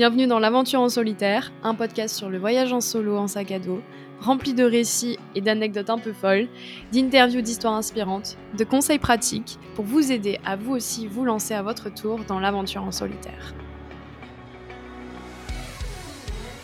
Bienvenue 0.00 0.26
dans 0.26 0.38
l'Aventure 0.38 0.80
en 0.80 0.88
solitaire, 0.88 1.52
un 1.62 1.74
podcast 1.74 2.16
sur 2.16 2.30
le 2.30 2.38
voyage 2.38 2.72
en 2.72 2.80
solo 2.80 3.18
en 3.18 3.28
sac 3.28 3.52
à 3.52 3.58
dos, 3.58 3.82
rempli 4.18 4.54
de 4.54 4.64
récits 4.64 5.18
et 5.34 5.42
d'anecdotes 5.42 5.90
un 5.90 5.98
peu 5.98 6.14
folles, 6.14 6.48
d'interviews 6.90 7.42
d'histoires 7.42 7.74
inspirantes, 7.74 8.38
de 8.56 8.64
conseils 8.64 8.98
pratiques 8.98 9.58
pour 9.74 9.84
vous 9.84 10.10
aider 10.10 10.38
à 10.42 10.56
vous 10.56 10.72
aussi 10.72 11.06
vous 11.06 11.26
lancer 11.26 11.52
à 11.52 11.62
votre 11.62 11.92
tour 11.92 12.20
dans 12.26 12.40
l'aventure 12.40 12.82
en 12.82 12.92
solitaire. 12.92 13.54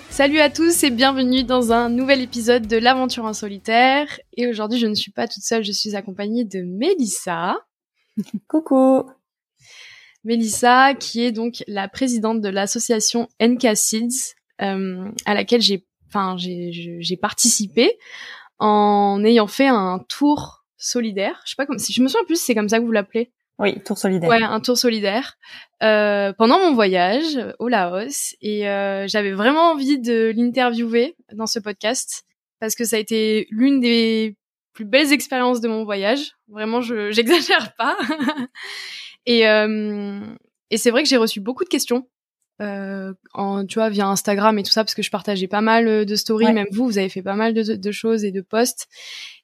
Salut 0.09 0.39
à 0.39 0.48
tous 0.48 0.82
et 0.82 0.91
bienvenue 0.91 1.45
dans 1.45 1.73
un 1.73 1.91
nouvel 1.91 2.23
épisode 2.23 2.66
de 2.66 2.79
l'aventure 2.79 3.27
en 3.27 3.34
solitaire. 3.34 4.18
Et 4.39 4.46
aujourd'hui, 4.46 4.79
je 4.79 4.87
ne 4.87 4.95
suis 4.95 5.12
pas 5.12 5.29
toute 5.29 5.43
seule, 5.43 5.62
je 5.62 5.73
suis 5.73 5.95
accompagnée 5.95 6.46
de 6.46 6.62
Mélissa. 6.62 7.59
Coucou 8.48 9.11
Mélissa, 10.27 10.95
qui 10.95 11.25
est 11.25 11.33
donc 11.33 11.63
la 11.67 11.89
présidente 11.89 12.41
de 12.41 12.49
l'association 12.49 13.29
NK 13.41 13.77
Seeds, 13.77 14.35
euh, 14.61 15.09
à 15.25 15.34
laquelle 15.34 15.62
j'ai, 15.62 15.87
enfin, 16.09 16.37
j'ai 16.37 17.17
participé 17.17 17.97
en 18.59 19.23
ayant 19.25 19.47
fait 19.47 19.69
un 19.69 20.05
tour 20.09 20.65
solidaire. 20.77 21.41
Je 21.45 21.51
sais 21.51 21.57
pas 21.57 21.67
comme, 21.67 21.79
si 21.79 21.93
je 21.93 22.03
me 22.03 22.09
souviens 22.09 22.25
plus, 22.27 22.41
c'est 22.41 22.55
comme 22.55 22.69
ça 22.69 22.79
que 22.79 22.84
vous 22.84 22.93
l'appelez. 22.93 23.31
Oui, 23.59 23.81
tour 23.83 23.97
solidaire. 23.97 24.29
Ouais, 24.29 24.43
un 24.43 24.61
tour 24.61 24.77
solidaire 24.77 25.39
euh, 25.83 26.33
pendant 26.34 26.59
mon 26.59 26.75
voyage 26.75 27.39
au 27.59 27.69
Laos 27.69 28.37
et 28.43 28.69
euh, 28.69 29.06
j'avais 29.09 29.33
vraiment 29.33 29.70
envie 29.70 29.98
de 29.98 30.33
l'interviewer 30.37 31.17
dans 31.33 31.47
ce 31.47 31.59
podcast 31.59 32.25
parce 32.61 32.75
que 32.75 32.84
ça 32.84 32.97
a 32.97 32.98
été 32.98 33.47
l'une 33.51 33.81
des 33.81 34.37
plus 34.75 34.84
belles 34.84 35.12
expériences 35.12 35.62
de 35.62 35.69
mon 35.69 35.84
voyage. 35.84 36.33
Vraiment, 36.48 36.83
je 36.83 37.11
j'exagère 37.12 37.75
pas. 37.77 37.97
Et, 39.27 39.48
euh, 39.48 40.21
et 40.71 40.77
c'est 40.77 40.91
vrai 40.91 41.03
que 41.03 41.09
j'ai 41.09 41.16
reçu 41.16 41.41
beaucoup 41.41 41.65
de 41.65 41.69
questions, 41.69 42.09
euh, 42.62 43.12
en, 43.34 43.67
tu 43.67 43.75
vois, 43.79 43.91
via 43.91 44.07
Instagram 44.07 44.59
et 44.59 44.62
tout 44.62 44.71
ça, 44.71 44.84
parce 44.84 44.95
que 44.95 45.03
je 45.03 45.11
partageais 45.11 45.48
pas 45.48 45.61
mal 45.61 45.89
euh, 45.89 46.05
de 46.05 46.15
stories. 46.15 46.53
Même 46.53 46.67
vous, 46.71 46.87
vous 46.87 46.98
avez 46.98 47.09
fait 47.09 47.23
pas 47.23 47.34
mal 47.34 47.53
de, 47.55 47.75
de 47.75 47.92
choses 47.92 48.25
et 48.25 48.33
de 48.33 48.41
posts. 48.41 48.89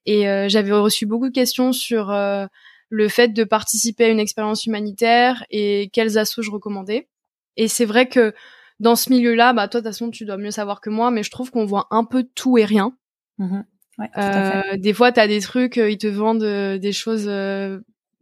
Et 0.07 0.29
euh, 0.29 0.49
j'avais 0.49 0.73
reçu 0.73 1.07
beaucoup 1.07 1.29
de 1.29 1.35
questions 1.35 1.73
sur 1.73 2.11
euh, 2.11 2.47
le 2.89 3.09
fait 3.09 3.29
de 3.29 3.45
participer 3.45 4.05
à 4.05 4.09
une 4.09 4.21
expérience 4.21 4.67
humanitaire 4.67 5.45
et 5.51 5.91
quels 5.93 6.19
assauts 6.19 6.43
je 6.43 6.51
recommandais. 6.51 7.09
Et 7.57 7.69
c'est 7.69 7.85
vrai 7.85 8.09
que 8.09 8.35
dans 8.81 8.97
ce 8.97 9.11
milieu-là, 9.11 9.53
bah 9.53 9.69
toi 9.69 9.81
de 9.81 9.87
toute 9.87 9.93
façon 9.93 10.11
tu 10.11 10.25
dois 10.25 10.39
mieux 10.39 10.51
savoir 10.51 10.81
que 10.81 10.91
moi, 10.91 11.11
mais 11.11 11.23
je 11.23 11.31
trouve 11.31 11.51
qu'on 11.51 11.67
voit 11.67 11.87
un 11.91 12.05
peu 12.05 12.25
tout 12.35 12.59
et 12.59 12.65
rien. 12.65 12.97
Mmh 13.39 13.61
ouais, 13.99 14.09
tout 14.09 14.21
à 14.21 14.63
fait. 14.63 14.79
des 14.79 14.93
fois, 14.93 15.13
tu 15.13 15.21
as 15.21 15.29
des 15.29 15.41
trucs, 15.41 15.77
ils 15.77 15.99
te 15.99 16.07
vendent 16.07 16.79
des 16.79 16.93
choses 16.93 17.29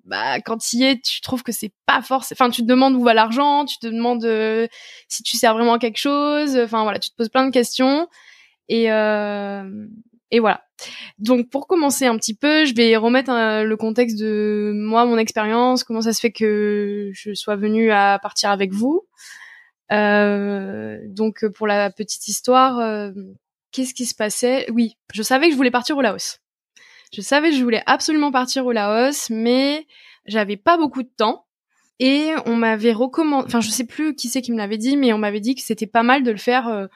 bah 0.04 0.40
quand 0.40 0.58
tu 0.58 0.76
y 0.76 0.84
es, 0.84 1.00
tu 1.00 1.20
trouves 1.20 1.42
que 1.42 1.52
c'est 1.52 1.72
pas 1.86 2.02
force. 2.02 2.32
Enfin, 2.32 2.50
tu 2.50 2.62
te 2.62 2.66
demandes 2.66 2.94
où 2.94 3.02
va 3.02 3.14
l'argent, 3.14 3.64
tu 3.64 3.78
te 3.78 3.86
demandes 3.86 4.24
euh, 4.24 4.66
si 5.08 5.22
tu 5.22 5.36
sers 5.36 5.54
vraiment 5.54 5.74
à 5.74 5.78
quelque 5.78 5.98
chose. 5.98 6.56
Enfin 6.56 6.82
voilà, 6.82 6.98
tu 6.98 7.10
te 7.10 7.16
poses 7.16 7.28
plein 7.28 7.46
de 7.46 7.52
questions 7.52 8.08
et 8.68 8.90
euh, 8.90 9.86
et 10.30 10.40
voilà. 10.40 10.64
Donc 11.18 11.50
pour 11.50 11.66
commencer 11.66 12.06
un 12.06 12.16
petit 12.16 12.34
peu, 12.34 12.64
je 12.64 12.74
vais 12.74 12.96
remettre 12.96 13.30
euh, 13.30 13.64
le 13.64 13.76
contexte 13.76 14.18
de 14.18 14.72
moi, 14.74 15.04
mon 15.06 15.18
expérience, 15.18 15.84
comment 15.84 16.02
ça 16.02 16.12
se 16.12 16.20
fait 16.20 16.32
que 16.32 17.10
je 17.12 17.34
sois 17.34 17.56
venue 17.56 17.90
à 17.92 18.18
partir 18.22 18.50
avec 18.50 18.72
vous. 18.72 19.06
Euh, 19.92 20.98
donc 21.08 21.46
pour 21.48 21.66
la 21.66 21.90
petite 21.90 22.28
histoire, 22.28 23.10
qu'est-ce 23.72 23.94
qui 23.94 24.06
se 24.06 24.14
passait? 24.14 24.66
Oui, 24.70 24.96
je 25.12 25.22
savais 25.22 25.46
que 25.46 25.52
je 25.52 25.56
voulais 25.56 25.70
partir 25.70 25.96
au 25.96 26.00
Laos. 26.00 26.38
Je 27.12 27.20
savais 27.20 27.50
que 27.50 27.56
je 27.56 27.62
voulais 27.62 27.82
absolument 27.86 28.30
partir 28.30 28.66
au 28.66 28.72
Laos, 28.72 29.30
mais 29.30 29.86
j'avais 30.26 30.56
pas 30.56 30.76
beaucoup 30.76 31.02
de 31.02 31.10
temps. 31.16 31.46
Et 31.98 32.32
on 32.46 32.56
m'avait 32.56 32.92
recommandé, 32.92 33.44
enfin 33.46 33.60
je 33.60 33.68
sais 33.68 33.84
plus 33.84 34.14
qui 34.14 34.28
c'est 34.28 34.40
qui 34.40 34.52
me 34.52 34.56
l'avait 34.56 34.78
dit, 34.78 34.96
mais 34.96 35.12
on 35.12 35.18
m'avait 35.18 35.40
dit 35.40 35.54
que 35.54 35.60
c'était 35.60 35.86
pas 35.86 36.02
mal 36.02 36.22
de 36.22 36.30
le 36.30 36.38
faire 36.38 36.66
euh, 36.68 36.86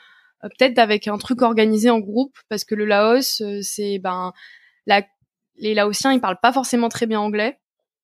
euh, 0.45 0.49
peut-être 0.49 0.79
avec 0.79 1.09
un 1.09 1.19
truc 1.19 1.43
organisé 1.43 1.91
en 1.91 2.01
groupe, 2.01 2.35
parce 2.49 2.65
que 2.65 2.75
le 2.75 2.87
Laos, 2.87 3.43
euh, 3.43 3.61
c'est 3.63 3.99
ben 3.99 4.33
les 5.57 5.75
Laotiens 5.75 6.13
ils 6.13 6.21
parlent 6.21 6.41
pas 6.41 6.53
forcément 6.53 6.89
très 6.89 7.07
bien 7.07 7.21
anglais, 7.21 7.61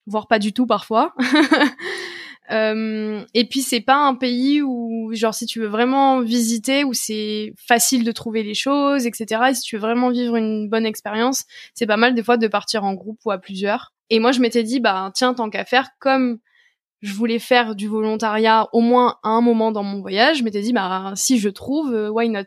voire 0.07 0.29
pas 0.29 0.39
du 0.39 0.53
tout 0.53 0.67
parfois. 0.67 1.15
Euh, 2.51 3.25
et 3.35 3.45
puis 3.45 3.63
c'est 3.63 3.81
pas 3.81 3.97
un 3.97 4.15
pays 4.15 4.61
où 4.63 5.11
genre 5.13 5.35
si 5.35 5.47
tu 5.47 5.61
veux 5.61 5.69
vraiment 5.69 6.21
visiter 6.21 6.83
où 6.85 6.93
c'est 6.93 7.53
facile 7.57 8.05
de 8.05 8.13
trouver 8.13 8.43
les 8.43 8.55
choses, 8.55 9.07
etc. 9.07 9.43
Et 9.51 9.55
si 9.55 9.63
tu 9.63 9.77
veux 9.77 9.83
vraiment 9.83 10.11
vivre 10.11 10.37
une 10.37 10.69
bonne 10.69 10.87
expérience, 10.87 11.45
c'est 11.75 11.87
pas 11.87 11.97
mal 11.97 12.15
des 12.15 12.23
fois 12.23 12.37
de 12.37 12.49
partir 12.49 12.85
en 12.85 12.95
groupe 12.95 13.21
ou 13.25 13.31
à 13.31 13.39
plusieurs. 13.39 13.93
Et 14.11 14.19
moi 14.19 14.33
je 14.33 14.41
m'étais 14.41 14.65
dit 14.65 14.81
bah 14.81 15.13
tiens 15.15 15.35
tant 15.35 15.49
qu'à 15.51 15.65
faire 15.65 15.89
comme 16.01 16.39
je 17.03 17.15
voulais 17.15 17.39
faire 17.39 17.75
du 17.77 17.89
volontariat 17.89 18.69
au 18.73 18.81
moins 18.81 19.17
à 19.23 19.31
un 19.31 19.41
moment 19.41 19.73
dans 19.73 19.85
mon 19.85 20.01
voyage, 20.01 20.39
je 20.39 20.45
m'étais 20.45 20.61
dit 20.61 20.73
bah 20.73 21.13
si 21.15 21.39
je 21.39 21.49
trouve 21.49 21.95
euh, 21.95 22.11
why 22.11 22.29
not? 22.29 22.43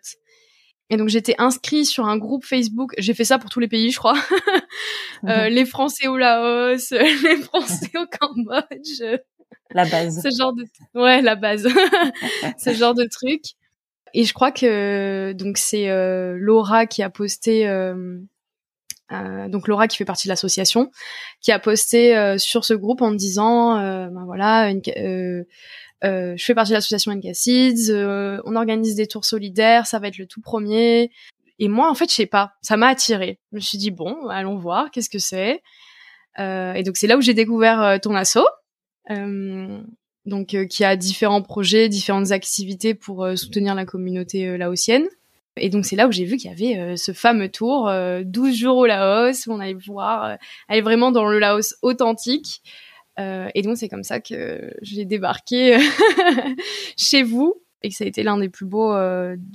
Et 0.90 0.98
donc 0.98 1.10
j'étais 1.10 1.36
inscrit 1.40 1.86
sur 1.86 2.06
un 2.06 2.18
groupe 2.18 2.46
Facebook. 2.46 2.94
J'ai 2.98 3.14
fait 3.14 3.24
ça 3.24 3.40
pour 3.40 3.50
tous 3.50 3.60
les 3.60 3.68
pays, 3.68 3.90
je 3.90 3.98
crois. 3.98 4.14
euh, 5.28 5.48
mhm. 5.48 5.54
les 5.54 5.66
Français 5.66 6.08
au 6.08 6.18
Laos, 6.18 6.92
les 6.92 7.38
Français 7.38 7.92
au 7.96 8.06
Cambodge, 8.06 9.20
la 9.74 9.86
base. 9.86 10.22
Ce 10.22 10.30
genre 10.38 10.54
de 10.54 10.66
ouais, 10.96 11.22
la 11.22 11.36
base. 11.36 11.68
ce 12.58 12.74
genre 12.74 12.94
de 12.94 13.06
truc. 13.06 13.42
Et 14.14 14.26
je 14.26 14.34
crois 14.34 14.52
que 14.52 15.34
donc 15.34 15.58
c'est 15.58 15.90
euh, 15.90 16.38
Laura 16.40 16.86
qui 16.86 17.02
a 17.02 17.10
posté 17.10 17.68
euh, 17.68 18.20
euh, 19.14 19.48
donc 19.50 19.68
Laura 19.68 19.88
qui 19.88 19.98
fait 19.98 20.06
partie 20.06 20.28
de 20.28 20.32
l'association 20.32 20.92
qui 21.42 21.52
a 21.52 21.60
posté 21.60 22.16
euh, 22.18 22.38
sur 22.38 22.66
ce 22.66 22.74
groupe 22.74 23.02
en 23.02 23.12
disant 23.12 23.78
euh, 23.78 24.08
ben 24.08 24.26
voilà 24.26 24.70
une, 24.70 24.82
je 26.02 26.44
fais 26.44 26.56
partie 26.56 26.72
de 26.72 26.76
l'association 26.76 27.14
NK 27.14 28.42
on 28.46 28.56
organise 28.56 28.96
des 28.96 29.08
tours 29.08 29.26
solidaires, 29.26 29.88
ça 29.88 30.00
va 30.00 30.08
être 30.08 30.18
le 30.18 30.26
tout 30.26 30.42
premier. 30.42 31.12
Et 31.60 31.68
moi, 31.68 31.90
en 31.90 31.94
fait, 31.94 32.10
je 32.10 32.16
sais 32.16 32.26
pas, 32.26 32.54
ça 32.62 32.78
m'a 32.78 32.88
attiré. 32.88 33.40
Je 33.52 33.58
me 33.58 33.62
suis 33.62 33.78
dit 33.78 33.92
bon, 33.92 34.28
allons 34.28 34.58
voir, 34.58 34.92
qu'est-ce 34.92 35.10
que 35.10 35.20
c'est? 35.20 35.62
et 36.36 36.82
donc 36.84 36.98
c'est 36.98 37.06
là 37.06 37.16
où 37.16 37.22
j'ai 37.22 37.36
découvert 37.36 38.00
ton 38.02 38.16
asso. 38.16 38.40
Euh, 39.12 39.82
donc 40.26 40.54
euh, 40.54 40.66
qui 40.66 40.86
a 40.86 40.96
différents 40.96 41.42
projets, 41.42 41.90
différentes 41.90 42.32
activités 42.32 42.94
pour 42.94 43.26
euh, 43.26 43.36
soutenir 43.36 43.76
la 43.76 43.86
communauté 43.86 44.58
laotienne. 44.58 45.06
Et 45.58 45.70
donc 45.70 45.86
c'est 45.86 45.96
là 45.96 46.08
où 46.08 46.12
j'ai 46.12 46.26
vu 46.26 46.38
qu'il 46.38 46.50
y 46.50 46.54
avait 46.54 46.98
ce 46.98 47.12
fameux 47.12 47.50
tour, 47.50 47.92
12 48.26 48.56
jours 48.56 48.78
au 48.78 48.86
Laos, 48.88 49.46
où 49.46 49.52
on 49.52 49.60
allait 49.60 49.76
pouvoir 49.76 50.38
aller 50.68 50.82
vraiment 50.82 51.12
dans 51.12 51.28
le 51.28 51.38
Laos 51.38 51.76
authentique. 51.84 52.64
et 53.20 53.62
donc 53.62 53.78
c'est 53.78 53.88
comme 53.88 54.02
ça 54.02 54.20
que 54.20 54.74
j'ai 54.82 55.06
débarqué 55.06 55.78
chez 56.98 57.22
vous 57.22 57.62
et 57.84 57.90
que 57.90 57.96
ça 57.96 58.04
a 58.04 58.08
été 58.08 58.24
l'un 58.24 58.38
des 58.38 58.50
plus 58.50 58.66
beaux, 58.66 58.96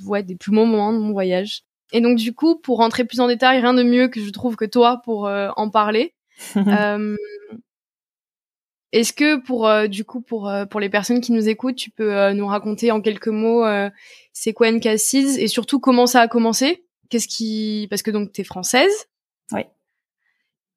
ouais, 0.07 0.23
des 0.23 0.37
plus 0.37 0.53
beaux 0.53 0.67
moments 0.67 0.93
de 0.93 0.99
mon 0.99 1.11
voyage. 1.11 1.63
Et 1.91 2.01
donc 2.01 2.17
du 2.17 2.33
coup, 2.33 2.55
pour 2.55 2.79
rentrer 2.79 3.05
plus 3.05 3.19
en 3.19 3.27
détail, 3.27 3.59
rien 3.59 3.75
de 3.75 3.83
mieux 3.83 4.07
que 4.07 4.21
je 4.21 4.31
trouve 4.31 4.55
que 4.55 4.67
toi 4.67 5.01
pour 5.05 5.25
en 5.25 5.69
parler. 5.69 6.15
Est-ce 8.93 9.13
que 9.13 9.37
pour 9.37 9.69
euh, 9.69 9.87
du 9.87 10.05
coup 10.05 10.23
pour 10.23 10.49
euh, 10.49 10.65
pour 10.65 10.81
les 10.81 10.89
personnes 10.89 11.21
qui 11.21 11.33
nous 11.33 11.49
écoutent, 11.49 11.77
tu 11.77 11.91
peux 11.91 12.17
euh, 12.17 12.33
nous 12.33 12.47
raconter 12.47 12.91
en 12.91 13.01
quelques 13.01 13.29
mots 13.29 13.65
c'est 14.33 14.53
quoi 14.53 14.71
NK 14.71 14.87
et 14.87 15.49
surtout 15.49 15.81
comment 15.81 16.07
ça 16.07 16.21
a 16.21 16.29
commencé? 16.29 16.87
Qu'est-ce 17.11 17.29
qui 17.29 17.87
parce 17.91 18.03
que 18.03 18.11
donc 18.11 18.33
tu 18.33 18.41
es 18.41 18.45
française 18.45 19.09
Oui. 19.53 19.63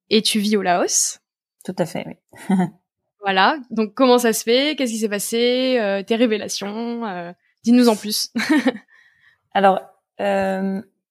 Et 0.10 0.22
tu 0.22 0.40
vis 0.40 0.58
au 0.58 0.62
Laos 0.62 1.20
Tout 1.64 1.76
à 1.78 1.86
fait, 1.86 2.06
oui. 2.08 2.58
voilà. 3.22 3.60
Donc 3.70 3.94
comment 3.94 4.18
ça 4.18 4.34
se 4.34 4.44
fait? 4.44 4.76
Qu'est-ce 4.76 4.92
qui 4.92 5.00
s'est 5.00 5.10
passé? 5.10 6.04
Tes 6.08 6.16
révélations 6.16 7.34
Dis-nous 7.64 7.88
en 7.88 7.96
plus. 7.96 8.34
Alors 9.54 9.80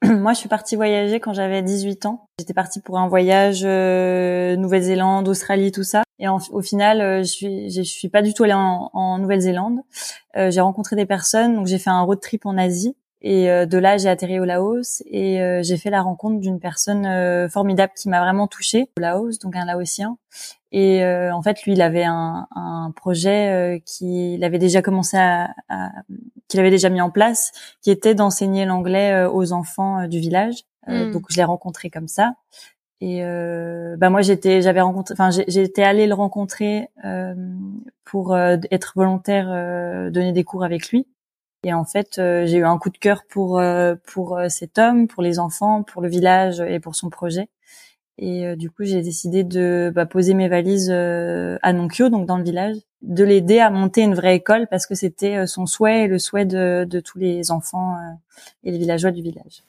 moi, 0.05 0.33
je 0.33 0.39
suis 0.39 0.49
partie 0.49 0.77
voyager 0.77 1.21
quand 1.21 1.35
j'avais 1.35 1.63
18 1.63 2.07
ans. 2.07 2.29
J'étais 2.39 2.55
partie 2.55 2.81
pour 2.81 2.99
un 2.99 3.09
voyage 3.09 3.63
euh, 3.65 4.57
Nouvelle-Zélande, 4.57 5.29
Australie, 5.29 5.73
tout 5.73 5.83
ça. 5.83 6.03
Et 6.19 6.29
au 6.29 6.61
final, 6.63 7.01
euh, 7.01 7.19
je 7.19 7.29
suis, 7.29 7.71
je 7.71 7.83
suis 7.83 8.09
pas 8.09 8.23
du 8.23 8.33
tout 8.33 8.45
allée 8.45 8.55
en, 8.55 8.91
en 8.95 9.19
Nouvelle-Zélande. 9.19 9.81
Euh, 10.37 10.51
j'ai 10.51 10.61
rencontré 10.61 10.97
des 10.97 11.07
personnes, 11.07 11.55
donc 11.55 11.67
j'ai 11.67 11.79
fait 11.79 11.91
un 11.91 12.03
road 12.03 12.21
trip 12.21 12.47
en 12.47 12.57
Asie. 12.57 12.97
Et 13.23 13.51
euh, 13.51 13.67
de 13.67 13.77
là, 13.77 13.99
j'ai 13.99 14.09
atterri 14.09 14.41
au 14.41 14.45
Laos 14.45 15.03
et 15.07 15.43
euh, 15.43 15.63
j'ai 15.63 15.77
fait 15.77 15.91
la 15.91 16.01
rencontre 16.01 16.41
d'une 16.41 16.59
personne 16.59 17.05
euh, 17.05 17.49
formidable 17.49 17.93
qui 17.95 18.09
m'a 18.09 18.21
vraiment 18.21 18.47
touchée 18.47 18.89
au 18.97 19.01
Laos, 19.01 19.39
donc 19.39 19.57
un 19.57 19.67
Laotien. 19.67 20.17
Et 20.73 21.05
en 21.05 21.43
fait, 21.43 21.65
lui, 21.65 21.73
il 21.73 21.83
avait 21.83 22.05
un, 22.05 22.47
un 22.55 22.93
projet 22.95 23.83
qu'il 23.85 24.45
avait 24.45 24.61
déjà 24.61 24.83
commencé 24.83 25.17
à, 25.17 25.51
à 25.69 25.91
qu'il 26.47 26.61
avait 26.61 26.71
déjà 26.71 26.91
mis 26.91 27.01
en 27.01 27.11
place, 27.11 27.51
qui 27.83 27.91
était 27.91 28.15
d'enseigner 28.15 28.67
l'anglais 28.67 29.25
aux 29.25 29.53
enfants 29.53 30.07
du 30.07 30.21
village. 30.21 30.63
Mm. 30.87 31.11
Donc, 31.11 31.25
je 31.29 31.39
l'ai 31.39 31.43
rencontré 31.43 31.91
comme 31.91 32.07
ça. 32.07 32.35
Et 33.01 33.25
euh, 33.25 33.97
bah 33.97 34.11
moi 34.11 34.21
j'étais 34.21 34.61
j'avais 34.61 34.83
rencontré 34.83 35.15
enfin 35.15 35.31
j'étais 35.31 35.83
allée 35.83 36.07
le 36.07 36.13
rencontrer 36.13 36.91
euh, 37.07 37.35
pour 38.05 38.37
être 38.37 38.93
volontaire 38.95 39.47
donner 40.11 40.33
des 40.33 40.45
cours 40.45 40.65
avec 40.65 40.91
lui 40.91 41.07
et 41.63 41.75
en 41.75 41.85
fait, 41.85 42.19
euh, 42.19 42.47
j'ai 42.47 42.59
eu 42.59 42.65
un 42.65 42.79
coup 42.79 42.89
de 42.91 42.97
cœur 42.97 43.25
pour 43.29 43.59
euh, 43.59 43.95
pour 44.07 44.39
euh, 44.39 44.49
cet 44.49 44.79
homme, 44.79 45.09
pour 45.09 45.23
les 45.23 45.39
enfants, 45.39 45.83
pour 45.83 46.01
le 46.01 46.09
village 46.09 46.61
et 46.61 46.81
pour 46.81 46.95
son 46.95 47.11
projet. 47.11 47.49
Et 48.23 48.55
du 48.57 48.71
coup, 48.71 48.85
j'ai 48.85 49.01
décidé 49.01 49.45
de 49.45 49.91
bah, 49.95 50.05
poser 50.05 50.35
mes 50.35 50.49
valises 50.49 50.91
à 50.91 51.73
Nonkyo, 51.73 52.11
donc 52.11 52.27
dans 52.27 52.37
le 52.37 52.45
village, 52.45 52.77
de 53.01 53.25
l'aider 53.25 53.61
à 53.61 53.71
monter 53.71 54.03
une 54.03 54.15
vraie 54.15 54.37
école 54.37 54.67
parce 54.69 54.87
que 54.87 54.95
c'était 54.95 55.47
son 55.47 55.65
souhait 55.65 56.03
et 56.03 56.07
le 56.07 56.19
souhait 56.19 56.45
de, 56.45 56.85
de 56.87 57.01
tous 57.01 57.17
les 57.19 57.51
enfants 57.51 57.97
et 58.63 58.73
les 58.73 58.77
villageois 58.77 59.11
du 59.11 59.23
village. 59.23 59.63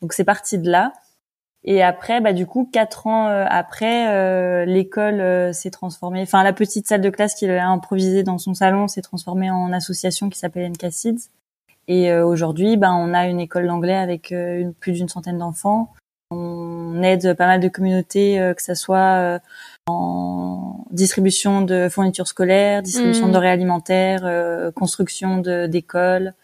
Donc 0.00 0.14
c'est 0.14 0.24
parti 0.24 0.56
de 0.56 0.70
là. 0.70 0.94
Et 1.64 1.82
après, 1.82 2.20
bah 2.20 2.32
du 2.32 2.46
coup, 2.46 2.68
quatre 2.72 3.06
ans 3.06 3.26
après, 3.26 4.64
l'école 4.64 5.52
s'est 5.52 5.70
transformée. 5.70 6.22
Enfin, 6.22 6.42
la 6.42 6.54
petite 6.54 6.86
salle 6.86 7.02
de 7.02 7.10
classe 7.10 7.34
qu'il 7.34 7.50
a 7.50 7.68
improvisée 7.68 8.22
dans 8.22 8.38
son 8.38 8.54
salon 8.54 8.88
s'est 8.88 9.02
transformée 9.02 9.50
en 9.50 9.70
association 9.72 10.30
qui 10.30 10.38
s'appelle 10.38 10.70
NK 10.70 10.86
Et 11.86 12.14
aujourd'hui, 12.14 12.78
bah, 12.78 12.92
on 12.94 13.12
a 13.12 13.26
une 13.26 13.40
école 13.40 13.66
d'anglais 13.66 13.94
avec 13.94 14.30
une, 14.30 14.72
plus 14.72 14.92
d'une 14.92 15.10
centaine 15.10 15.36
d'enfants. 15.36 15.92
On 16.32 17.02
aide 17.02 17.34
pas 17.34 17.46
mal 17.46 17.60
de 17.60 17.68
communautés, 17.68 18.40
euh, 18.40 18.54
que 18.54 18.62
ça 18.62 18.76
soit 18.76 19.18
euh, 19.18 19.38
en 19.86 20.86
distribution 20.90 21.62
de 21.62 21.88
fournitures 21.88 22.28
scolaires, 22.28 22.82
distribution 22.82 23.26
de 23.26 23.30
mmh. 23.30 23.34
denrées 23.34 23.50
alimentaires, 23.50 24.24
euh, 24.24 24.70
construction 24.70 25.38
d'écoles, 25.38 26.34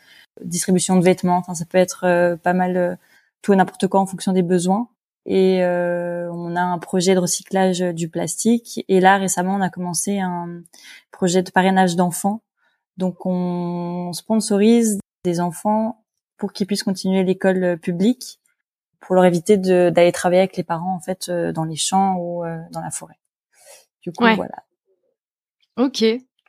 distribution 0.44 0.96
de 0.96 1.04
vêtements. 1.04 1.36
Enfin, 1.36 1.54
ça 1.54 1.64
peut 1.64 1.78
être 1.78 2.36
pas 2.42 2.52
mal 2.52 2.98
tout 3.42 3.52
et 3.52 3.56
n'importe 3.56 3.86
quoi 3.86 4.00
en 4.00 4.06
fonction 4.06 4.32
des 4.32 4.42
besoins. 4.42 4.88
Et 5.26 5.60
on 5.62 6.54
a 6.54 6.60
un 6.60 6.78
projet 6.78 7.14
de 7.14 7.20
recyclage 7.20 7.80
du 7.80 8.08
plastique. 8.08 8.84
Et 8.88 9.00
là, 9.00 9.18
récemment, 9.18 9.56
on 9.56 9.60
a 9.60 9.70
commencé 9.70 10.20
un 10.20 10.62
projet 11.10 11.42
de 11.42 11.50
parrainage 11.50 11.96
d'enfants. 11.96 12.42
Donc, 12.96 13.26
on 13.26 14.12
sponsorise 14.12 15.00
des 15.24 15.40
enfants 15.40 16.04
pour 16.36 16.52
qu'ils 16.52 16.66
puissent 16.66 16.84
continuer 16.84 17.24
l'école 17.24 17.78
publique 17.78 18.38
pour 19.06 19.14
leur 19.14 19.24
éviter 19.24 19.56
d'aller 19.56 20.12
travailler 20.12 20.40
avec 20.40 20.56
les 20.56 20.64
parents 20.64 20.94
en 20.94 21.00
fait 21.00 21.28
euh, 21.28 21.52
dans 21.52 21.64
les 21.64 21.76
champs 21.76 22.16
ou 22.16 22.44
euh, 22.44 22.58
dans 22.72 22.80
la 22.80 22.90
forêt. 22.90 23.18
Du 24.02 24.12
coup, 24.12 24.24
voilà. 24.24 24.64
Ok, 25.76 26.04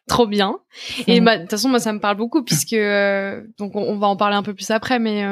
trop 0.07 0.25
bien. 0.25 0.59
Et 1.06 1.21
bah, 1.21 1.38
de 1.38 1.41
toute 1.44 1.51
façon, 1.51 1.69
moi, 1.69 1.80
ça 1.80 1.94
me 1.94 2.00
parle 2.00 2.18
beaucoup 2.18 2.44
puisque 2.44 2.73
euh, 2.73 3.45
donc 3.57 3.75
on, 3.75 3.97
va 3.97 4.07
en 4.07 4.15
parler 4.15 4.35
un 4.35 4.44
peu 4.44 4.53
plus 4.53 4.71
après, 4.71 5.00
mais 5.00 5.23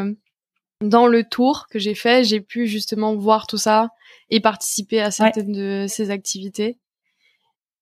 dans 0.81 1.07
le 1.07 1.23
tour 1.23 1.67
que 1.69 1.79
j'ai 1.79 1.95
fait, 1.95 2.23
j'ai 2.23 2.41
pu 2.41 2.67
justement 2.67 3.15
voir 3.15 3.47
tout 3.47 3.57
ça 3.57 3.89
et 4.29 4.39
participer 4.39 5.01
à 5.01 5.11
certaines 5.11 5.51
de 5.51 5.85
ces 5.87 6.11
activités. 6.11 6.77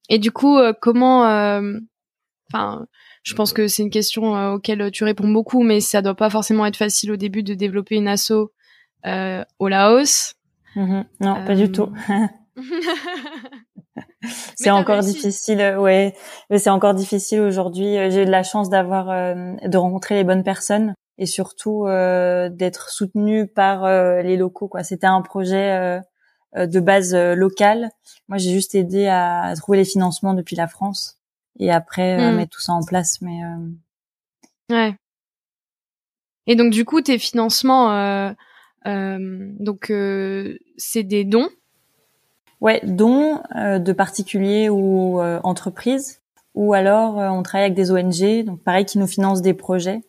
Et 0.10 0.20
du 0.20 0.32
coup, 0.32 0.60
comment, 0.82 1.22
enfin, 2.50 2.86
je 3.24 3.34
pense 3.34 3.54
que 3.54 3.68
c'est 3.68 3.84
une 3.84 3.90
question 3.90 4.54
auquel 4.54 4.92
tu 4.92 5.04
réponds 5.06 5.30
beaucoup, 5.30 5.64
mais 5.64 5.80
ça 5.80 6.02
doit 6.02 6.16
pas 6.16 6.30
forcément 6.30 6.66
être 6.66 6.76
facile 6.76 7.12
au 7.12 7.16
début 7.16 7.42
de 7.42 7.54
développer 7.54 7.96
une 7.96 8.08
asso 8.08 8.52
euh, 9.06 9.44
au 9.60 9.68
Laos. 9.68 10.36
Mm-hmm. 10.76 11.06
Non, 11.22 11.46
pas 11.46 11.56
du 11.56 11.72
tout. 11.72 11.90
Euh, 12.10 12.62
c'est 14.56 14.72
encore 14.72 15.00
difficile, 15.00 15.76
ouais. 15.80 16.14
C'est 16.56 16.70
encore 16.70 16.94
difficile 16.94 17.42
aujourd'hui. 17.42 17.96
J'ai 18.12 18.24
eu 18.24 18.26
de 18.26 18.32
la 18.32 18.44
chance 18.44 18.70
d'avoir, 18.70 19.10
euh, 19.10 19.54
de 19.66 19.78
rencontrer 19.78 20.16
les 20.16 20.24
bonnes 20.24 20.44
personnes 20.44 20.94
et 21.24 21.26
surtout 21.26 21.86
d'être 21.88 22.90
soutenue 22.90 23.48
par 23.48 23.88
les 24.22 24.38
locaux. 24.38 24.68
Quoi, 24.68 24.84
c'était 24.84 25.08
un 25.08 25.22
projet 25.22 26.02
de 26.56 26.80
base 26.80 27.16
locale. 27.16 27.90
Moi, 28.28 28.38
j'ai 28.38 28.52
juste 28.52 28.76
aidé 28.76 29.08
à 29.08 29.54
trouver 29.58 29.80
les 29.80 29.86
financements 29.86 30.34
depuis 30.34 30.56
la 30.56 30.68
France 30.68 31.20
et 31.60 31.72
après 31.72 32.32
mm. 32.32 32.36
mettre 32.36 32.52
tout 32.52 32.62
ça 32.62 32.74
en 32.74 32.84
place. 32.84 33.22
Mais 33.22 33.40
ouais. 34.70 34.96
Et 36.46 36.56
donc 36.56 36.72
du 36.72 36.86
coup, 36.86 37.02
tes 37.02 37.18
financements 37.18 38.34
euh, 38.86 39.28
donc 39.60 39.90
euh, 39.90 40.58
c'est 40.78 41.04
des 41.04 41.24
dons? 41.24 41.50
Ouais, 42.62 42.82
dons 42.84 43.42
euh, 43.56 43.80
de 43.80 43.94
particuliers 43.94 44.70
ou 44.70 45.20
entreprises, 45.44 46.22
ou 46.56 46.74
alors 46.74 47.16
on 47.16 47.44
travaille 47.44 47.66
avec 47.66 47.76
des 47.76 47.92
ONG, 47.92 48.46
donc 48.46 48.62
pareil 48.62 48.86
qui 48.86 48.98
nous 48.98 49.08
financent 49.08 49.42
des 49.42 49.54
projets. 49.54 50.02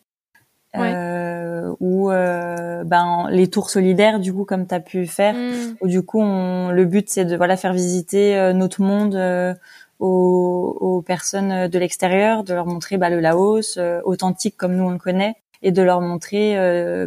Euh, 0.77 1.73
ou 1.79 2.11
euh, 2.11 2.83
ben 2.83 3.29
les 3.31 3.49
tours 3.49 3.71
solidaires 3.71 4.19
du 4.19 4.33
coup 4.33 4.45
comme 4.45 4.67
tu 4.67 4.75
as 4.75 4.81
pu 4.81 5.07
faire 5.07 5.35
mm. 5.35 5.77
où 5.81 5.87
du 5.87 6.03
coup 6.03 6.21
on, 6.21 6.71
le 6.71 6.85
but 6.85 7.09
c'est 7.09 7.25
de 7.25 7.37
voilà 7.37 7.57
faire 7.57 7.73
visiter 7.73 8.53
notre 8.53 8.83
monde 8.83 9.15
aux, 10.01 10.77
aux, 10.81 11.01
personnes 11.01 11.69
de 11.69 11.79
l'extérieur 11.79 12.43
de 12.43 12.55
leur 12.55 12.67
montrer 12.67 12.97
bah, 12.97 13.09
le 13.09 13.21
Laos 13.21 13.79
authentique 14.05 14.57
comme 14.57 14.75
nous 14.75 14.85
on 14.85 14.91
le 14.91 14.99
connaît 14.99 15.37
et 15.63 15.71
de 15.71 15.81
leur 15.81 16.01
montrer 16.01 16.57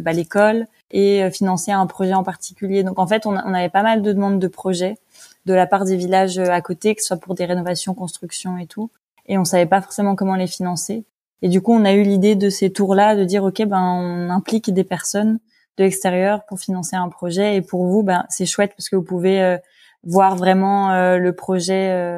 bah, 0.00 0.12
l'école 0.12 0.66
et 0.90 1.22
euh, 1.22 1.30
financer 1.30 1.70
un 1.70 1.86
projet 1.86 2.14
en 2.14 2.22
particulier. 2.22 2.82
Donc 2.82 2.98
en 2.98 3.06
fait, 3.06 3.26
on, 3.26 3.32
on, 3.32 3.54
avait 3.54 3.68
pas 3.68 3.82
mal 3.82 4.02
de 4.02 4.12
demandes 4.12 4.38
de 4.38 4.48
projets 4.48 4.96
de 5.46 5.54
la 5.54 5.66
part 5.66 5.84
des 5.84 5.96
villages 5.96 6.38
euh, 6.38 6.50
à 6.50 6.60
côté, 6.60 6.94
que 6.94 7.02
ce 7.02 7.08
soit 7.08 7.16
pour 7.16 7.34
des 7.34 7.44
rénovations, 7.44 7.94
constructions 7.94 8.58
et 8.58 8.66
tout. 8.66 8.90
Et 9.26 9.38
on 9.38 9.44
savait 9.44 9.66
pas 9.66 9.80
forcément 9.80 10.14
comment 10.14 10.36
les 10.36 10.46
financer. 10.46 11.04
Et 11.42 11.48
du 11.48 11.60
coup, 11.60 11.72
on 11.72 11.84
a 11.84 11.92
eu 11.92 12.02
l'idée 12.02 12.34
de 12.34 12.50
ces 12.50 12.72
tours-là 12.72 13.16
de 13.16 13.24
dire 13.24 13.44
ok, 13.44 13.64
ben 13.64 13.80
on 13.80 14.30
implique 14.30 14.72
des 14.72 14.84
personnes 14.84 15.38
de 15.76 15.84
l'extérieur 15.84 16.44
pour 16.46 16.58
financer 16.58 16.96
un 16.96 17.08
projet. 17.08 17.56
Et 17.56 17.62
pour 17.62 17.86
vous, 17.86 18.02
ben 18.02 18.24
c'est 18.28 18.46
chouette 18.46 18.72
parce 18.76 18.88
que 18.88 18.96
vous 18.96 19.04
pouvez 19.04 19.40
euh, 19.42 19.56
voir 20.02 20.36
vraiment 20.36 21.16
le 21.16 21.32
projet 21.32 22.14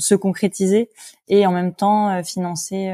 se 0.00 0.14
concrétiser 0.14 0.90
et 1.28 1.46
en 1.46 1.52
même 1.52 1.74
temps 1.74 2.22
financer 2.22 2.90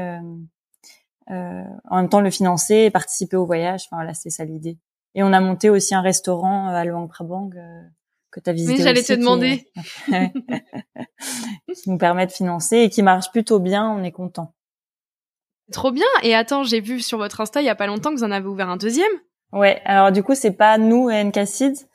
euh, 1.31 1.63
en 1.89 1.97
même 1.97 2.09
temps 2.09 2.21
le 2.21 2.29
financer 2.29 2.75
et 2.75 2.91
participer 2.91 3.35
au 3.35 3.45
voyage. 3.45 3.85
Enfin 3.87 3.97
voilà, 3.97 4.13
c'est 4.13 4.29
ça 4.29 4.45
l'idée. 4.45 4.77
Et 5.15 5.23
on 5.23 5.33
a 5.33 5.39
monté 5.39 5.69
aussi 5.69 5.95
un 5.95 6.01
restaurant 6.01 6.69
euh, 6.69 6.73
à 6.73 6.85
Luang 6.85 7.07
Prabang 7.07 7.49
euh, 7.55 7.81
que 8.29 8.39
tu 8.39 8.49
as 8.49 8.53
visité. 8.53 8.77
Oui, 8.77 8.83
j'allais 8.83 9.01
te 9.01 9.13
demander. 9.13 9.65
Qui, 11.73 11.89
nous 11.89 11.97
permet 11.97 12.27
de 12.27 12.31
financer 12.31 12.77
et 12.77 12.89
qui 12.89 13.01
marche 13.01 13.31
plutôt 13.31 13.59
bien. 13.59 13.89
On 13.89 14.03
est 14.03 14.11
content. 14.11 14.53
Trop 15.71 15.91
bien. 15.91 16.05
Et 16.23 16.35
attends, 16.35 16.63
j'ai 16.63 16.79
vu 16.79 16.99
sur 16.99 17.17
votre 17.17 17.41
Insta 17.41 17.61
il 17.61 17.65
y 17.65 17.69
a 17.69 17.75
pas 17.75 17.87
longtemps 17.87 18.11
que 18.11 18.17
vous 18.17 18.23
en 18.23 18.31
avez 18.31 18.47
ouvert 18.47 18.69
un 18.69 18.77
deuxième. 18.77 19.11
Ouais, 19.51 19.81
alors 19.85 20.11
du 20.11 20.21
coup 20.21 20.35
c'est 20.35 20.51
pas 20.51 20.77
nous 20.77 21.09
et 21.09 21.23
NK 21.23 21.37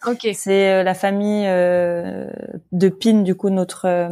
Ok. 0.06 0.28
c'est 0.34 0.82
la 0.82 0.94
famille 0.94 1.44
de 1.44 2.88
Pin, 2.88 3.20
du 3.22 3.34
coup 3.34 3.50
notre 3.50 4.08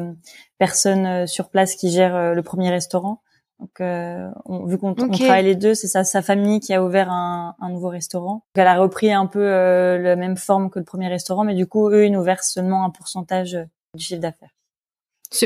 personne 0.58 1.26
sur 1.26 1.48
place 1.48 1.74
qui 1.76 1.90
gère 1.90 2.34
le 2.34 2.42
premier 2.42 2.68
restaurant. 2.68 3.22
Donc, 3.58 3.80
euh, 3.80 4.30
on, 4.44 4.66
vu 4.66 4.78
qu'on 4.78 4.94
travaille 4.94 5.44
les 5.44 5.56
deux, 5.56 5.74
c'est 5.74 5.88
sa, 5.88 6.04
sa 6.04 6.22
famille 6.22 6.60
qui 6.60 6.72
a 6.74 6.82
ouvert 6.82 7.10
un, 7.10 7.56
un 7.60 7.70
nouveau 7.70 7.88
restaurant. 7.88 8.34
Donc, 8.34 8.42
elle 8.54 8.68
a 8.68 8.78
repris 8.78 9.12
un 9.12 9.26
peu 9.26 9.42
euh, 9.42 9.98
la 9.98 10.14
même 10.14 10.36
forme 10.36 10.70
que 10.70 10.78
le 10.78 10.84
premier 10.84 11.08
restaurant, 11.08 11.44
mais 11.44 11.54
du 11.54 11.66
coup, 11.66 11.90
eux, 11.90 12.06
ils 12.06 12.12
nous 12.12 12.22
versent 12.22 12.52
seulement 12.52 12.84
un 12.84 12.90
pourcentage 12.90 13.56
euh, 13.56 13.64
du 13.94 14.04
chiffre 14.04 14.20
d'affaires. 14.20 14.50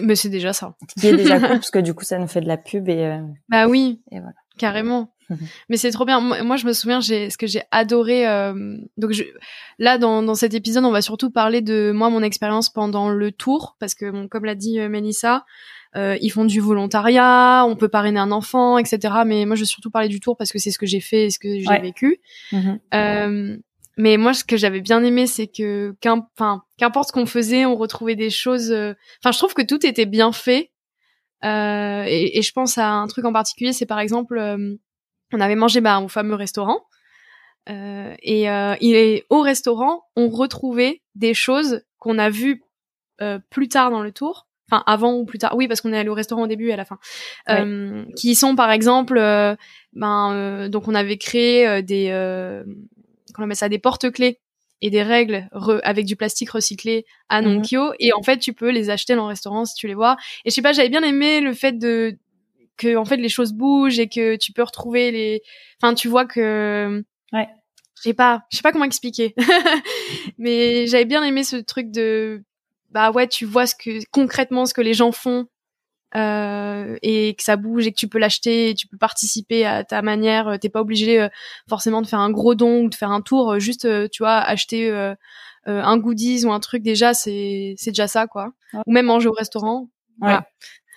Mais 0.03 0.15
c'est 0.15 0.29
déjà 0.29 0.53
ça. 0.53 0.75
Ce 0.95 1.01
qui 1.01 1.09
est 1.09 1.17
déjà 1.17 1.39
cool, 1.39 1.49
parce 1.49 1.71
que 1.71 1.79
du 1.79 1.95
coup, 1.95 2.05
ça 2.05 2.19
nous 2.19 2.29
fait 2.29 2.41
de 2.41 2.49
la 2.49 2.57
pub 2.57 2.89
et. 2.89 3.05
Euh, 3.05 3.23
bah 3.49 3.67
oui. 3.67 4.01
Et 4.11 4.21
voilà. 4.21 4.35
Carrément. 4.59 5.13
Mais 5.69 5.77
c'est 5.77 5.91
trop 5.91 6.05
bien. 6.05 6.21
Moi, 6.21 6.57
je 6.57 6.67
me 6.67 6.73
souviens, 6.73 7.01
j'ai 7.01 7.31
ce 7.31 7.39
que 7.39 7.47
j'ai 7.47 7.63
adoré. 7.71 8.29
Euh, 8.29 8.77
donc 8.97 9.13
je, 9.13 9.25
là, 9.79 9.99
dans, 9.99 10.23
dans 10.23 10.35
cet 10.35 10.55
épisode, 10.55 10.85
on 10.85 10.91
va 10.91 11.03
surtout 11.03 11.31
parler 11.31 11.61
de 11.61 11.93
moi, 11.93 12.11
mon 12.11 12.23
expérience 12.23 12.69
pendant 12.69 13.09
le 13.09 13.33
tour, 13.33 13.77
parce 13.81 13.95
que 13.95 14.11
bon, 14.11 14.29
comme 14.29 14.45
l'a 14.45 14.55
dit 14.55 14.79
euh, 14.79 14.89
Mélissa, 14.89 15.45
euh, 15.97 16.17
ils 16.21 16.31
font 16.31 16.45
du 16.45 16.61
volontariat, 16.61 17.65
on 17.67 17.77
peut 17.77 17.89
parrainer 17.89 18.21
un 18.21 18.33
enfant, 18.33 18.79
etc. 18.79 19.15
Mais 19.27 19.45
moi, 19.45 19.57
je 19.57 19.63
vais 19.63 19.67
surtout 19.67 19.91
parler 19.91 20.09
du 20.09 20.21
tour 20.21 20.37
parce 20.37 20.53
que 20.53 20.59
c'est 20.59 20.71
ce 20.71 20.79
que 20.79 20.87
j'ai 20.87 21.01
fait 21.01 21.27
et 21.27 21.31
ce 21.31 21.39
que 21.39 21.59
j'ai 21.59 21.81
vécu. 21.81 22.21
Mhm. 22.53 23.61
Euh, 23.99 24.03
mais 24.03 24.17
moi, 24.17 24.35
ce 24.35 24.45
que 24.45 24.57
j'avais 24.57 24.81
bien 24.81 25.03
aimé, 25.03 25.27
c'est 25.27 25.47
que 25.47 25.95
qu'importe 26.01 27.09
ce 27.09 27.13
qu'on 27.13 27.27
faisait, 27.27 27.65
on 27.65 27.77
retrouvait 27.77 28.17
des 28.17 28.31
choses. 28.31 28.71
Euh, 28.71 28.95
enfin, 29.21 29.33
je 29.33 29.39
trouve 29.39 29.55
que 29.55 29.63
tout 29.63 29.85
était 29.87 30.07
bien 30.07 30.33
fait. 30.33 30.71
Euh, 31.45 32.05
et, 32.07 32.39
et, 32.39 32.43
je 32.43 32.53
pense 32.53 32.79
à 32.79 32.89
un 32.89 33.07
truc 33.09 33.25
en 33.25 33.33
particulier, 33.33 33.73
c'est 33.73 33.87
par 33.87 33.99
exemple, 33.99 34.39
euh, 34.39 34.77
on 35.33 35.41
avait 35.41 35.57
mangé 35.57 35.81
bah, 35.81 36.01
au 36.01 36.09
fameux 36.09 36.37
restaurant. 36.37 36.87
et 37.69 38.45
il 38.81 38.95
est 38.95 39.27
au 39.29 39.41
restaurant, 39.41 40.05
on 40.17 40.29
retrouvait 40.29 41.03
des 41.15 41.35
choses 41.35 41.83
qu'on 41.99 42.19
a 42.19 42.31
vues 42.31 42.63
plus 43.51 43.69
tard 43.69 43.91
dans 43.91 44.03
le 44.03 44.13
tour 44.13 44.47
enfin 44.73 44.83
avant 44.87 45.15
ou 45.15 45.25
plus 45.25 45.39
tard 45.39 45.55
oui 45.57 45.69
parce 45.69 45.81
qu'on 45.81 45.93
est 45.93 45.99
allé 45.99 46.09
au 46.09 46.15
restaurant 46.15 46.43
au 46.43 46.47
début 46.47 46.69
et 46.69 46.73
à 46.73 46.77
la 46.77 46.85
fin 46.85 46.99
euh, 47.51 48.05
qui 48.17 48.35
sont 48.35 48.57
par 48.57 48.71
exemple 48.71 49.19
euh, 49.19 49.55
ben 49.93 50.33
euh, 50.33 50.69
donc 50.69 50.89
on 50.89 50.95
avait 50.95 51.19
créé 51.19 51.83
des 51.83 52.11
on 53.39 53.47
met 53.47 53.55
ça 53.55 53.69
des 53.69 53.79
porte-clés 53.79 54.39
et 54.81 54.91
des 54.91 55.03
règles 55.03 55.49
avec 55.85 56.07
du 56.07 56.17
plastique 56.17 56.51
recyclé 56.51 57.07
à 57.29 57.41
mhm. 57.41 57.49
Nonkyo. 57.49 57.93
Et 57.99 58.13
en 58.13 58.23
fait 58.23 58.39
tu 58.39 58.53
peux 58.53 58.71
les 58.71 58.91
acheter 58.91 59.15
dans 59.15 59.23
le 59.23 59.29
restaurant 59.29 59.65
si 59.65 59.75
tu 59.75 59.87
les 59.87 59.95
vois. 59.95 60.17
Et 60.45 60.51
je 60.51 60.55
sais 60.55 60.63
pas 60.63 60.73
j'avais 60.73 60.89
bien 60.89 61.03
aimé 61.03 61.41
le 61.41 61.53
fait 61.55 61.73
de 61.73 62.19
que 62.77 62.97
en 62.97 63.05
fait 63.05 63.17
les 63.17 63.29
choses 63.29 63.53
bougent 63.53 64.01
et 64.01 64.09
que 64.09 64.37
tu 64.37 64.53
peux 64.53 64.63
retrouver 64.63 65.13
les 65.13 65.43
enfin 65.81 65.95
tu 65.95 66.09
vois 66.09 66.27
que 66.27 67.05
ouais. 67.33 67.49
je 67.97 68.03
sais 68.03 68.15
pas 68.15 68.43
je 68.51 68.57
sais 68.57 68.63
pas 68.63 68.73
comment 68.73 68.85
expliquer. 68.85 69.35
Mais 70.39 70.87
j'avais 70.87 71.05
bien 71.05 71.23
aimé 71.23 71.45
ce 71.45 71.57
truc 71.57 71.91
de 71.91 72.43
bah 72.91 73.11
ouais, 73.11 73.27
tu 73.27 73.47
vois 73.47 73.67
ce 73.67 73.75
que 73.75 74.05
concrètement 74.11 74.67
ce 74.67 74.75
que 74.75 74.83
les 74.83 74.95
gens 74.95 75.13
font 75.13 75.47
euh, 76.15 76.97
et 77.03 77.35
que 77.35 77.43
ça 77.43 77.57
bouge 77.57 77.87
et 77.87 77.93
que 77.93 77.99
tu 77.99 78.09
peux 78.09 78.19
l'acheter, 78.19 78.75
tu 78.75 78.87
peux 78.87 78.97
participer 78.97 79.65
à 79.65 79.85
ta 79.85 80.03
manière. 80.03 80.49
Euh, 80.49 80.57
t'es 80.59 80.69
pas 80.69 80.81
obligé 80.81 81.21
euh, 81.21 81.29
forcément 81.69 82.03
de 82.03 82.07
faire 82.07 82.21
un 82.21 82.31
gros 82.31 82.55
don 82.55 82.85
ou 82.85 82.89
de 82.89 82.95
faire 82.95 83.11
un 83.11 83.21
tour. 83.21 83.53
Euh, 83.53 83.59
juste, 83.59 83.89
tu 84.11 84.23
vois, 84.23 84.39
acheter 84.39 84.91
un 85.67 85.97
goodies 85.99 86.45
ou 86.45 86.53
un 86.53 86.61
truc 86.61 86.83
déjà, 86.83 87.15
c'est 87.15 87.75
c'est 87.77 87.91
déjà 87.91 88.09
ça 88.09 88.27
quoi. 88.27 88.53
Ou 88.87 88.93
même 88.93 89.07
manger 89.07 89.29
au 89.29 89.33
restaurant. 89.33 89.89
Ouais. 90.21 90.39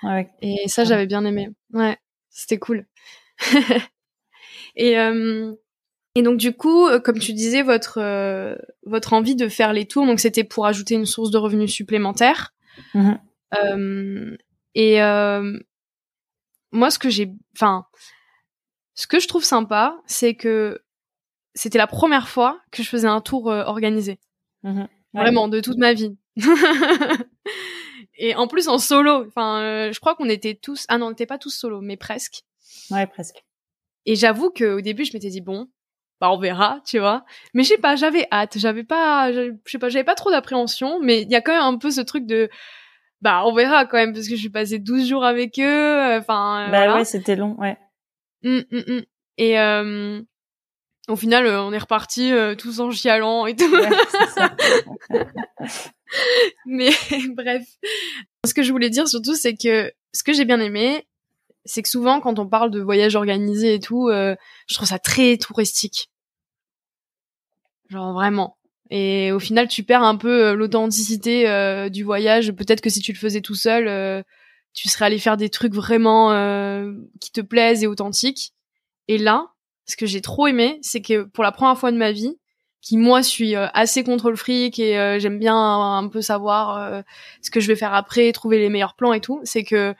Ouais. 0.03 0.29
Et 0.41 0.67
ça, 0.67 0.83
j'avais 0.83 1.07
bien 1.07 1.25
aimé. 1.25 1.49
Ouais, 1.73 1.97
c'était 2.29 2.59
cool. 2.59 2.85
et 4.75 4.99
euh, 4.99 5.53
et 6.15 6.21
donc 6.21 6.37
du 6.37 6.53
coup, 6.53 6.87
euh, 6.87 6.99
comme 6.99 7.19
tu 7.19 7.33
disais, 7.33 7.61
votre 7.61 7.99
euh, 7.99 8.55
votre 8.83 9.13
envie 9.13 9.35
de 9.35 9.49
faire 9.49 9.73
les 9.73 9.85
tours, 9.85 10.05
donc 10.05 10.19
c'était 10.19 10.43
pour 10.43 10.65
ajouter 10.65 10.95
une 10.95 11.05
source 11.05 11.31
de 11.31 11.37
revenus 11.37 11.71
supplémentaire. 11.71 12.53
Euh, 12.95 14.35
et 14.75 15.01
euh, 15.01 15.57
moi, 16.71 16.91
ce 16.91 16.99
que 16.99 17.09
j'ai, 17.09 17.31
enfin, 17.55 17.85
ce 18.93 19.07
que 19.07 19.19
je 19.19 19.27
trouve 19.27 19.43
sympa, 19.43 19.97
c'est 20.05 20.35
que 20.35 20.81
c'était 21.53 21.77
la 21.77 21.87
première 21.87 22.27
fois 22.27 22.61
que 22.71 22.83
je 22.83 22.89
faisais 22.89 23.07
un 23.07 23.21
tour 23.21 23.49
euh, 23.49 23.63
organisé. 23.63 24.19
Mhm. 24.63 24.87
Ouais. 25.13 25.21
Vraiment, 25.21 25.47
de 25.47 25.61
toute 25.61 25.77
ma 25.77 25.93
vie. 25.93 26.17
et 28.17 28.35
en 28.35 28.47
plus 28.47 28.67
en 28.67 28.77
solo. 28.77 29.25
Enfin, 29.27 29.61
euh, 29.61 29.93
je 29.93 29.99
crois 30.01 30.15
qu'on 30.15 30.27
était 30.27 30.55
tous. 30.55 30.85
Ah 30.89 30.97
non, 30.97 31.07
on 31.07 31.09
n'était 31.09 31.25
pas 31.25 31.37
tous 31.37 31.51
solo, 31.51 31.79
mais 31.79 31.95
presque. 31.95 32.43
Ouais, 32.91 33.07
presque. 33.07 33.45
Et 34.05 34.15
j'avoue 34.15 34.49
qu'au 34.49 34.81
début, 34.81 35.05
je 35.05 35.13
m'étais 35.13 35.29
dit 35.29 35.41
bon, 35.41 35.69
bah 36.19 36.29
on 36.31 36.37
verra, 36.37 36.81
tu 36.85 36.99
vois. 36.99 37.23
Mais 37.53 37.63
je 37.63 37.69
sais 37.69 37.77
pas, 37.77 37.95
j'avais 37.95 38.27
hâte. 38.31 38.57
J'avais 38.57 38.83
pas, 38.83 39.31
je 39.31 39.53
je 39.65 39.71
sais 39.71 39.79
pas, 39.79 39.87
j'avais 39.87 40.03
pas 40.03 40.15
trop 40.15 40.31
d'appréhension. 40.31 40.99
Mais 41.01 41.21
il 41.21 41.31
y 41.31 41.35
a 41.35 41.41
quand 41.41 41.53
même 41.53 41.61
un 41.61 41.77
peu 41.77 41.91
ce 41.91 42.01
truc 42.01 42.25
de 42.25 42.49
bah 43.25 43.41
on 43.45 43.55
verra 43.55 43.85
quand 43.87 43.97
même 43.97 44.13
parce 44.13 44.27
que 44.27 44.35
je 44.35 44.39
suis 44.39 44.49
passée 44.51 44.77
12 44.77 45.07
jours 45.07 45.25
avec 45.25 45.57
eux. 45.57 45.63
euh, 45.63 46.19
Enfin, 46.19 46.67
euh, 46.67 46.71
Bah 46.71 46.77
voilà. 46.85 46.95
ouais, 46.97 47.05
c'était 47.05 47.35
long, 47.35 47.55
ouais. 47.59 47.75
Mm, 48.43 48.59
mm, 48.71 48.83
mm. 48.87 49.01
Et 49.39 49.59
euh, 49.59 50.21
au 51.07 51.15
final, 51.15 51.47
euh, 51.47 51.63
on 51.63 51.73
est 51.73 51.77
reparti 51.79 52.31
tous 52.59 52.79
en 52.79 52.91
chialant 52.91 53.47
et 53.47 53.55
tout. 53.55 53.65
Ouais, 53.71 53.89
c'est 54.11 54.29
ça. 54.29 54.55
Mais 56.67 56.91
bref, 57.35 57.63
ce 58.45 58.53
que 58.53 58.61
je 58.61 58.71
voulais 58.71 58.91
dire 58.91 59.07
surtout, 59.07 59.33
c'est 59.35 59.55
que 59.55 59.91
ce 60.13 60.23
que 60.23 60.31
j'ai 60.33 60.45
bien 60.45 60.59
aimé, 60.59 61.07
c'est 61.65 61.81
que 61.81 61.89
souvent 61.89 62.21
quand 62.21 62.37
on 62.37 62.47
parle 62.47 62.69
de 62.69 62.79
voyage 62.79 63.15
organisé 63.15 63.73
et 63.73 63.79
tout, 63.79 64.07
euh, 64.09 64.35
je 64.69 64.75
trouve 64.75 64.87
ça 64.87 64.99
très 64.99 65.37
touristique. 65.37 66.11
Genre 67.89 68.13
vraiment. 68.13 68.57
Et 68.91 69.31
au 69.31 69.39
final, 69.39 69.67
tu 69.67 69.83
perds 69.83 70.03
un 70.03 70.15
peu 70.15 70.47
euh, 70.47 70.55
l'authenticité 70.55 71.49
euh, 71.49 71.89
du 71.89 72.03
voyage. 72.03 72.51
Peut-être 72.51 72.81
que 72.81 72.89
si 72.89 72.99
tu 72.99 73.13
le 73.13 73.17
faisais 73.17 73.41
tout 73.41 73.55
seul, 73.55 73.87
euh, 73.87 74.21
tu 74.73 74.89
serais 74.89 75.05
allé 75.05 75.17
faire 75.19 75.37
des 75.37 75.49
trucs 75.49 75.73
vraiment 75.73 76.31
euh, 76.33 76.91
qui 77.19 77.31
te 77.31 77.41
plaisent 77.41 77.83
et 77.83 77.87
authentiques. 77.87 78.53
Et 79.07 79.17
là, 79.17 79.47
ce 79.85 79.95
que 79.95 80.05
j'ai 80.05 80.21
trop 80.21 80.47
aimé, 80.47 80.77
c'est 80.81 81.01
que 81.01 81.23
pour 81.23 81.43
la 81.43 81.51
première 81.51 81.77
fois 81.77 81.91
de 81.91 81.97
ma 81.97 82.11
vie, 82.11 82.37
qui 82.81 82.97
moi 82.97 83.23
suis 83.23 83.55
euh, 83.55 83.67
assez 83.73 84.03
contre 84.03 84.29
le 84.29 84.35
fric 84.35 84.77
et 84.77 84.99
euh, 84.99 85.17
j'aime 85.17 85.39
bien 85.39 85.55
un 85.57 86.07
peu 86.07 86.21
savoir 86.21 87.03
ce 87.41 87.49
que 87.49 87.59
je 87.59 87.67
vais 87.67 87.75
faire 87.75 87.93
après, 87.95 88.31
trouver 88.31 88.59
les 88.59 88.69
meilleurs 88.69 88.95
plans 88.95 89.13
et 89.13 89.21
tout, 89.21 89.41
c'est 89.43 89.63
que 89.63 89.95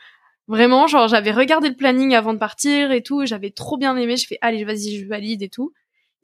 vraiment 0.47 0.85
genre 0.85 1.07
j'avais 1.07 1.31
regardé 1.31 1.69
le 1.69 1.75
planning 1.75 2.13
avant 2.13 2.33
de 2.33 2.37
partir 2.39 2.91
et 2.91 3.01
tout, 3.01 3.25
j'avais 3.25 3.49
trop 3.49 3.77
bien 3.77 3.97
aimé, 3.97 4.17
je 4.17 4.27
fais 4.27 4.37
allez 4.41 4.63
vas-y 4.63 4.99
je 4.99 5.07
valide 5.07 5.41
et 5.41 5.49
tout. 5.49 5.73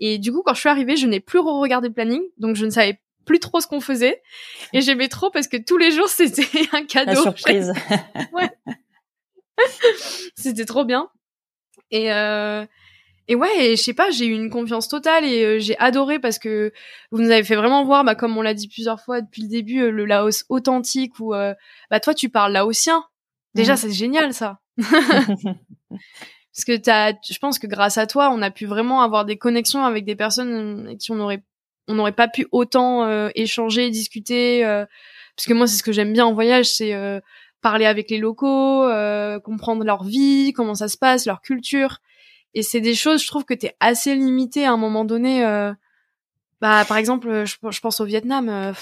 Et 0.01 0.17
du 0.17 0.33
coup 0.33 0.41
quand 0.43 0.53
je 0.53 0.59
suis 0.59 0.69
arrivée, 0.69 0.97
je 0.97 1.07
n'ai 1.07 1.21
plus 1.21 1.39
regardé 1.39 1.87
le 1.87 1.93
planning, 1.93 2.21
donc 2.37 2.57
je 2.57 2.65
ne 2.65 2.71
savais 2.71 2.99
plus 3.23 3.39
trop 3.39 3.59
ce 3.61 3.67
qu'on 3.67 3.79
faisait 3.81 4.21
et 4.73 4.81
j'aimais 4.81 5.07
trop 5.07 5.29
parce 5.29 5.47
que 5.47 5.55
tous 5.55 5.77
les 5.77 5.91
jours 5.91 6.09
c'était 6.09 6.41
un 6.73 6.79
La 6.81 6.85
cadeau. 6.85 7.21
surprise. 7.21 7.71
C'était 10.35 10.65
trop 10.65 10.85
bien. 10.85 11.09
Et 11.91 12.11
euh, 12.11 12.65
et 13.27 13.35
ouais, 13.35 13.71
je 13.71 13.75
sais 13.81 13.93
pas, 13.93 14.09
j'ai 14.09 14.25
eu 14.25 14.33
une 14.33 14.49
confiance 14.49 14.87
totale 14.87 15.23
et 15.23 15.43
euh, 15.45 15.59
j'ai 15.59 15.77
adoré 15.77 16.19
parce 16.19 16.39
que 16.39 16.73
vous 17.11 17.21
nous 17.21 17.29
avez 17.29 17.43
fait 17.43 17.55
vraiment 17.55 17.83
voir, 17.85 18.03
bah 18.03 18.15
comme 18.15 18.35
on 18.37 18.41
l'a 18.41 18.53
dit 18.55 18.67
plusieurs 18.67 18.99
fois 18.99 19.21
depuis 19.21 19.43
le 19.43 19.47
début, 19.49 19.81
euh, 19.83 19.91
le 19.91 20.05
Laos 20.05 20.43
authentique 20.49 21.19
où 21.19 21.33
euh, 21.35 21.53
bah 21.91 21.99
toi 21.99 22.13
tu 22.13 22.29
parles 22.29 22.53
laotien. 22.53 23.03
Déjà 23.53 23.73
Mhm. 23.73 23.77
c'est 23.77 23.91
génial 23.91 24.33
ça. 24.33 24.59
Parce 26.53 26.65
que 26.65 26.75
t'as, 26.77 27.13
je 27.23 27.37
pense 27.39 27.59
que 27.59 27.67
grâce 27.67 27.97
à 27.97 28.07
toi, 28.07 28.29
on 28.33 28.41
a 28.41 28.51
pu 28.51 28.65
vraiment 28.65 29.01
avoir 29.01 29.25
des 29.25 29.37
connexions 29.37 29.85
avec 29.85 30.03
des 30.05 30.15
personnes 30.15 30.85
avec 30.85 30.97
qui 30.97 31.11
on 31.11 31.19
aurait 31.19 31.43
on 31.87 31.95
n'aurait 31.95 32.11
pas 32.11 32.27
pu 32.27 32.47
autant 32.51 33.03
euh, 33.05 33.29
échanger, 33.35 33.89
discuter. 33.89 34.63
euh, 34.65 34.85
parce 35.35 35.47
que 35.47 35.53
moi 35.53 35.65
c'est 35.67 35.77
ce 35.77 35.83
que 35.83 35.91
j'aime 35.91 36.13
bien 36.13 36.25
en 36.25 36.33
voyage, 36.33 36.65
c'est 36.65 36.93
euh, 36.93 37.19
parler 37.61 37.85
avec 37.85 38.09
les 38.09 38.17
locaux, 38.17 38.83
euh, 38.83 39.39
comprendre 39.39 39.83
leur 39.83 40.03
vie, 40.03 40.53
comment 40.53 40.75
ça 40.75 40.87
se 40.87 40.97
passe, 40.97 41.25
leur 41.25 41.41
culture. 41.41 41.99
Et 42.53 42.63
c'est 42.63 42.81
des 42.81 42.95
choses, 42.95 43.21
je 43.23 43.27
trouve 43.27 43.45
que 43.45 43.53
t'es 43.53 43.75
assez 43.79 44.13
limité 44.15 44.65
à 44.65 44.71
un 44.73 44.77
moment 44.77 45.05
donné. 45.05 45.45
euh, 45.45 45.73
bah, 46.59 46.83
par 46.87 46.97
exemple, 46.97 47.45
je, 47.45 47.55
je 47.69 47.79
pense 47.79 48.01
au 48.01 48.05
Vietnam, 48.05 48.49
euh, 48.49 48.73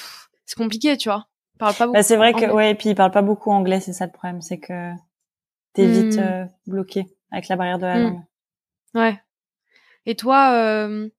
c'est 0.46 0.58
compliqué, 0.58 0.98
tu 0.98 1.10
vois. 1.10 1.28
Ils 1.56 1.58
parlent 1.60 1.76
pas 1.76 1.86
beaucoup. 1.86 1.94
Bah, 1.94 2.04
c'est 2.04 2.18
vrai 2.18 2.34
que 2.34 2.52
ouais, 2.52 2.72
et 2.72 2.76
puis 2.76 2.90
ils 2.90 2.96
parlent 2.96 3.12
pas 3.12 3.22
beaucoup 3.22 3.52
anglais, 3.52 3.80
c'est 3.80 3.94
ça 3.94 4.06
le 4.06 4.12
problème, 4.12 4.42
c'est 4.42 4.58
que 4.60 4.92
t'es 5.74 5.86
vite 5.86 6.18
euh, 6.18 6.46
bloqué 6.68 7.06
avec 7.32 7.48
la 7.48 7.56
barrière 7.56 7.78
de 7.78 7.86
la 7.86 8.00
Hmm. 8.00 8.04
langue. 8.04 8.22
Ouais. 8.96 9.20
Et 10.06 10.16
toi, 10.16 10.54
euh, 10.54 11.10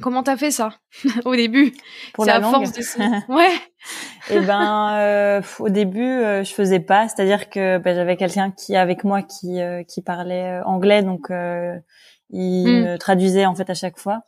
comment 0.00 0.22
t'as 0.22 0.36
fait 0.36 0.50
ça 0.50 0.74
au 1.24 1.34
début? 1.36 1.72
Pour 2.14 2.24
la 2.24 2.36
à 2.36 2.38
langue, 2.40 2.54
force 2.54 2.72
d'essayer. 2.72 3.08
Ouais. 3.28 3.50
eh 4.30 4.40
ben 4.40 4.96
euh, 4.98 5.42
au 5.60 5.68
début 5.68 6.02
euh, 6.02 6.44
je 6.44 6.52
faisais 6.52 6.80
pas, 6.80 7.08
c'est-à-dire 7.08 7.48
que 7.50 7.78
bah, 7.78 7.94
j'avais 7.94 8.16
quelqu'un 8.16 8.50
qui 8.50 8.76
avec 8.76 9.04
moi 9.04 9.22
qui 9.22 9.60
euh, 9.60 9.82
qui 9.84 10.02
parlait 10.02 10.60
euh, 10.60 10.64
anglais, 10.64 11.02
donc 11.02 11.30
euh, 11.30 11.76
il 12.30 12.66
Hmm. 12.66 12.82
me 12.84 12.96
traduisait 12.98 13.46
en 13.46 13.54
fait 13.54 13.70
à 13.70 13.74
chaque 13.74 13.98
fois. 13.98 14.22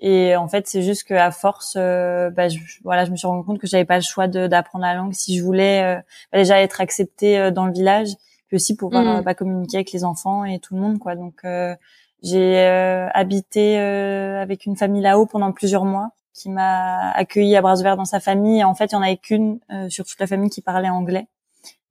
Et 0.00 0.36
en 0.36 0.46
fait, 0.46 0.68
c'est 0.68 0.82
juste 0.82 1.04
que 1.08 1.14
à 1.14 1.32
force, 1.32 1.74
euh, 1.76 2.30
bah, 2.30 2.48
je, 2.48 2.58
voilà, 2.84 3.04
je 3.04 3.10
me 3.10 3.16
suis 3.16 3.26
rendu 3.26 3.44
compte 3.44 3.58
que 3.58 3.66
j'avais 3.66 3.84
pas 3.84 3.96
le 3.96 4.02
choix 4.02 4.28
de- 4.28 4.46
d'apprendre 4.46 4.84
la 4.84 4.94
langue 4.94 5.12
si 5.12 5.36
je 5.36 5.42
voulais 5.42 5.82
euh, 5.82 6.00
bah, 6.30 6.38
déjà 6.38 6.60
être 6.60 6.80
acceptée 6.80 7.36
euh, 7.36 7.50
dans 7.50 7.66
le 7.66 7.72
village, 7.72 8.10
puis 8.48 8.56
aussi 8.56 8.74
pouvoir 8.76 9.04
Mm. 9.04 9.08
euh, 9.08 9.22
bah, 9.22 9.34
communiquer 9.34 9.76
avec 9.78 9.92
les 9.92 10.04
enfants 10.04 10.44
et 10.44 10.58
tout 10.58 10.74
le 10.74 10.80
monde, 10.80 10.98
quoi. 10.98 11.14
Donc, 11.14 11.36
euh, 11.44 11.74
j'ai 12.22 12.58
euh, 12.66 13.08
habité 13.14 13.78
euh, 13.78 14.42
avec 14.42 14.66
une 14.66 14.76
famille 14.76 15.02
là-haut 15.02 15.26
pendant 15.26 15.52
plusieurs 15.52 15.84
mois, 15.84 16.10
qui 16.34 16.50
m'a 16.50 17.10
accueilli 17.12 17.54
à 17.56 17.62
bras 17.62 17.78
ouverts 17.78 17.96
dans 17.96 18.04
sa 18.04 18.20
famille. 18.20 18.60
Et 18.60 18.64
en 18.64 18.74
fait, 18.74 18.86
il 18.86 18.92
y 18.92 18.96
en 18.96 19.02
avait 19.02 19.16
qu'une 19.16 19.60
euh, 19.70 19.88
sur 19.88 20.04
toute 20.04 20.18
la 20.18 20.26
famille 20.26 20.50
qui 20.50 20.60
parlait 20.62 20.88
anglais. 20.88 21.26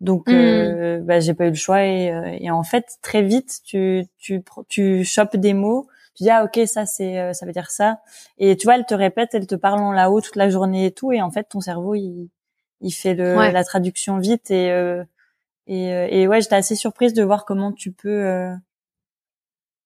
Donc, 0.01 0.27
Mm. 0.27 0.33
euh, 0.33 0.99
bah, 1.01 1.19
j'ai 1.19 1.33
pas 1.33 1.45
eu 1.45 1.49
le 1.49 1.55
choix 1.55 1.83
et, 1.83 2.11
euh, 2.11 2.37
et 2.39 2.51
en 2.51 2.63
fait, 2.63 2.85
très 3.01 3.21
vite, 3.23 3.59
tu 3.65 4.05
tu 4.17 4.43
tu 4.67 5.03
chopes 5.03 5.35
des 5.37 5.53
mots 5.53 5.87
tu 6.15 6.23
dis 6.23 6.29
ah 6.31 6.43
ok 6.45 6.59
ça 6.65 6.87
c'est 6.87 7.19
euh, 7.19 7.31
ça 7.33 7.45
veut 7.45 7.51
dire 7.51 7.69
ça 7.69 7.99
et 8.39 8.57
tu 8.57 8.65
vois 8.65 8.75
elle 8.75 8.85
te 8.87 8.95
répète 8.95 9.35
elle 9.35 9.45
te 9.45 9.53
parle 9.53 9.79
en 9.81 9.91
là-haut 9.91 10.19
toute 10.19 10.35
la 10.35 10.49
journée 10.49 10.87
et 10.87 10.91
tout 10.91 11.11
et 11.11 11.21
en 11.21 11.29
fait 11.29 11.43
ton 11.43 11.61
cerveau 11.61 11.93
il 11.93 12.29
il 12.81 12.89
fait 12.91 13.13
le 13.13 13.37
Ouais. 13.37 13.51
la 13.51 13.63
traduction 13.63 14.17
vite 14.17 14.49
et 14.49 14.71
euh, 14.71 15.03
et, 15.67 15.93
euh, 15.93 16.07
et 16.09 16.27
ouais 16.27 16.41
j'étais 16.41 16.55
assez 16.55 16.75
surprise 16.75 17.13
de 17.13 17.23
voir 17.23 17.45
comment 17.45 17.71
tu 17.71 17.91
peux 17.91 18.25
euh, 18.25 18.53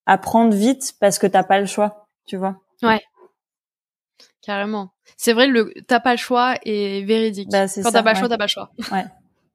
apprendre 0.05 0.53
vite 0.55 0.93
parce 0.99 1.19
que 1.19 1.27
t'as 1.27 1.43
pas 1.43 1.59
le 1.59 1.65
choix 1.65 2.07
tu 2.25 2.37
vois 2.37 2.61
Carrément. 4.41 4.91
C'est 5.17 5.33
vrai, 5.33 5.47
le 5.47 5.71
t'as 5.87 5.99
pas 5.99 6.11
le 6.11 6.17
choix 6.17 6.55
est 6.63 7.03
véridique. 7.03 7.49
Bah, 7.51 7.67
c'est 7.67 7.83
Quand 7.83 7.91
t'as 7.91 8.01
pas 8.01 8.13
le 8.13 8.15
ouais. 8.15 8.19
choix, 8.21 8.29
t'as 8.29 8.37
pas 8.37 8.45
le 8.45 8.49
choix. 8.49 8.71
Ouais. 8.91 9.05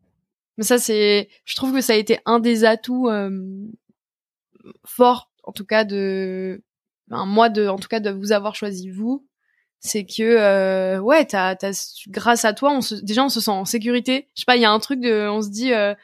Mais 0.58 0.64
ça, 0.64 0.78
c'est, 0.78 1.28
je 1.44 1.56
trouve 1.56 1.74
que 1.74 1.80
ça 1.80 1.92
a 1.92 1.96
été 1.96 2.20
un 2.24 2.38
des 2.38 2.64
atouts 2.64 3.10
euh, 3.10 3.68
forts, 4.86 5.30
en 5.42 5.52
tout 5.52 5.66
cas 5.66 5.84
de, 5.84 6.62
ben, 7.08 7.26
moi 7.26 7.48
de, 7.50 7.68
en 7.68 7.78
tout 7.78 7.88
cas 7.88 8.00
de 8.00 8.10
vous 8.10 8.32
avoir 8.32 8.54
choisi 8.54 8.88
vous, 8.88 9.26
c'est 9.86 10.04
que 10.04 10.22
euh, 10.22 10.98
ouais, 11.00 11.24
t'as, 11.24 11.56
t'as, 11.56 11.72
grâce 12.08 12.44
à 12.44 12.52
toi, 12.52 12.72
on 12.72 12.80
se, 12.82 12.94
déjà 12.96 13.24
on 13.24 13.28
se 13.28 13.40
sent 13.40 13.50
en 13.50 13.64
sécurité. 13.64 14.28
Je 14.34 14.40
sais 14.42 14.44
pas, 14.46 14.56
il 14.56 14.62
y 14.62 14.66
a 14.66 14.70
un 14.70 14.78
truc 14.80 15.00
de, 15.00 15.28
on 15.28 15.40
se 15.42 15.48
dit, 15.50 15.72
euh, 15.72 15.94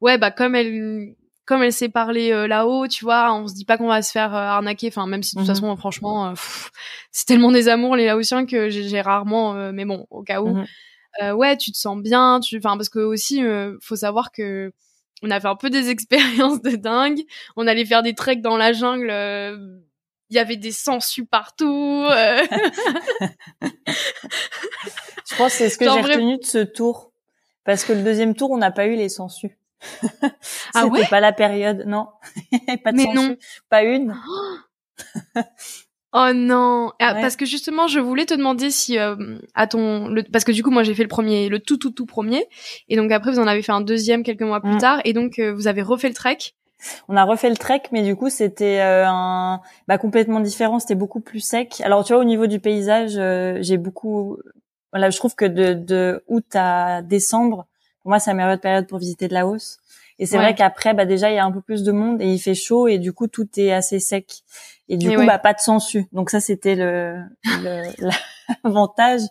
ouais, 0.00 0.18
bah 0.18 0.30
comme 0.30 0.54
elle, 0.54 1.14
comme 1.44 1.62
elle 1.62 1.72
sait 1.72 1.88
parler 1.88 2.32
euh, 2.32 2.46
là-haut, 2.48 2.88
tu 2.88 3.04
vois, 3.04 3.32
on 3.34 3.46
se 3.48 3.54
dit 3.54 3.64
pas 3.64 3.78
qu'on 3.78 3.88
va 3.88 4.02
se 4.02 4.10
faire 4.12 4.34
euh, 4.34 4.38
arnaquer. 4.38 4.88
Enfin, 4.88 5.06
même 5.06 5.22
si 5.22 5.36
de 5.36 5.40
toute 5.40 5.48
Mhm. 5.48 5.54
façon, 5.54 5.76
franchement, 5.76 6.28
euh, 6.28 6.30
pff, 6.32 6.70
c'est 7.12 7.26
tellement 7.26 7.52
des 7.52 7.68
amours 7.68 7.96
les 7.96 8.06
Laotiens 8.06 8.46
que 8.46 8.68
j'ai, 8.70 8.88
j'ai 8.88 9.00
rarement, 9.00 9.54
euh, 9.56 9.72
mais 9.72 9.84
bon, 9.84 10.06
au 10.10 10.22
cas 10.22 10.40
où, 10.42 10.48
Mhm. 10.48 10.66
euh, 11.22 11.32
ouais, 11.32 11.56
tu 11.56 11.72
te 11.72 11.78
sens 11.78 11.98
bien, 12.02 12.40
tu, 12.40 12.58
enfin, 12.58 12.76
parce 12.76 12.88
que 12.88 12.98
aussi, 13.00 13.42
euh, 13.44 13.76
faut 13.82 13.96
savoir 13.96 14.32
que 14.32 14.72
on 15.22 15.30
a 15.30 15.40
fait 15.40 15.48
un 15.48 15.56
peu 15.56 15.70
des 15.70 15.88
expériences 15.90 16.60
de 16.62 16.76
dingue. 16.76 17.20
On 17.56 17.66
allait 17.66 17.86
faire 17.86 18.02
des 18.02 18.14
treks 18.14 18.42
dans 18.42 18.56
la 18.56 18.72
jungle. 18.72 19.10
Il 20.30 20.36
y 20.36 20.38
avait 20.38 20.56
des 20.56 20.72
sangsues 20.72 21.24
partout. 21.26 22.06
euh. 22.10 22.42
je 25.28 25.36
pense 25.36 25.52
que 25.52 25.58
c'est 25.58 25.68
ce 25.70 25.78
que 25.78 25.84
j'ai 25.84 26.00
vrai- 26.02 26.14
retenu 26.14 26.38
de 26.38 26.44
ce 26.44 26.58
tour 26.58 27.12
parce 27.64 27.84
que 27.84 27.92
le 27.92 28.02
deuxième 28.02 28.34
tour 28.34 28.50
on 28.50 28.58
n'a 28.58 28.70
pas 28.70 28.86
eu 28.86 28.96
les 28.96 29.08
sangsues 29.08 29.58
Ah 30.22 30.28
C'était 30.74 30.86
ouais? 30.88 31.06
pas 31.08 31.20
la 31.20 31.32
période 31.32 31.84
non 31.86 32.08
pas 32.84 32.92
de 32.92 32.96
Mais 32.96 33.04
sangsues 33.04 33.14
non. 33.16 33.36
pas 33.68 33.82
une 33.82 34.14
Oh 36.12 36.32
non 36.34 36.92
Ah, 36.98 37.14
Ouais. 37.14 37.20
Parce 37.20 37.36
que 37.36 37.44
justement, 37.44 37.88
je 37.88 38.00
voulais 38.00 38.24
te 38.24 38.32
demander 38.32 38.70
si 38.70 38.98
euh, 38.98 39.16
à 39.54 39.66
ton 39.66 40.08
le, 40.08 40.22
parce 40.22 40.44
que 40.44 40.52
du 40.52 40.62
coup 40.62 40.70
moi 40.70 40.82
j'ai 40.82 40.94
fait 40.94 41.02
le 41.02 41.08
premier, 41.08 41.50
le 41.50 41.58
tout 41.60 41.76
tout 41.76 41.90
tout 41.90 42.06
premier, 42.06 42.46
et 42.88 42.96
donc 42.96 43.12
après 43.12 43.30
vous 43.32 43.38
en 43.38 43.46
avez 43.46 43.60
fait 43.60 43.72
un 43.72 43.82
deuxième 43.82 44.22
quelques 44.22 44.40
mois 44.42 44.62
plus 44.62 44.76
Mm. 44.76 44.78
tard, 44.78 45.00
et 45.04 45.12
donc 45.12 45.38
euh, 45.38 45.52
vous 45.52 45.66
avez 45.66 45.82
refait 45.82 46.08
le 46.08 46.14
trek. 46.14 46.38
On 47.08 47.16
a 47.16 47.24
refait 47.24 47.50
le 47.50 47.56
trek, 47.56 47.82
mais 47.92 48.02
du 48.02 48.16
coup 48.16 48.30
c'était 48.30 48.80
euh, 48.80 49.06
un 49.06 49.60
bah, 49.88 49.98
complètement 49.98 50.40
différent. 50.40 50.78
C'était 50.78 50.94
beaucoup 50.94 51.20
plus 51.20 51.40
sec. 51.40 51.80
Alors 51.84 52.04
tu 52.04 52.12
vois, 52.12 52.20
au 52.20 52.24
niveau 52.24 52.46
du 52.46 52.60
paysage, 52.60 53.14
euh, 53.16 53.58
j'ai 53.60 53.76
beaucoup. 53.76 54.38
Voilà, 54.92 55.10
je 55.10 55.16
trouve 55.18 55.34
que 55.34 55.44
de, 55.44 55.74
de 55.74 56.24
août 56.28 56.46
à 56.54 57.02
décembre, 57.02 57.66
pour 58.02 58.10
moi 58.10 58.18
c'est 58.18 58.30
la 58.30 58.34
meilleure 58.34 58.60
période 58.60 58.86
pour 58.86 58.98
visiter 58.98 59.28
de 59.28 59.34
Laos. 59.34 59.78
Et 60.18 60.24
c'est 60.24 60.38
vrai 60.38 60.54
qu'après, 60.54 60.94
bah 60.94 61.04
déjà, 61.04 61.30
il 61.30 61.34
y 61.34 61.38
a 61.38 61.44
un 61.44 61.52
peu 61.52 61.60
plus 61.60 61.82
de 61.82 61.92
monde 61.92 62.22
et 62.22 62.32
il 62.32 62.38
fait 62.38 62.54
chaud 62.54 62.88
et 62.88 62.98
du 62.98 63.12
coup, 63.12 63.26
tout 63.26 63.46
est 63.58 63.70
assez 63.70 64.00
sec. 64.00 64.44
Et 64.88 64.96
du 64.96 65.14
coup, 65.14 65.26
bah 65.26 65.38
pas 65.38 65.52
de 65.52 65.58
sangsue. 65.58 66.06
Donc 66.12 66.30
ça, 66.30 66.40
c'était 66.40 66.74
le 66.74 67.20
l'avantage 68.64 69.22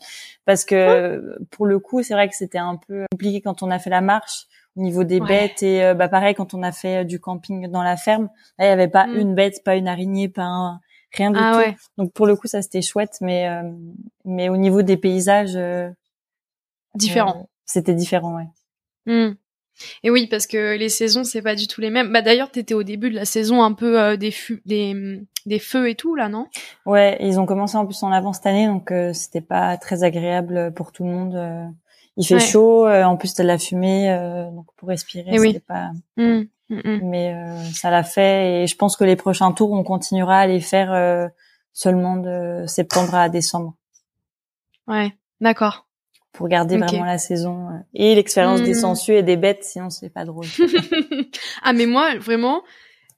parce 0.45 0.63
que 0.63 1.38
pour 1.50 1.65
le 1.65 1.79
coup, 1.79 2.03
c'est 2.03 2.13
vrai 2.13 2.29
que 2.29 2.35
c'était 2.35 2.59
un 2.59 2.75
peu 2.75 3.05
compliqué 3.12 3.41
quand 3.41 3.63
on 3.63 3.71
a 3.71 3.79
fait 3.79 3.89
la 3.89 4.01
marche 4.01 4.45
niveau 4.75 5.03
des 5.03 5.20
bêtes 5.20 5.63
et 5.63 5.84
euh, 5.84 5.94
bah 5.94 6.08
pareil 6.10 6.36
quand 6.36 6.53
on 6.53 6.63
a 6.63 6.72
fait 6.72 7.01
euh, 7.01 7.03
du 7.03 7.20
camping 7.20 7.67
dans 7.70 7.84
la 7.84 7.98
ferme. 7.98 8.29
Là, 8.58 8.65
il 8.65 8.70
y 8.70 8.72
avait 8.72 8.88
pas 8.88 9.08
mm. 9.08 9.15
une 9.15 9.36
bête, 9.36 9.63
pas 9.63 9.75
une 9.75 9.88
araignée, 9.88 10.27
pas 10.27 10.44
un, 10.44 10.82
rien 11.13 11.32
du 11.32 11.39
ah 11.41 11.63
tout. 11.63 11.75
Donc 11.98 12.13
pour 12.13 12.27
le 12.27 12.36
coup, 12.36 12.48
ça 12.48 12.62
c'était 12.62 12.82
chouette, 12.82 13.17
mais 13.22 13.48
euh, 13.48 13.63
mais 14.25 14.50
au 14.50 14.58
niveau 14.58 14.82
des 14.82 14.98
paysages, 14.98 15.58
différent. 16.96 17.50
c'était 17.65 17.94
différent, 17.94 18.36
ouais. 18.36 18.48
Mm. 19.05 19.36
Et 20.03 20.10
oui, 20.10 20.27
parce 20.27 20.48
que 20.48 20.75
les 20.77 20.89
saisons, 20.89 21.24
c'est 21.24 21.41
pas 21.41 21.55
du 21.55 21.67
tout 21.67 21.82
les 21.82 21.89
mêmes. 21.89 22.12
Bah 22.12 22.22
d'ailleurs, 22.22 22.51
t'étais 22.51 22.74
au 22.74 22.84
début 22.84 23.10
de 23.10 23.15
la 23.15 23.25
saison 23.25 23.63
un 23.63 23.74
peu 23.74 24.00
euh, 24.00 24.17
des, 24.17 24.34
des, 24.65 25.22
des 25.46 25.60
feux 25.60 25.89
et 25.89 25.96
tout 25.96 26.15
là, 26.15 26.29
non? 26.29 26.48
Ouais, 26.86 27.17
ils 27.20 27.39
ont 27.39 27.46
commencé 27.46 27.77
en 27.77 27.86
plus 27.86 28.01
en 28.03 28.12
avant 28.12 28.34
cette 28.34 28.46
année, 28.46 28.67
donc 28.67 28.91
euh, 28.91 29.13
c'était 29.13 29.41
pas 29.41 29.77
très 29.77 30.03
agréable 30.03 30.74
pour 30.74 30.91
tout 30.91 31.03
le 31.03 31.10
monde. 31.12 31.74
Euh. 32.17 32.22
Il 32.22 32.25
fait 32.25 32.39
chaud, 32.39 32.88
en 32.88 33.17
plus 33.17 33.34
t'as 33.34 33.43
de 33.43 33.48
la 33.48 33.57
fumée, 33.57 34.07
donc 34.53 34.67
pour 34.77 34.89
respirer, 34.89 35.38
c'était 35.38 35.60
pas. 35.60 35.91
Mmh, 36.17 36.43
mmh, 36.69 36.75
mmh. 36.75 37.00
Mais 37.03 37.36
ça 37.74 37.89
l'a 37.89 38.03
fait, 38.03 38.63
et 38.63 38.67
je 38.67 38.75
pense 38.75 38.95
que 38.95 39.03
les 39.03 39.15
prochains 39.15 39.51
tours, 39.51 39.72
on 39.72 39.84
continuera 39.84 40.39
à 40.39 40.48
les 40.48 40.62
faire 40.62 41.29
seulement 41.74 42.17
de 42.17 42.63
septembre 42.67 43.15
à 43.15 43.29
décembre. 43.29 43.75
Ouais, 44.88 45.13
d'accord 45.41 45.86
pour 46.36 46.48
garder 46.48 46.77
vraiment 46.77 47.05
la 47.05 47.17
saison 47.17 47.69
euh, 47.69 47.79
et 47.93 48.13
l'expérience 48.13 48.62
des 48.62 48.72
hmm. 48.72 48.81
sangsues 48.81 49.13
et 49.13 49.24
des 49.24 49.38
bêtes, 49.38 49.63
sinon 49.63 49.89
c'est 49.89 50.10
pas 50.10 50.25
drôle. 50.25 50.45
ah 51.63 51.74
mais 51.74 51.86
moi 51.86 52.15
vraiment, 52.17 52.63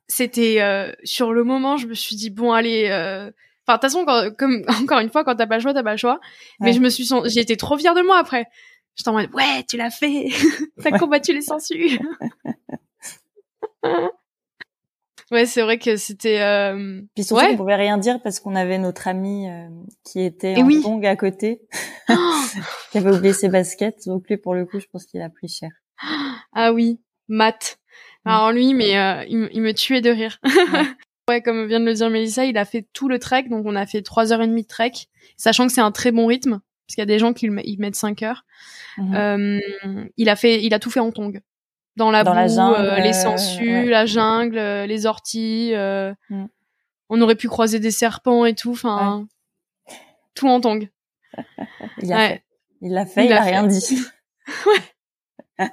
c'était 0.08 0.62
euh, 0.62 0.92
sur 1.04 1.34
le 1.34 1.44
moment, 1.44 1.77
je 1.77 1.88
me 1.88 1.94
suis 1.94 2.16
dit 2.16 2.30
bon 2.30 2.54
allez. 2.54 2.88
Euh... 2.89 3.32
Enfin, 3.70 3.75
de 3.75 3.82
toute 3.82 4.06
façon, 4.06 4.34
comme 4.38 4.63
encore 4.82 5.00
une 5.00 5.10
fois, 5.10 5.25
quand 5.25 5.36
t'as 5.36 5.48
pas 5.48 5.56
le 5.58 5.62
choix, 5.62 5.74
t'as 5.74 5.84
pas 5.84 5.92
le 5.92 5.98
choix. 5.98 6.22
Mais 6.62 6.72
je 6.72 6.80
me 6.80 6.89
suis, 6.89 7.10
j'ai 7.25 7.42
été 7.42 7.58
trop 7.58 7.77
fière 7.77 7.96
de 7.96 8.01
moi 8.01 8.18
après. 8.18 8.46
J'étais 8.98 9.10
en 9.10 9.13
mode 9.13 9.34
ouais, 9.34 9.63
tu 9.70 9.77
l'as 9.77 9.92
fait, 9.92 10.27
t'as 10.84 10.98
combattu 10.98 11.34
les 11.34 11.42
sangsues. 11.42 12.00
Ouais, 15.30 15.46
c'est 15.46 15.62
vrai 15.62 15.77
que 15.77 15.98
c'était. 15.98 16.42
Euh... 16.42 17.01
Puis 17.13 17.25
surtout, 17.25 17.46
on 17.46 17.58
pouvait 17.58 17.75
rien 17.75 17.98
dire 17.98 18.22
parce 18.22 18.39
qu'on 18.39 18.56
avait 18.56 18.77
notre 18.77 19.10
ami 19.10 19.50
euh, 19.50 19.68
qui 20.06 20.22
était 20.22 20.56
en 20.56 20.66
oui. 20.66 21.06
à 21.06 21.16
côté, 21.18 21.62
qui 22.92 22.98
avait 22.98 23.13
oublié 23.13 23.34
ses 23.34 23.50
baskets. 23.50 24.06
Donc 24.06 24.30
lui, 24.30 24.38
pour 24.38 24.56
le 24.56 24.66
coup, 24.66 24.80
je 24.80 24.86
pense 24.92 25.06
qu'il 25.06 25.22
a 25.22 25.30
pris 25.30 25.50
cher. 25.50 25.72
Ah 26.54 26.72
oui, 26.74 27.01
Matt. 27.27 27.77
Alors 28.25 28.51
lui, 28.51 28.74
mais 28.74 28.98
euh, 28.98 29.24
il, 29.27 29.62
me 29.62 29.74
tuait 29.74 30.01
de 30.01 30.10
rire. 30.10 30.39
ouais. 31.30 31.42
comme 31.42 31.68
vient 31.68 31.80
de 31.80 31.86
le 31.86 31.94
dire 31.94 32.10
Mélissa, 32.10 32.46
il 32.46 32.58
a 32.58 32.66
fait 32.66 32.88
tout 32.94 33.10
le 33.10 33.20
trek, 33.20 33.44
donc 33.44 33.66
on 33.66 33.75
a 33.75 33.86
fait 33.86 34.01
trois 34.01 34.34
heures 34.34 34.42
et 34.42 34.48
demie 34.48 34.63
de 34.63 34.68
trek, 34.68 34.94
sachant 35.36 35.68
que 35.68 35.74
c'est 35.74 35.82
un 35.82 35.92
très 35.92 36.12
bon 36.12 36.25
rythme, 36.25 36.62
parce 36.88 36.96
qu'il 36.96 37.01
y 37.01 37.03
a 37.03 37.06
des 37.06 37.20
gens 37.20 37.34
qui 37.34 37.48
ils 37.65 37.79
mettent 37.79 37.96
cinq 37.96 38.24
heures. 38.24 38.46
Mm-hmm. 38.98 39.15
Euh, 39.15 40.10
il 40.15 40.29
a 40.29 40.36
fait, 40.36 40.63
il 40.63 40.74
a 40.74 40.79
tout 40.79 40.89
fait 40.89 41.01
en 41.01 41.12
tongue 41.12 41.41
dans 41.98 42.12
la 42.12 42.24
boue, 42.24 42.29
euh, 42.29 43.00
les 43.00 43.12
sangsues, 43.12 43.89
la 43.89 44.06
jungle, 44.06 44.58
euh, 44.58 44.86
les 44.86 45.06
orties. 45.06 45.72
Euh, 45.74 46.13
mm. 46.29 46.46
On 47.10 47.22
aurait 47.22 47.36
pu 47.36 47.50
croiser 47.50 47.79
des 47.79 47.91
serpents 47.91 48.46
et 48.46 48.53
tout. 48.53 48.72
Enfin, 48.72 49.27
tout 50.36 50.48
en 50.48 50.62
tongue. 50.62 50.89
il 52.01 52.10
l'a 52.10 52.29
fait. 52.29 52.44
Il 52.82 52.94
l'a 52.94 53.06
fait. 53.06 53.25
Il, 53.25 53.34
a, 53.34 53.41
rien 53.41 53.63
dit. 53.65 54.00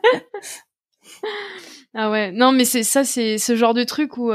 ah 1.95 2.11
ouais. 2.11 2.33
Non, 2.33 2.53
mais 2.53 2.65
c'est 2.65 2.83
ça, 2.83 3.05
c'est 3.05 3.37
ce 3.37 3.55
genre 3.55 3.75
de 3.75 3.85
truc 3.85 4.17
où 4.17 4.33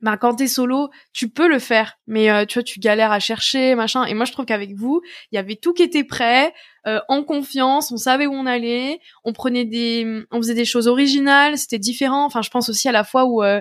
bah 0.00 0.16
quand 0.16 0.36
t'es 0.36 0.46
solo, 0.46 0.90
tu 1.12 1.28
peux 1.28 1.48
le 1.48 1.58
faire, 1.58 1.98
mais 2.06 2.30
euh, 2.30 2.44
tu 2.44 2.54
vois, 2.54 2.62
tu 2.62 2.78
galères 2.78 3.10
à 3.10 3.18
chercher, 3.18 3.74
machin. 3.74 4.04
Et 4.04 4.14
moi, 4.14 4.24
je 4.24 4.32
trouve 4.32 4.44
qu'avec 4.44 4.74
vous, 4.74 5.00
il 5.32 5.36
y 5.36 5.38
avait 5.38 5.56
tout 5.56 5.72
qui 5.72 5.82
était 5.82 6.04
prêt, 6.04 6.52
euh, 6.86 7.00
en 7.08 7.24
confiance, 7.24 7.90
on 7.90 7.96
savait 7.96 8.26
où 8.26 8.32
on 8.32 8.46
allait, 8.46 9.00
on 9.24 9.32
prenait 9.32 9.64
des, 9.64 10.24
on 10.30 10.36
faisait 10.36 10.54
des 10.54 10.64
choses 10.64 10.86
originales, 10.86 11.58
c'était 11.58 11.80
différent. 11.80 12.24
Enfin, 12.24 12.42
je 12.42 12.50
pense 12.50 12.68
aussi 12.68 12.88
à 12.88 12.92
la 12.92 13.02
fois 13.02 13.24
où, 13.24 13.42
euh, 13.42 13.60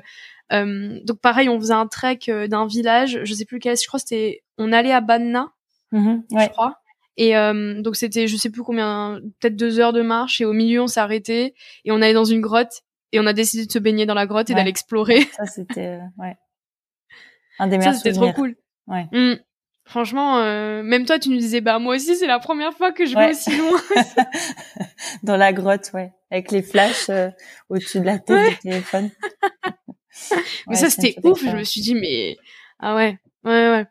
donc 0.51 1.19
pareil, 1.21 1.49
on 1.49 1.59
faisait 1.59 1.73
un 1.73 1.87
trek 1.87 2.19
d'un 2.47 2.67
village, 2.67 3.19
je 3.23 3.33
sais 3.33 3.45
plus 3.45 3.59
quel, 3.59 3.75
je 3.75 3.87
crois 3.87 3.99
c'était, 3.99 4.43
on 4.57 4.71
allait 4.71 4.93
à 4.93 5.01
Banna, 5.01 5.47
mmh 5.91 6.17
je 6.31 6.47
crois. 6.49 6.75
Et 7.19 7.33
donc 7.33 7.95
c'était, 7.95 8.27
je 8.27 8.37
sais 8.37 8.51
plus 8.51 8.61
combien, 8.61 9.19
peut-être 9.39 9.55
deux 9.55 9.79
heures 9.79 9.91
de 9.91 10.03
marche. 10.03 10.39
Et 10.39 10.45
au 10.45 10.53
milieu, 10.53 10.83
on 10.83 10.97
arrêté 10.97 11.55
et 11.83 11.91
on 11.91 11.95
allait 11.95 12.13
dans 12.13 12.23
une 12.23 12.41
grotte 12.41 12.83
et 13.11 13.19
on 13.19 13.25
a 13.25 13.33
décidé 13.33 13.65
de 13.65 13.71
se 13.71 13.79
baigner 13.79 14.05
dans 14.05 14.13
la 14.13 14.25
grotte 14.25 14.49
et 14.49 14.53
d'aller 14.53 14.69
explorer. 14.69 15.21
Ça 15.35 15.45
c'était 15.55 15.87
euh, 15.87 15.99
ouais. 16.17 16.35
Un 17.59 17.67
des 17.67 17.77
meilleurs 17.77 17.93
Ça 17.93 17.99
c'était 17.99 18.15
trop 18.15 18.33
cool. 18.33 18.55
Ouais. 18.87 19.07
Mmh. 19.11 19.39
Franchement, 19.85 20.39
euh, 20.39 20.83
même 20.83 21.05
toi, 21.05 21.17
tu 21.17 21.29
nous 21.29 21.37
disais, 21.37 21.61
bah 21.61 21.79
moi 21.79 21.95
aussi, 21.95 22.17
c'est 22.17 22.27
la 22.27 22.39
première 22.39 22.73
fois 22.73 22.91
que 22.91 23.05
je 23.05 23.15
vais 23.15 23.31
aussi 23.31 23.55
loin. 23.55 23.79
Dans 25.23 25.37
la 25.37 25.53
grotte, 25.53 25.91
ouais, 25.93 26.11
avec 26.29 26.51
les 26.51 26.61
flashs 26.61 27.09
euh, 27.09 27.29
au-dessus 27.69 28.01
de 28.01 28.05
la 28.05 28.19
tête 28.19 28.49
du 28.49 28.57
téléphone. 28.57 29.09
mais 30.67 30.75
ça, 30.75 30.89
c'était 30.89 31.15
ouf. 31.23 31.41
Je 31.41 31.55
me 31.55 31.63
suis 31.63 31.79
dit, 31.79 31.95
mais 31.95 32.35
ah 32.79 32.95
ouais, 32.95 33.17
ouais, 33.45 33.69
ouais 33.69 33.85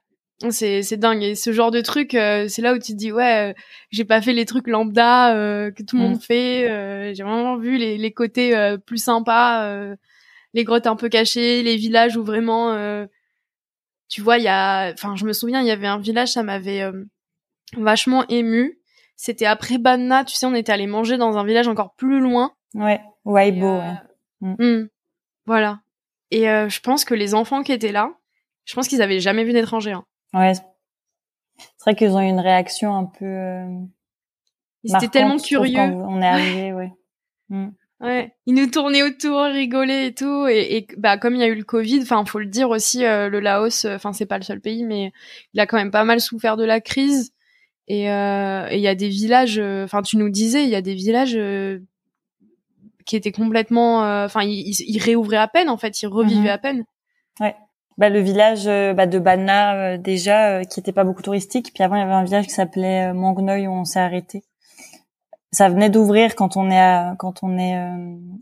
c'est 0.51 0.83
c'est 0.83 0.97
dingue 0.99 1.23
et 1.23 1.35
ce 1.35 1.53
genre 1.53 1.71
de 1.71 1.81
truc 1.81 2.15
euh, 2.15 2.47
c'est 2.49 2.61
là 2.61 2.75
où 2.75 2.79
tu 2.79 2.93
te 2.93 2.97
dis 2.97 3.11
ouais 3.11 3.51
euh, 3.51 3.55
j'ai 3.91 4.05
pas 4.05 4.21
fait 4.21 4.35
les 4.35 4.45
trucs 4.45 4.67
lambda 4.67 5.35
euh, 5.35 5.71
que 5.71 5.83
tout 5.83 5.97
le 5.97 6.03
monde 6.03 6.17
mm. 6.17 6.21
fait 6.21 7.15
j'ai 7.15 7.23
vraiment 7.23 7.57
vu 7.57 7.79
les 7.79 7.97
les 7.97 8.13
côtés 8.13 8.77
plus 8.85 9.03
sympas 9.03 9.95
les 10.53 10.65
grottes 10.65 10.87
un 10.87 10.97
peu 10.97 11.09
cachées 11.09 11.63
les 11.63 11.77
villages 11.77 12.17
où 12.17 12.25
vraiment 12.25 13.07
tu 14.09 14.21
vois 14.21 14.39
il 14.39 14.45
y 14.45 14.49
a 14.49 14.93
enfin 14.93 15.17
je 15.17 15.25
me 15.25 15.33
souviens 15.33 15.63
il 15.63 15.67
y 15.67 15.71
avait 15.71 15.87
un 15.87 15.99
village 15.99 16.33
ça 16.33 16.43
m'avait 16.43 16.83
vachement 17.77 18.27
ému 18.29 18.79
c'était 19.17 19.47
après 19.47 19.79
Banna 19.79 20.25
tu 20.25 20.35
sais 20.35 20.45
on 20.45 20.55
était 20.55 20.73
allé 20.73 20.87
manger 20.87 21.17
dans 21.17 21.39
un 21.39 21.45
village 21.45 21.69
encore 21.69 21.95
plus 21.95 22.21
loin 22.21 22.53
ouais 22.75 23.01
Waibo 23.25 23.79
ouais. 23.79 23.95
Mm. 24.43 24.55
Mm. 24.59 24.89
voilà 25.47 25.81
et 26.31 26.45
je 26.45 26.81
pense 26.81 27.07
que 27.07 27.15
les 27.15 27.35
enfants 27.35 27.63
qui 27.63 27.73
étaient 27.73 27.93
là 27.93 28.13
je 28.67 28.75
pense 28.75 28.87
qu'ils 28.87 29.01
avaient 29.01 29.21
jamais 29.21 29.45
vu 29.45 29.55
d'étrangers 29.55 29.93
hein. 29.93 30.05
Ouais. 30.35 30.55
C'est 31.59 31.91
vrai 31.91 31.95
qu'ils 31.95 32.13
ont 32.13 32.21
eu 32.21 32.29
une 32.29 32.41
réaction 32.41 32.97
un 32.97 33.05
peu. 33.05 33.25
Euh, 33.25 33.79
ils 34.85 34.95
étaient 34.95 35.09
tellement 35.09 35.39
curieux. 35.39 35.79
on 35.79 36.21
est 36.21 36.27
arrivé, 36.27 36.73
ouais. 36.73 36.93
Mm. 37.49 37.69
Ouais, 38.01 38.35
ils 38.45 38.55
nous 38.55 38.67
tournaient 38.67 39.03
autour, 39.03 39.45
rigolaient 39.45 40.09
et 40.09 40.15
tout, 40.15 40.47
et, 40.47 40.77
et 40.77 40.87
bah 40.99 41.17
comme 41.17 41.35
il 41.35 41.41
y 41.41 41.45
a 41.45 41.47
eu 41.47 41.55
le 41.55 41.65
Covid, 41.65 42.01
enfin 42.03 42.27
faut 42.27 42.39
le 42.39 42.47
dire 42.47 42.69
aussi, 42.69 43.07
euh, 43.07 43.31
le 43.31 43.41
Laos, 43.41 43.87
euh, 43.87 43.95
enfin 43.95 44.13
c'est 44.13 44.27
pas 44.27 44.37
le 44.37 44.45
seul 44.45 44.61
pays, 44.61 44.85
mais 44.85 45.13
il 45.55 45.61
a 45.61 45.67
quand 45.67 45.79
même 45.79 45.91
pas 45.91 46.05
mal 46.05 46.21
souffert 46.21 46.59
de 46.59 46.65
la 46.65 46.83
crise, 46.83 47.33
et 47.89 48.11
euh, 48.11 48.69
il 48.71 48.81
y 48.81 48.89
a 48.89 48.95
des 48.95 49.09
villages, 49.09 49.59
enfin 49.59 50.03
tu 50.03 50.19
nous 50.19 50.29
disais, 50.29 50.65
il 50.65 50.69
y 50.69 50.75
a 50.75 50.83
des 50.83 50.95
villages 50.95 51.39
qui 53.07 53.17
étaient 53.17 53.33
complètement, 53.33 54.01
enfin 54.25 54.43
ils, 54.43 54.75
ils, 54.87 55.03
réouvraient 55.03 55.39
à 55.39 55.49
peine 55.49 55.71
en 55.71 55.79
fait, 55.79 56.03
ils 56.03 56.07
revivaient 56.07 56.49
mm-hmm. 56.49 56.53
à 56.53 56.59
peine. 56.59 56.85
Ouais 57.41 57.57
bah, 57.99 58.11
le 58.11 58.21
village 58.21 58.67
euh, 58.67 58.93
bah, 58.93 59.07
de 59.07 59.19
Banna 59.19 59.95
euh, 59.95 59.99
déjà 59.99 60.59
euh, 60.59 60.65
qui 60.65 60.81
était 60.81 60.93
pas 60.93 61.05
beaucoup 61.05 61.23
touristique. 61.23 61.73
Puis 61.75 61.83
avant 61.83 61.97
il 61.97 62.01
y 62.01 62.03
avait 62.03 62.13
un 62.13 62.25
village 62.25 62.47
qui 62.47 62.53
s'appelait 62.53 63.13
Mangnoy 63.13 63.67
où 63.67 63.73
on 63.73 63.85
s'est 63.85 64.01
arrêté. 64.01 64.45
Ça 65.53 65.69
venait 65.71 65.89
d'ouvrir 65.89 66.35
quand 66.35 66.57
on 66.57 66.71
est 66.71 66.79
à, 66.79 67.15
quand 67.19 67.43
on 67.43 67.57
est 67.57 67.79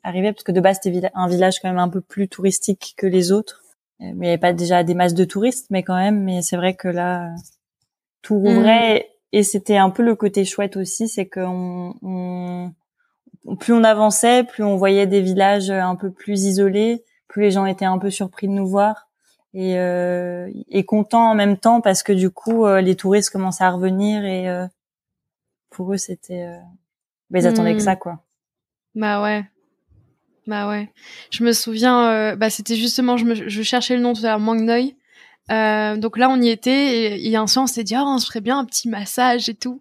arrivé 0.02 0.32
parce 0.32 0.42
que 0.42 0.52
de 0.52 0.60
base 0.60 0.80
c'était 0.82 1.10
un 1.14 1.28
village 1.28 1.60
quand 1.60 1.68
même 1.68 1.78
un 1.78 1.88
peu 1.88 2.00
plus 2.00 2.28
touristique 2.28 2.94
que 2.96 3.06
les 3.06 3.30
autres. 3.30 3.62
Mais 4.00 4.10
il 4.10 4.18
n'y 4.18 4.28
avait 4.28 4.38
pas 4.38 4.52
déjà 4.52 4.82
des 4.82 4.94
masses 4.94 5.14
de 5.14 5.24
touristes 5.24 5.66
mais 5.70 5.84
quand 5.84 5.96
même. 5.96 6.24
Mais 6.24 6.42
c'est 6.42 6.56
vrai 6.56 6.74
que 6.74 6.88
là 6.88 7.30
tout 8.22 8.38
rouvrait. 8.38 8.98
Mm. 8.98 9.36
et 9.36 9.42
c'était 9.44 9.76
un 9.76 9.90
peu 9.90 10.02
le 10.02 10.16
côté 10.16 10.44
chouette 10.44 10.76
aussi 10.76 11.08
c'est 11.08 11.26
que 11.26 11.40
on, 11.40 12.72
plus 13.60 13.74
on 13.74 13.84
avançait 13.84 14.42
plus 14.42 14.64
on 14.64 14.76
voyait 14.76 15.06
des 15.06 15.20
villages 15.20 15.70
un 15.70 15.94
peu 15.94 16.10
plus 16.10 16.44
isolés 16.44 17.04
plus 17.28 17.42
les 17.42 17.50
gens 17.50 17.66
étaient 17.66 17.84
un 17.84 17.98
peu 17.98 18.10
surpris 18.10 18.48
de 18.48 18.52
nous 18.52 18.66
voir 18.66 19.08
et, 19.54 19.78
euh, 19.78 20.50
et 20.68 20.84
content 20.84 21.30
en 21.30 21.34
même 21.34 21.56
temps 21.56 21.80
parce 21.80 22.02
que 22.02 22.12
du 22.12 22.28
coup 22.28 22.66
euh, 22.66 22.80
les 22.80 22.96
touristes 22.96 23.30
commençaient 23.30 23.64
à 23.64 23.70
revenir 23.70 24.24
et 24.24 24.48
euh, 24.48 24.66
pour 25.70 25.92
eux 25.92 25.96
c'était 25.96 26.42
euh, 26.42 26.58
bah, 27.30 27.38
ils 27.38 27.46
attendaient 27.46 27.72
que 27.72 27.78
hmm. 27.78 27.80
ça 27.80 27.96
quoi. 27.96 28.20
Bah 28.96 29.22
ouais. 29.22 29.44
Bah 30.46 30.68
ouais. 30.68 30.90
Je 31.30 31.44
me 31.44 31.52
souviens 31.52 32.10
euh, 32.10 32.36
bah 32.36 32.50
c'était 32.50 32.74
justement 32.74 33.16
je, 33.16 33.24
me, 33.24 33.48
je 33.48 33.62
cherchais 33.62 33.96
le 33.96 34.02
nom 34.02 34.12
tout 34.12 34.24
à 34.24 34.30
l'heure 34.30 34.40
Mangnoy. 34.40 34.96
Euh, 35.50 35.96
donc 35.96 36.18
là 36.18 36.28
on 36.30 36.40
y 36.40 36.48
était 36.48 37.14
et 37.14 37.16
il 37.16 37.30
y 37.30 37.36
a 37.36 37.40
un 37.40 37.46
soir 37.46 37.64
on 37.64 37.66
s'est 37.66 37.84
dit 37.84 37.94
oh, 37.96 38.04
on 38.04 38.18
se 38.18 38.26
ferait 38.26 38.40
bien 38.40 38.58
un 38.58 38.64
petit 38.64 38.88
massage 38.88 39.48
et 39.48 39.54
tout. 39.54 39.80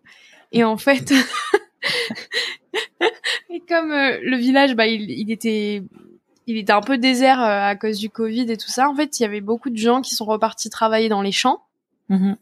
Et 0.51 0.63
en 0.63 0.77
fait 0.77 1.11
et 3.49 3.59
comme 3.67 3.89
le 3.89 4.37
village 4.37 4.75
bah 4.75 4.85
il, 4.85 5.09
il 5.09 5.31
était 5.31 5.81
il 6.47 6.57
était 6.57 6.73
un 6.73 6.81
peu 6.81 6.97
désert 6.97 7.41
euh, 7.41 7.69
à 7.69 7.75
cause 7.75 7.99
du 7.99 8.09
Covid 8.09 8.51
et 8.51 8.57
tout 8.57 8.69
ça. 8.69 8.89
En 8.89 8.95
fait, 8.95 9.19
il 9.19 9.23
y 9.23 9.25
avait 9.25 9.41
beaucoup 9.41 9.69
de 9.69 9.77
gens 9.77 10.01
qui 10.01 10.15
sont 10.15 10.25
repartis 10.25 10.69
travailler 10.69 11.09
dans 11.09 11.21
les 11.21 11.31
champs. 11.31 11.63
Mm-hmm. 12.09 12.35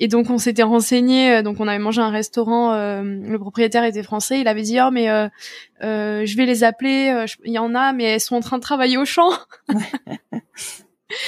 Et 0.00 0.06
donc 0.06 0.30
on 0.30 0.38
s'était 0.38 0.62
renseigné, 0.62 1.42
donc 1.42 1.58
on 1.58 1.66
avait 1.66 1.78
mangé 1.78 2.00
à 2.00 2.04
un 2.04 2.10
restaurant. 2.10 2.72
le 2.72 3.36
propriétaire 3.38 3.82
était 3.82 4.04
français. 4.04 4.38
Il 4.40 4.46
avait 4.46 4.62
dit 4.62 4.78
oh 4.80 4.90
mais 4.92 5.06
je 5.80 6.36
vais 6.36 6.46
les 6.46 6.62
appeler. 6.62 7.24
Il 7.44 7.52
y 7.52 7.58
en 7.58 7.74
a, 7.74 7.92
mais 7.92 8.04
elles 8.04 8.20
sont 8.20 8.36
en 8.36 8.40
train 8.40 8.58
de 8.58 8.62
travailler 8.62 8.96
au 8.96 9.04
champ. 9.04 9.30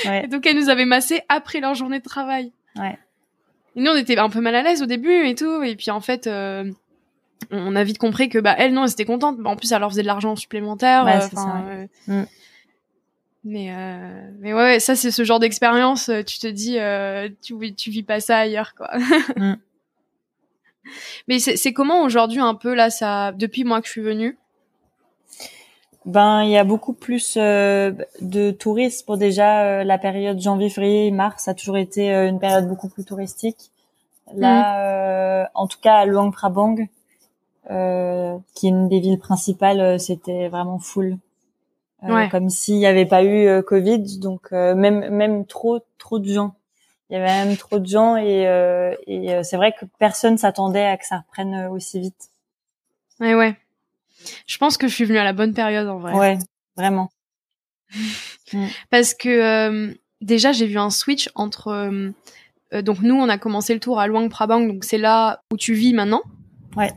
ouais. 0.04 0.22
Et 0.24 0.28
donc 0.28 0.46
elles 0.46 0.56
nous 0.56 0.68
avaient 0.68 0.84
massé 0.84 1.22
après 1.28 1.58
leur 1.58 1.74
journée 1.74 1.98
de 1.98 2.04
travail. 2.04 2.52
Ouais. 2.76 2.96
Et 3.74 3.80
nous 3.80 3.90
on 3.90 3.96
était 3.96 4.16
un 4.18 4.30
peu 4.30 4.40
mal 4.40 4.54
à 4.54 4.62
l'aise 4.62 4.82
au 4.82 4.86
début 4.86 5.26
et 5.26 5.34
tout. 5.34 5.62
Et 5.64 5.74
puis 5.74 5.90
en 5.90 6.00
fait 6.00 6.28
on 7.50 7.76
a 7.76 7.84
vite 7.84 7.98
compris 7.98 8.28
que 8.28 8.38
bah 8.38 8.54
elle 8.58 8.72
non 8.72 8.84
elle 8.84 8.90
était 8.90 9.04
contente 9.04 9.38
en 9.44 9.56
plus 9.56 9.72
elle 9.72 9.80
leur 9.80 9.90
faisait 9.90 10.02
de 10.02 10.06
l'argent 10.06 10.36
supplémentaire 10.36 11.04
ouais, 11.04 11.18
euh, 11.36 11.86
mm. 12.06 12.26
mais 13.44 13.72
euh, 13.72 14.30
mais 14.40 14.54
ouais 14.54 14.80
ça 14.80 14.96
c'est 14.96 15.10
ce 15.10 15.24
genre 15.24 15.40
d'expérience 15.40 16.08
euh, 16.08 16.22
tu 16.22 16.38
te 16.38 16.46
dis 16.46 16.78
euh, 16.78 17.28
tu 17.42 17.74
tu 17.74 17.90
vis 17.90 18.02
pas 18.02 18.20
ça 18.20 18.38
ailleurs 18.38 18.74
quoi 18.74 18.90
mm. 19.36 19.54
mais 21.28 21.38
c'est 21.38 21.72
comment 21.72 22.02
aujourd'hui 22.02 22.40
un 22.40 22.54
peu 22.54 22.74
là 22.74 22.90
ça 22.90 23.32
depuis 23.32 23.64
moi 23.64 23.80
que 23.80 23.86
je 23.86 23.92
suis 23.92 24.00
venue? 24.00 24.36
Ben 26.06 26.44
il 26.44 26.50
y 26.50 26.56
a 26.56 26.64
beaucoup 26.64 26.94
plus 26.94 27.36
de 27.36 28.50
touristes 28.52 29.04
pour 29.04 29.18
déjà 29.18 29.84
la 29.84 29.98
période 29.98 30.40
janvier 30.40 30.70
février 30.70 31.10
mars 31.10 31.44
ça 31.44 31.50
a 31.50 31.54
toujours 31.54 31.76
été 31.76 32.10
une 32.10 32.40
période 32.40 32.66
beaucoup 32.66 32.88
plus 32.88 33.04
touristique 33.04 33.70
là 34.34 35.44
mm. 35.44 35.48
en 35.54 35.66
tout 35.66 35.78
cas 35.80 35.96
à 35.96 36.06
Luang 36.06 36.32
Prabang 36.32 36.76
euh, 37.68 38.38
qui 38.54 38.66
est 38.66 38.70
une 38.70 38.88
des 38.88 39.00
villes 39.00 39.18
principales, 39.18 39.80
euh, 39.80 39.98
c'était 39.98 40.48
vraiment 40.48 40.78
full. 40.78 41.18
Euh, 42.02 42.28
comme 42.28 42.48
s'il 42.48 42.76
n'y 42.76 42.86
avait 42.86 43.04
pas 43.04 43.22
eu 43.22 43.62
Covid, 43.62 44.18
donc 44.20 44.52
même 44.52 45.10
même 45.10 45.44
trop 45.44 45.80
trop 45.98 46.18
de 46.18 46.32
gens. 46.32 46.54
Il 47.10 47.12
y 47.12 47.16
avait 47.16 47.44
même 47.44 47.58
trop 47.58 47.78
de 47.78 47.86
gens 47.86 48.16
et, 48.16 48.44
et 49.06 49.44
c'est 49.44 49.58
vrai 49.58 49.74
que 49.78 49.84
personne 49.98 50.38
s'attendait 50.38 50.86
à 50.86 50.96
que 50.96 51.04
ça 51.04 51.18
reprenne 51.18 51.66
aussi 51.66 52.00
vite. 52.00 52.30
Ouais 53.20 53.34
ouais. 53.34 53.54
Je 54.46 54.56
pense 54.56 54.78
que 54.78 54.88
je 54.88 54.94
suis 54.94 55.04
venue 55.04 55.18
à 55.18 55.24
la 55.24 55.34
bonne 55.34 55.52
période 55.52 55.88
en 55.88 55.98
vrai. 55.98 56.14
Ouais, 56.14 56.38
vraiment. 56.76 57.10
Mm. 58.52 58.66
Parce 58.90 59.14
que 59.14 59.96
déjà 60.20 60.50
j'ai 60.50 60.66
vu 60.66 60.76
un 60.76 60.90
switch 60.90 61.30
entre 61.36 62.12
donc 62.72 63.00
nous 63.00 63.14
on 63.14 63.28
a 63.28 63.38
commencé 63.38 63.74
le 63.74 63.78
tour 63.78 64.00
à 64.00 64.08
Luang 64.08 64.28
Prabang 64.28 64.66
donc 64.66 64.82
c'est 64.82 64.98
là 64.98 65.42
où 65.52 65.56
tu 65.56 65.72
vis 65.72 65.92
maintenant. 65.92 66.22
Ouais. 66.76 66.90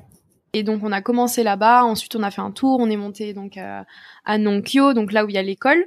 Et 0.54 0.62
donc 0.62 0.82
on 0.84 0.92
a 0.92 1.02
commencé 1.02 1.42
là-bas, 1.42 1.84
ensuite 1.84 2.16
on 2.16 2.22
a 2.22 2.30
fait 2.30 2.42
un 2.42 2.52
tour, 2.52 2.80
on 2.80 2.90
est 2.90 2.96
monté 2.96 3.34
donc 3.34 3.58
euh, 3.58 3.82
à 4.24 4.38
Nonkyo, 4.38 4.94
donc 4.94 5.12
là 5.12 5.26
où 5.26 5.30
il 5.30 5.34
y 5.34 5.40
a 5.40 5.42
l'école, 5.42 5.84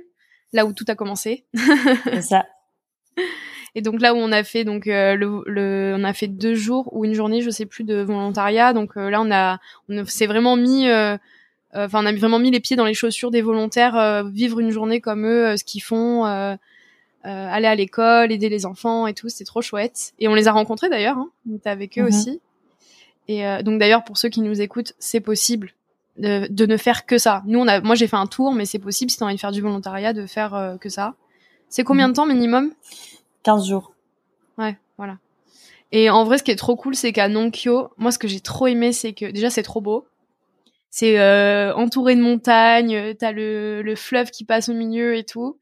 là 0.52 0.66
où 0.66 0.72
tout 0.72 0.84
a 0.88 0.96
commencé. 0.96 1.44
C'est 2.04 2.22
ça. 2.22 2.46
Et 3.76 3.80
donc 3.80 4.00
là 4.00 4.12
où 4.12 4.16
on 4.16 4.32
a 4.32 4.42
fait 4.42 4.64
donc 4.64 4.88
euh, 4.88 5.14
le, 5.14 5.94
on 5.96 6.02
a 6.02 6.12
fait 6.12 6.26
deux 6.26 6.54
jours 6.54 6.88
ou 6.92 7.04
une 7.04 7.14
journée, 7.14 7.42
je 7.42 7.50
sais 7.50 7.66
plus 7.66 7.84
de 7.84 8.02
volontariat. 8.02 8.72
Donc 8.72 8.96
euh, 8.96 9.08
là 9.08 9.20
on 9.22 9.30
a 9.30 9.60
on 9.88 10.04
s'est 10.04 10.26
vraiment 10.26 10.56
mis 10.56 10.88
enfin 11.72 12.02
on 12.02 12.06
a 12.06 12.12
vraiment 12.12 12.40
mis 12.40 12.50
les 12.50 12.60
pieds 12.60 12.74
dans 12.74 12.86
les 12.86 12.94
chaussures 12.94 13.30
des 13.30 13.42
volontaires, 13.42 14.24
vivre 14.24 14.58
une 14.58 14.70
journée 14.70 15.00
comme 15.00 15.26
eux, 15.26 15.56
ce 15.56 15.62
qu'ils 15.62 15.82
font, 15.82 16.24
aller 16.24 17.66
à 17.68 17.74
l'école, 17.76 18.32
aider 18.32 18.48
les 18.48 18.66
enfants 18.66 19.06
et 19.06 19.14
tout, 19.14 19.28
c'est 19.28 19.44
trop 19.44 19.62
chouette. 19.62 20.12
Et 20.18 20.26
on 20.26 20.34
les 20.34 20.48
a 20.48 20.52
rencontrés 20.52 20.88
d'ailleurs, 20.88 21.18
hein, 21.18 21.30
on 21.48 21.54
était 21.54 21.70
avec 21.70 21.98
eux 21.98 22.02
mhm. 22.02 22.08
aussi. 22.08 22.40
Et 23.28 23.46
euh, 23.46 23.62
donc 23.62 23.78
d'ailleurs 23.80 24.04
pour 24.04 24.18
ceux 24.18 24.28
qui 24.28 24.40
nous 24.40 24.60
écoutent, 24.60 24.94
c'est 24.98 25.20
possible 25.20 25.72
de, 26.16 26.46
de, 26.50 26.66
ne 26.66 26.76
faire 26.76 27.06
que 27.06 27.18
ça. 27.18 27.42
Nous 27.46 27.58
on 27.58 27.66
a, 27.66 27.80
moi 27.80 27.94
j'ai 27.94 28.06
fait 28.06 28.16
un 28.16 28.26
tour, 28.26 28.54
mais 28.54 28.64
c'est 28.64 28.78
possible 28.78 29.10
si 29.10 29.18
t'as 29.18 29.26
envie 29.26 29.34
de 29.34 29.40
faire 29.40 29.52
du 29.52 29.60
volontariat 29.60 30.12
de 30.12 30.26
faire 30.26 30.54
euh, 30.54 30.76
que 30.76 30.88
ça. 30.88 31.14
C'est 31.68 31.84
combien 31.84 32.08
de 32.08 32.14
temps 32.14 32.26
minimum? 32.26 32.72
15 33.42 33.66
jours. 33.66 33.92
Ouais, 34.58 34.78
voilà. 34.96 35.18
Et 35.92 36.10
en 36.10 36.24
vrai, 36.24 36.38
ce 36.38 36.42
qui 36.42 36.50
est 36.50 36.56
trop 36.56 36.76
cool, 36.76 36.94
c'est 36.94 37.12
qu'à 37.12 37.28
Nonkyo, 37.28 37.90
moi 37.96 38.10
ce 38.10 38.18
que 38.18 38.28
j'ai 38.28 38.40
trop 38.40 38.66
aimé, 38.66 38.92
c'est 38.92 39.12
que 39.12 39.26
déjà 39.26 39.50
c'est 39.50 39.62
trop 39.62 39.80
beau. 39.80 40.06
C'est 40.90 41.18
euh, 41.20 41.74
entouré 41.74 42.16
de 42.16 42.22
montagnes, 42.22 43.14
t'as 43.18 43.32
le, 43.32 43.82
le 43.82 43.96
fleuve 43.96 44.30
qui 44.30 44.44
passe 44.44 44.68
au 44.68 44.74
milieu 44.74 45.16
et 45.16 45.24
tout. 45.24 45.58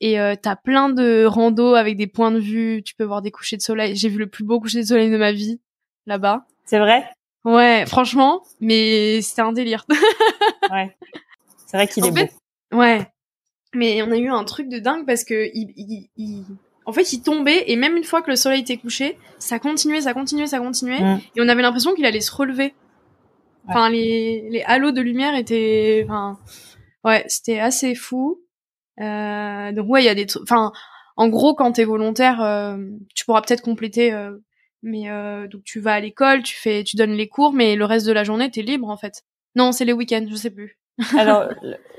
Et 0.00 0.20
euh, 0.20 0.34
t'as 0.40 0.56
plein 0.56 0.88
de 0.88 1.24
randos 1.24 1.74
avec 1.74 1.96
des 1.96 2.06
points 2.06 2.30
de 2.30 2.38
vue, 2.38 2.82
tu 2.84 2.94
peux 2.94 3.04
voir 3.04 3.20
des 3.20 3.30
couchers 3.30 3.56
de 3.56 3.62
soleil. 3.62 3.96
J'ai 3.96 4.08
vu 4.08 4.18
le 4.18 4.28
plus 4.28 4.44
beau 4.44 4.60
coucher 4.60 4.80
de 4.80 4.86
soleil 4.86 5.10
de 5.10 5.16
ma 5.16 5.32
vie 5.32 5.60
là-bas. 6.06 6.46
C'est 6.68 6.78
vrai? 6.78 7.10
Ouais, 7.46 7.86
franchement, 7.86 8.42
mais 8.60 9.22
c'était 9.22 9.40
un 9.40 9.52
délire. 9.52 9.86
ouais. 10.70 10.94
C'est 11.66 11.78
vrai 11.78 11.88
qu'il 11.88 12.04
est 12.04 12.10
beau. 12.10 12.76
Ouais. 12.76 13.06
Mais 13.74 14.02
on 14.02 14.10
a 14.10 14.18
eu 14.18 14.28
un 14.28 14.44
truc 14.44 14.68
de 14.68 14.78
dingue 14.78 15.06
parce 15.06 15.24
que 15.24 15.48
il, 15.54 15.72
il, 16.18 16.44
en 16.84 16.92
fait, 16.92 17.14
il 17.14 17.22
tombait 17.22 17.64
et 17.68 17.76
même 17.76 17.96
une 17.96 18.04
fois 18.04 18.20
que 18.20 18.28
le 18.28 18.36
soleil 18.36 18.60
était 18.60 18.76
couché, 18.76 19.16
ça 19.38 19.58
continuait, 19.58 20.02
ça 20.02 20.12
continuait, 20.12 20.46
ça 20.46 20.58
continuait 20.58 21.00
mm. 21.00 21.20
et 21.36 21.40
on 21.40 21.48
avait 21.48 21.62
l'impression 21.62 21.94
qu'il 21.94 22.04
allait 22.04 22.20
se 22.20 22.34
relever. 22.34 22.74
Enfin, 23.66 23.88
les, 23.88 24.46
les 24.50 24.62
halos 24.64 24.92
de 24.92 25.00
lumière 25.00 25.34
étaient, 25.34 26.04
enfin, 26.06 26.38
ouais, 27.02 27.24
c'était 27.28 27.60
assez 27.60 27.94
fou. 27.94 28.42
Euh, 29.00 29.72
donc 29.72 29.88
ouais, 29.88 30.02
il 30.02 30.06
y 30.06 30.10
a 30.10 30.14
des 30.14 30.26
trucs, 30.26 30.42
enfin, 30.42 30.72
en 31.16 31.28
gros, 31.28 31.54
quand 31.54 31.72
t'es 31.72 31.84
volontaire, 31.84 32.42
euh, 32.42 32.76
tu 33.14 33.24
pourras 33.24 33.40
peut-être 33.40 33.62
compléter 33.62 34.12
euh, 34.12 34.36
mais 34.82 35.10
euh, 35.10 35.46
donc 35.46 35.62
tu 35.64 35.80
vas 35.80 35.94
à 35.94 36.00
l'école, 36.00 36.42
tu 36.42 36.56
fais, 36.56 36.84
tu 36.84 36.96
donnes 36.96 37.12
les 37.12 37.28
cours, 37.28 37.52
mais 37.52 37.76
le 37.76 37.84
reste 37.84 38.06
de 38.06 38.12
la 38.12 38.24
journée 38.24 38.50
t'es 38.50 38.62
libre 38.62 38.88
en 38.88 38.96
fait. 38.96 39.22
Non, 39.56 39.72
c'est 39.72 39.84
les 39.84 39.92
week-ends, 39.92 40.26
je 40.28 40.36
sais 40.36 40.50
plus. 40.50 40.78
Alors 41.18 41.44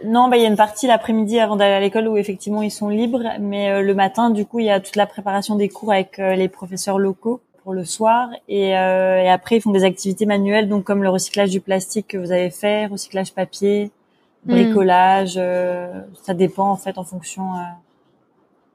non, 0.03 0.27
bah 0.27 0.37
il 0.37 0.43
y 0.43 0.45
a 0.45 0.49
une 0.49 0.57
partie 0.57 0.87
l'après-midi 0.87 1.39
avant 1.39 1.55
d'aller 1.55 1.73
à 1.73 1.79
l'école 1.79 2.07
où 2.07 2.17
effectivement 2.17 2.61
ils 2.61 2.71
sont 2.71 2.89
libres, 2.89 3.23
mais 3.39 3.69
euh, 3.69 3.81
le 3.81 3.93
matin 3.93 4.29
du 4.29 4.45
coup 4.45 4.59
il 4.59 4.65
y 4.65 4.69
a 4.69 4.79
toute 4.79 4.97
la 4.97 5.05
préparation 5.05 5.55
des 5.55 5.69
cours 5.69 5.93
avec 5.93 6.19
euh, 6.19 6.35
les 6.35 6.49
professeurs 6.49 6.99
locaux 6.99 7.41
pour 7.63 7.73
le 7.73 7.85
soir 7.85 8.29
et, 8.49 8.77
euh, 8.77 9.21
et, 9.21 9.29
après 9.29 9.57
ils 9.57 9.61
font 9.61 9.71
des 9.71 9.85
activités 9.85 10.25
manuelles 10.25 10.67
donc 10.67 10.83
comme 10.83 11.03
le 11.03 11.09
recyclage 11.09 11.49
du 11.49 11.61
plastique 11.61 12.07
que 12.07 12.17
vous 12.17 12.31
avez 12.31 12.49
fait, 12.49 12.87
recyclage 12.87 13.33
papier, 13.33 13.91
bricolage, 14.45 15.39
ça 16.23 16.33
dépend 16.33 16.69
en 16.69 16.77
fait 16.77 16.97
en 16.97 17.03
fonction 17.03 17.43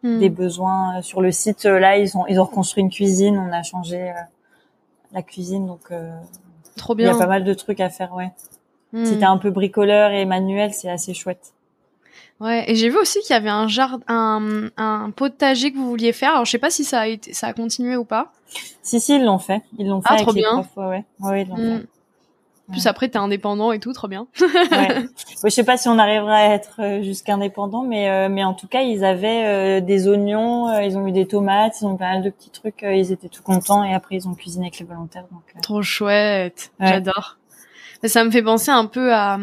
Hmm. 0.04 0.18
des 0.18 0.28
besoins 0.28 0.98
euh, 0.98 1.02
sur 1.02 1.22
le 1.22 1.32
site. 1.32 1.64
Euh, 1.64 1.78
là, 1.78 1.96
ils 1.96 2.14
ont 2.14 2.26
ils 2.26 2.38
ont 2.38 2.44
reconstruit 2.44 2.82
une 2.82 2.90
cuisine, 2.90 3.38
on 3.38 3.50
a 3.50 3.62
changé 3.62 4.10
euh, 4.10 4.12
la 5.14 5.22
cuisine, 5.22 5.66
donc 5.66 5.92
trop 6.76 6.94
bien. 6.94 7.08
Il 7.08 7.12
y 7.12 7.16
a 7.16 7.18
pas 7.18 7.26
mal 7.26 7.42
de 7.42 7.54
trucs 7.54 7.80
à 7.80 7.88
faire, 7.88 8.12
ouais. 8.12 8.30
Hmm. 8.92 9.06
Si 9.06 9.18
t'es 9.18 9.24
un 9.24 9.38
peu 9.38 9.50
bricoleur 9.50 10.10
et 10.10 10.26
manuel, 10.26 10.74
c'est 10.74 10.90
assez 10.90 11.14
chouette. 11.14 11.54
Ouais, 12.38 12.70
et 12.70 12.74
j'ai 12.74 12.90
vu 12.90 12.98
aussi 12.98 13.20
qu'il 13.20 13.30
y 13.30 13.36
avait 13.36 13.48
un 13.48 13.66
jardin, 13.66 14.04
un, 14.06 14.68
un, 14.76 15.10
potager 15.10 15.72
que 15.72 15.78
vous 15.78 15.88
vouliez 15.88 16.12
faire. 16.12 16.32
Alors 16.32 16.44
je 16.44 16.50
sais 16.50 16.58
pas 16.58 16.70
si 16.70 16.84
ça 16.84 17.00
a 17.00 17.06
été, 17.06 17.32
ça 17.32 17.46
a 17.46 17.54
continué 17.54 17.96
ou 17.96 18.04
pas. 18.04 18.30
Si 18.82 19.00
si, 19.00 19.16
ils 19.16 19.24
l'ont 19.24 19.38
fait. 19.38 19.62
Ils 19.78 19.88
l'ont 19.88 20.02
fait 20.02 20.08
ah, 20.10 20.14
avec 20.14 20.26
trop 20.26 20.34
les 20.34 20.42
bien. 20.42 20.52
profs, 20.52 20.76
ouais. 20.76 21.04
Ouais, 21.20 21.42
ils 21.42 21.48
l'ont 21.48 21.56
hmm. 21.56 21.80
fait. 21.80 21.86
Plus 22.70 22.86
après, 22.86 23.08
t'es 23.08 23.18
indépendant 23.18 23.72
et 23.72 23.78
tout, 23.78 23.92
trop 23.92 24.08
bien. 24.08 24.26
ouais. 24.40 25.06
Je 25.44 25.50
sais 25.50 25.64
pas 25.64 25.76
si 25.76 25.88
on 25.88 25.98
arrivera 25.98 26.36
à 26.36 26.54
être 26.54 26.80
euh, 26.80 27.02
jusqu'à 27.02 27.34
indépendant, 27.34 27.82
mais 27.82 28.08
euh, 28.08 28.28
mais 28.30 28.42
en 28.42 28.54
tout 28.54 28.66
cas, 28.66 28.80
ils 28.80 29.04
avaient 29.04 29.44
euh, 29.44 29.80
des 29.82 30.08
oignons, 30.08 30.80
ils 30.80 30.96
ont 30.96 31.06
eu 31.06 31.12
des 31.12 31.26
tomates, 31.26 31.74
ils 31.82 31.84
ont 31.84 31.96
pas 31.96 32.12
mal 32.12 32.22
de 32.22 32.30
petits 32.30 32.50
trucs. 32.50 32.82
ils 32.82 33.12
étaient 33.12 33.28
tout 33.28 33.42
contents 33.42 33.84
et 33.84 33.92
après 33.92 34.16
ils 34.16 34.28
ont 34.28 34.34
cuisiné 34.34 34.66
avec 34.66 34.78
les 34.78 34.86
volontaires. 34.86 35.26
Donc 35.30 35.42
trop 35.62 35.82
chouette, 35.82 36.72
j'adore. 36.80 37.38
Ça 38.02 38.24
me 38.24 38.30
fait 38.30 38.42
penser 38.42 38.70
un 38.70 38.86
peu 38.86 39.12
à, 39.12 39.38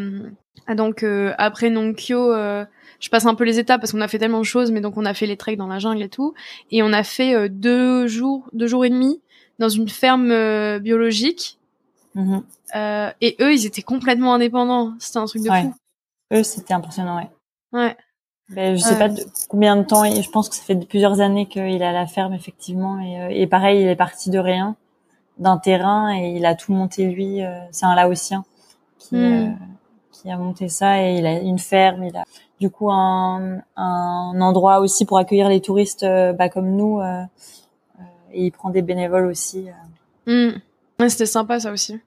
à 0.67 0.75
donc 0.75 1.05
après 1.37 1.69
Nonkyo. 1.69 2.33
je 2.33 3.09
passe 3.11 3.25
un 3.27 3.35
peu 3.35 3.43
les 3.43 3.59
étapes 3.59 3.81
parce 3.81 3.91
qu'on 3.91 4.01
a 4.01 4.07
fait 4.07 4.19
tellement 4.19 4.39
de 4.39 4.45
choses, 4.45 4.71
mais 4.71 4.81
donc 4.81 4.97
on 4.97 5.05
a 5.05 5.13
fait 5.13 5.27
les 5.27 5.37
treks 5.37 5.57
dans 5.57 5.67
la 5.67 5.77
jungle 5.77 6.01
et 6.01 6.09
tout, 6.09 6.33
et 6.71 6.81
on 6.81 6.91
a 6.91 7.03
fait 7.03 7.49
deux 7.49 8.07
jours, 8.07 8.49
deux 8.53 8.67
jours 8.67 8.83
et 8.83 8.89
demi 8.89 9.21
dans 9.59 9.69
une 9.69 9.89
ferme 9.89 10.79
biologique 10.79 11.59
Mm-hmm. 12.15 12.43
Euh, 12.75 13.11
et 13.21 13.35
eux, 13.41 13.53
ils 13.53 13.65
étaient 13.65 13.81
complètement 13.81 14.33
indépendants. 14.33 14.93
C'était 14.99 15.19
un 15.19 15.25
truc 15.25 15.43
de 15.43 15.49
fou. 15.49 15.73
Eux, 16.33 16.43
c'était 16.43 16.73
impressionnant, 16.73 17.17
ouais. 17.17 17.29
Ouais. 17.73 17.97
Ben, 18.49 18.75
je 18.75 18.81
sais 18.81 18.97
pas 18.97 19.07
de 19.07 19.21
combien 19.47 19.77
de 19.77 19.83
temps. 19.83 20.03
Je 20.03 20.29
pense 20.29 20.49
que 20.49 20.55
ça 20.55 20.63
fait 20.63 20.75
plusieurs 20.75 21.21
années 21.21 21.45
qu'il 21.45 21.81
est 21.81 21.85
à 21.85 21.93
la 21.93 22.05
ferme 22.05 22.33
effectivement. 22.33 22.99
Et, 22.99 23.21
euh, 23.21 23.27
et 23.29 23.47
pareil, 23.47 23.81
il 23.81 23.87
est 23.87 23.95
parti 23.95 24.29
de 24.29 24.39
rien, 24.39 24.75
d'un 25.37 25.57
terrain, 25.57 26.13
et 26.13 26.33
il 26.35 26.45
a 26.45 26.55
tout 26.55 26.73
monté 26.73 27.05
lui. 27.05 27.41
Euh, 27.41 27.59
c'est 27.71 27.85
un 27.85 27.95
Laotien 27.95 28.43
qui 28.99 29.15
mm. 29.15 29.57
qui 30.11 30.29
a 30.29 30.37
monté 30.37 30.67
ça 30.67 31.01
et 31.01 31.15
il 31.15 31.25
a 31.25 31.39
une 31.39 31.59
ferme. 31.59 32.03
Il 32.03 32.17
a 32.17 32.25
du 32.59 32.69
coup 32.69 32.91
un, 32.91 33.59
un 33.77 34.41
endroit 34.41 34.81
aussi 34.81 35.05
pour 35.05 35.17
accueillir 35.17 35.47
les 35.47 35.61
touristes, 35.61 36.05
bah, 36.37 36.49
comme 36.49 36.75
nous. 36.75 37.01
et 38.33 38.45
il 38.45 38.51
prend 38.51 38.69
des 38.69 38.81
bénévoles 38.81 39.27
aussi. 39.27 39.67
Mm. 40.27 40.59
Ouais, 41.01 41.09
c'était 41.09 41.25
sympa 41.25 41.59
ça 41.59 41.71
aussi. 41.71 41.99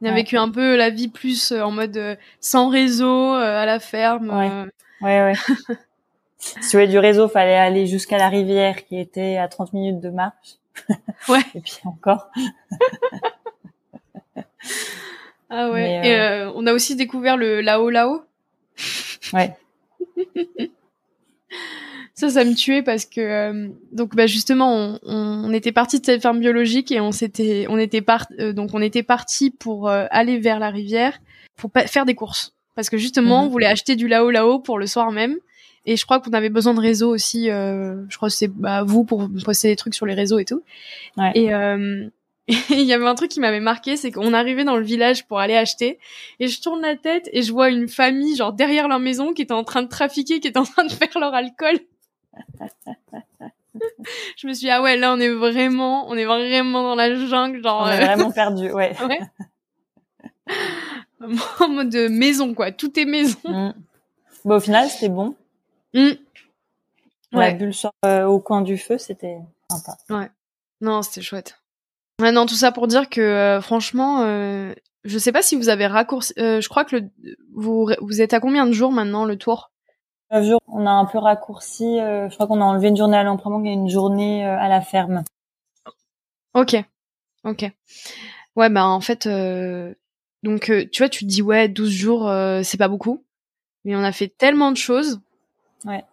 Il 0.00 0.06
a 0.06 0.14
vécu 0.14 0.36
un 0.36 0.48
peu 0.48 0.76
la 0.76 0.90
vie 0.90 1.08
plus 1.08 1.50
euh, 1.50 1.60
en 1.62 1.72
mode 1.72 1.96
euh, 1.96 2.14
sans 2.40 2.68
réseau, 2.68 3.34
euh, 3.34 3.62
à 3.62 3.66
la 3.66 3.80
ferme. 3.80 4.30
Ouais, 4.30 4.68
ouais. 5.02 5.32
ouais. 5.32 5.34
si 6.38 6.54
tu 6.60 6.76
voulais 6.76 6.86
du 6.86 7.00
réseau, 7.00 7.26
fallait 7.26 7.56
aller 7.56 7.88
jusqu'à 7.88 8.16
la 8.16 8.28
rivière 8.28 8.86
qui 8.86 8.96
était 8.96 9.38
à 9.38 9.48
30 9.48 9.72
minutes 9.72 10.00
de 10.00 10.10
marche. 10.10 10.56
Ouais. 11.28 11.42
Et 11.56 11.60
puis 11.60 11.80
encore. 11.84 12.30
ah 15.50 15.70
ouais. 15.70 16.06
Et 16.06 16.50
on 16.54 16.64
a 16.68 16.72
aussi 16.72 16.94
découvert 16.94 17.36
le 17.36 17.60
Lao 17.60 17.90
Lao. 17.90 18.22
Ouais. 19.32 19.56
Ça, 22.18 22.28
ça 22.30 22.44
me 22.44 22.54
tuait 22.54 22.82
parce 22.82 23.04
que 23.06 23.20
euh, 23.20 23.68
donc 23.92 24.14
bah 24.16 24.26
justement 24.26 24.74
on, 24.74 24.98
on 25.04 25.52
était 25.52 25.72
parti 25.72 26.00
de 26.00 26.04
cette 26.04 26.20
ferme 26.22 26.40
biologique 26.40 26.90
et 26.90 27.00
on 27.00 27.12
s'était 27.12 27.66
on 27.68 27.78
était 27.78 28.00
part 28.02 28.26
euh, 28.40 28.52
donc 28.52 28.70
on 28.74 28.82
était 28.82 29.02
parti 29.04 29.50
pour 29.50 29.88
euh, 29.88 30.06
aller 30.10 30.38
vers 30.38 30.58
la 30.58 30.70
rivière 30.70 31.18
pour 31.56 31.70
faire 31.86 32.04
des 32.04 32.14
courses 32.14 32.54
parce 32.74 32.90
que 32.90 32.98
justement 32.98 33.40
Mhm. 33.42 33.46
on 33.46 33.48
voulait 33.50 33.66
acheter 33.66 33.94
du 33.96 34.08
lao 34.08 34.30
lao 34.30 34.58
pour 34.58 34.78
le 34.78 34.86
soir 34.86 35.10
même 35.12 35.36
et 35.86 35.96
je 35.96 36.04
crois 36.04 36.18
qu'on 36.20 36.32
avait 36.32 36.48
besoin 36.50 36.74
de 36.74 36.80
réseau 36.80 37.08
aussi 37.08 37.46
je 37.46 38.16
crois 38.16 38.28
que 38.28 38.34
c'est 38.34 38.48
bah, 38.48 38.82
vous 38.84 39.04
pour 39.04 39.28
poster 39.44 39.68
des 39.68 39.76
trucs 39.76 39.94
sur 39.94 40.04
les 40.06 40.14
réseaux 40.14 40.38
et 40.40 40.44
tout 40.44 40.62
Ouais. 41.16 41.30
et 41.34 41.54
euh, 41.54 42.08
et 42.50 42.54
il 42.70 42.80
y 42.86 42.94
avait 42.94 43.06
un 43.06 43.14
truc 43.14 43.30
qui 43.30 43.40
m'avait 43.40 43.60
marqué, 43.60 43.98
c'est 43.98 44.10
qu'on 44.10 44.32
arrivait 44.32 44.64
dans 44.64 44.76
le 44.78 44.82
village 44.82 45.26
pour 45.26 45.38
aller 45.38 45.54
acheter, 45.54 45.98
et 46.40 46.48
je 46.48 46.62
tourne 46.62 46.80
la 46.80 46.96
tête 46.96 47.28
et 47.34 47.42
je 47.42 47.52
vois 47.52 47.68
une 47.68 47.88
famille 47.88 48.34
genre 48.36 48.54
derrière 48.54 48.88
leur 48.88 49.00
maison 49.00 49.34
qui 49.34 49.42
était 49.42 49.52
en 49.52 49.64
train 49.64 49.82
de 49.82 49.88
trafiquer, 49.88 50.40
qui 50.40 50.48
était 50.48 50.58
en 50.58 50.64
train 50.64 50.84
de 50.86 50.90
faire 51.00 51.10
leur 51.20 51.34
alcool. 51.34 51.78
Je 54.36 54.46
me 54.46 54.52
suis 54.52 54.66
dit 54.66 54.70
ah 54.70 54.82
ouais 54.82 54.96
là 54.96 55.12
on 55.12 55.20
est 55.20 55.28
vraiment, 55.28 56.08
on 56.08 56.16
est 56.16 56.24
vraiment 56.24 56.82
dans 56.82 56.94
la 56.94 57.14
jungle 57.14 57.62
genre 57.62 57.82
On 57.82 57.88
est 57.90 58.00
euh, 58.02 58.04
vraiment 58.06 58.30
perdu, 58.30 58.70
ouais. 58.72 58.96
ouais. 59.08 59.20
en 61.60 61.68
mode 61.68 61.90
de 61.90 62.08
maison 62.08 62.54
quoi, 62.54 62.72
tout 62.72 62.98
est 62.98 63.04
maison. 63.04 63.38
Mm. 63.44 63.72
Bah, 64.44 64.56
au 64.56 64.60
final, 64.60 64.88
c'était 64.88 65.08
bon. 65.08 65.34
Mm. 65.94 66.10
La 67.32 67.38
Ouais. 67.38 67.54
bulle 67.54 67.74
sur, 67.74 67.90
euh, 68.04 68.24
au 68.24 68.38
coin 68.40 68.62
du 68.62 68.78
feu, 68.78 68.96
c'était 68.96 69.38
sympa. 69.70 69.98
Non, 70.80 71.02
c'était 71.02 71.20
chouette. 71.20 71.60
Ouais, 72.22 72.32
non, 72.32 72.46
tout 72.46 72.54
ça 72.54 72.72
pour 72.72 72.86
dire 72.86 73.10
que 73.10 73.20
euh, 73.20 73.60
franchement, 73.60 74.22
euh, 74.22 74.72
je 75.04 75.18
sais 75.18 75.32
pas 75.32 75.42
si 75.42 75.54
vous 75.56 75.68
avez 75.68 75.86
raccourci. 75.86 76.32
je 76.36 76.66
crois 76.68 76.84
que 76.84 76.96
le, 76.96 77.36
vous 77.52 77.90
vous 78.00 78.22
êtes 78.22 78.32
à 78.32 78.40
combien 78.40 78.66
de 78.66 78.72
jours 78.72 78.92
maintenant 78.92 79.24
le 79.24 79.36
tour? 79.36 79.70
On 80.30 80.86
a 80.86 80.90
un 80.90 81.04
peu 81.06 81.18
raccourci. 81.18 81.98
euh, 82.00 82.28
je 82.28 82.34
crois 82.34 82.46
qu'on 82.46 82.60
a 82.60 82.64
enlevé 82.64 82.88
une 82.88 82.96
journée 82.96 83.16
à 83.16 83.22
l'entraînement 83.24 83.64
et 83.64 83.72
une 83.72 83.88
journée 83.88 84.46
euh, 84.46 84.58
à 84.58 84.68
la 84.68 84.80
ferme. 84.80 85.22
Ok, 86.54 86.76
ok. 87.44 87.70
Ouais, 88.56 88.70
bah 88.70 88.86
en 88.86 89.00
fait, 89.00 89.26
euh, 89.26 89.94
donc 90.42 90.70
euh, 90.70 90.84
tu 90.90 91.02
vois, 91.02 91.08
tu 91.08 91.24
te 91.24 91.28
dis 91.30 91.42
ouais, 91.42 91.68
12 91.68 91.90
jours, 91.90 92.28
euh, 92.28 92.62
c'est 92.64 92.76
pas 92.78 92.88
beaucoup, 92.88 93.24
mais 93.84 93.96
on 93.96 94.02
a 94.02 94.12
fait 94.12 94.28
tellement 94.28 94.72
de 94.72 94.76
choses. 94.76 95.20
Ouais. 95.84 96.04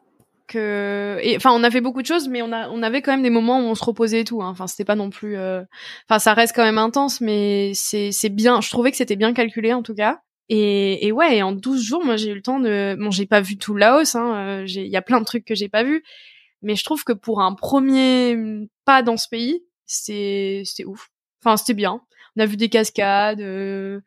Que, 0.47 1.19
et 1.23 1.36
enfin, 1.38 1.51
on 1.54 1.63
a 1.63 1.71
fait 1.71 1.82
beaucoup 1.82 2.04
de 2.04 2.08
choses, 2.08 2.28
mais 2.30 2.41
on 2.43 2.51
a, 2.51 2.69
on 2.69 2.84
avait 2.84 3.01
quand 3.01 3.12
même 3.12 3.23
des 3.23 3.32
moments 3.32 3.60
où 3.60 3.63
on 3.63 3.75
se 3.75 3.84
reposait 3.84 4.21
et 4.21 4.25
tout. 4.25 4.43
hein. 4.43 4.49
Enfin, 4.49 4.67
c'était 4.67 4.86
pas 4.86 4.95
non 4.95 5.10
plus. 5.10 5.38
euh, 5.38 5.63
Enfin, 6.10 6.19
ça 6.19 6.34
reste 6.36 6.56
quand 6.56 6.63
même 6.63 6.78
intense, 6.78 7.21
mais 7.21 7.71
c'est, 7.75 8.12
c'est 8.12 8.30
bien. 8.30 8.62
Je 8.62 8.69
trouvais 8.69 8.91
que 8.91 8.97
c'était 8.97 9.15
bien 9.15 9.34
calculé 9.34 9.73
en 9.73 9.84
tout 9.84 9.95
cas. 9.95 10.21
Et, 10.49 11.08
et 11.08 11.12
ouais, 11.12 11.38
et 11.38 11.43
en 11.43 11.51
12 11.53 11.81
jours, 11.81 12.05
moi 12.05 12.17
j'ai 12.17 12.29
eu 12.31 12.36
le 12.36 12.41
temps 12.41 12.60
de. 12.60 12.95
Bon, 12.99 13.10
j'ai 13.12 13.25
pas 13.25 13.41
vu 13.41 13.58
tout 13.58 13.73
le 13.73 13.79
Laos. 13.79 14.15
Hein, 14.15 14.36
euh, 14.36 14.63
j'ai- 14.65 14.86
Il 14.86 14.91
y 14.91 14.97
a 14.97 15.01
plein 15.01 15.19
de 15.19 15.25
trucs 15.25 15.45
que 15.45 15.55
j'ai 15.55 15.69
pas 15.69 15.84
vu, 15.84 16.03
mais 16.62 16.75
je 16.75 16.84
trouve 16.84 17.03
que 17.03 17.13
pour 17.13 17.41
un 17.41 17.53
premier 17.53 18.38
pas 18.86 19.01
dans 19.01 19.17
ce 19.17 19.27
pays, 19.27 19.63
c'est, 19.86 20.62
c'était 20.65 20.86
ouf. 20.86 21.10
Enfin, 21.43 21.58
c'était 21.58 21.73
bien. 21.73 22.01
On 22.38 22.41
a 22.41 22.45
vu 22.45 22.58
des 22.58 22.69
cascades. 22.69 23.41
euh, 23.41 23.99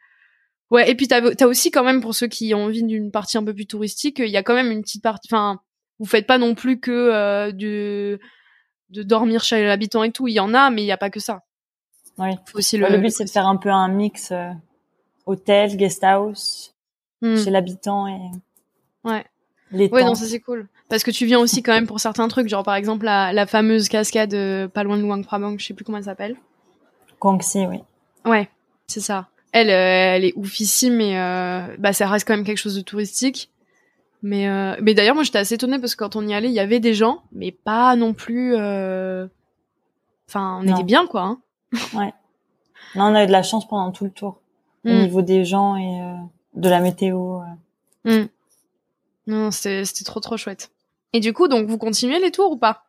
Ouais, 0.70 0.90
et 0.90 0.94
puis 0.94 1.08
t'as, 1.08 1.34
t'as 1.34 1.46
aussi 1.46 1.70
quand 1.70 1.82
même 1.82 2.02
pour 2.02 2.14
ceux 2.14 2.26
qui 2.26 2.52
ont 2.54 2.64
envie 2.64 2.82
d'une 2.82 3.10
partie 3.10 3.38
un 3.38 3.42
peu 3.44 3.54
plus 3.54 3.66
touristique, 3.66 4.18
il 4.18 4.28
y 4.28 4.36
a 4.36 4.42
quand 4.42 4.54
même 4.54 4.70
une 4.70 4.82
petite 4.82 5.02
partie. 5.02 5.26
Enfin, 5.32 5.60
vous 5.98 6.04
faites 6.04 6.26
pas 6.26 6.36
non 6.36 6.54
plus 6.54 6.78
que 6.78 6.90
euh, 6.92 7.52
de 7.52 8.20
de 8.90 9.02
dormir 9.02 9.42
chez 9.44 9.64
l'habitant 9.64 10.02
et 10.04 10.12
tout. 10.12 10.28
Il 10.28 10.34
y 10.34 10.40
en 10.40 10.52
a, 10.54 10.68
mais 10.70 10.82
il 10.82 10.86
y 10.86 10.92
a 10.92 10.96
pas 10.98 11.08
que 11.10 11.20
ça. 11.20 11.40
Oui. 12.18 12.30
Faut 12.46 12.58
aussi 12.58 12.76
Le, 12.76 12.86
le. 12.88 12.98
but, 12.98 13.10
c'est 13.10 13.24
de 13.24 13.30
faire 13.30 13.46
un 13.46 13.56
peu 13.56 13.70
un 13.70 13.88
mix 13.88 14.30
euh, 14.30 14.50
hôtel, 15.28 15.76
guest 15.76 16.02
house, 16.04 16.74
Hmm. 17.22 17.36
chez 17.36 17.50
l'habitant 17.50 18.06
et 18.06 18.18
Ouais. 19.04 19.24
les 19.72 19.88
Ouais, 19.88 20.04
non, 20.04 20.14
ça 20.14 20.24
c'est 20.26 20.38
cool. 20.40 20.68
Parce 20.88 21.02
que 21.02 21.10
tu 21.10 21.26
viens 21.26 21.38
aussi 21.40 21.62
quand 21.62 21.72
même 21.72 21.86
pour 21.86 21.98
certains 22.00 22.28
trucs, 22.28 22.48
genre 22.48 22.62
par 22.62 22.74
exemple 22.76 23.04
la, 23.04 23.32
la 23.32 23.44
fameuse 23.46 23.88
cascade 23.88 24.32
euh, 24.34 24.68
pas 24.68 24.82
loin 24.84 24.96
de 24.96 25.02
Luang 25.02 25.22
Prabang, 25.24 25.58
je 25.58 25.66
sais 25.66 25.74
plus 25.74 25.84
comment 25.84 25.98
elle 25.98 26.04
s'appelle. 26.04 26.36
Kangxi, 27.18 27.66
oui. 27.66 27.80
Ouais, 28.24 28.48
c'est 28.86 29.00
ça. 29.00 29.28
Elle, 29.52 29.70
euh, 29.70 30.16
elle 30.16 30.24
est 30.24 30.32
oufissime, 30.36 30.94
mais 30.94 31.18
euh, 31.18 31.74
bah 31.78 31.92
ça 31.92 32.06
reste 32.06 32.26
quand 32.26 32.34
même 32.36 32.44
quelque 32.44 32.58
chose 32.58 32.76
de 32.76 32.80
touristique. 32.82 33.50
Mais 34.22 34.48
euh, 34.48 34.76
mais 34.82 34.94
d'ailleurs 34.94 35.14
moi 35.14 35.24
j'étais 35.24 35.38
assez 35.38 35.54
étonnée 35.54 35.78
parce 35.78 35.94
que 35.94 36.04
quand 36.04 36.16
on 36.16 36.26
y 36.26 36.34
allait, 36.34 36.48
il 36.48 36.54
y 36.54 36.60
avait 36.60 36.80
des 36.80 36.94
gens, 36.94 37.22
mais 37.32 37.50
pas 37.52 37.96
non 37.96 38.14
plus. 38.14 38.54
euh, 38.56 39.26
Enfin, 40.28 40.58
on 40.60 40.64
Non. 40.64 40.74
était 40.74 40.84
bien 40.84 41.06
quoi. 41.06 41.22
Hein. 41.22 41.40
Là, 42.94 43.04
on 43.06 43.14
a 43.14 43.24
eu 43.24 43.26
de 43.26 43.32
la 43.32 43.42
chance 43.42 43.66
pendant 43.66 43.90
tout 43.92 44.04
le 44.04 44.10
tour. 44.10 44.40
Au 44.84 44.88
Mm. 44.90 45.00
niveau 45.02 45.22
des 45.22 45.44
gens 45.44 45.76
et 45.76 46.00
euh, 46.00 46.14
de 46.54 46.68
la 46.68 46.80
météo. 46.80 47.40
euh. 48.06 48.22
Mm. 48.24 48.28
Non, 49.26 49.50
c'était 49.50 49.84
trop 50.04 50.20
trop 50.20 50.36
chouette. 50.36 50.70
Et 51.12 51.20
du 51.20 51.32
coup, 51.32 51.48
donc 51.48 51.66
vous 51.68 51.78
continuez 51.78 52.18
les 52.20 52.30
tours 52.30 52.52
ou 52.52 52.56
pas? 52.56 52.84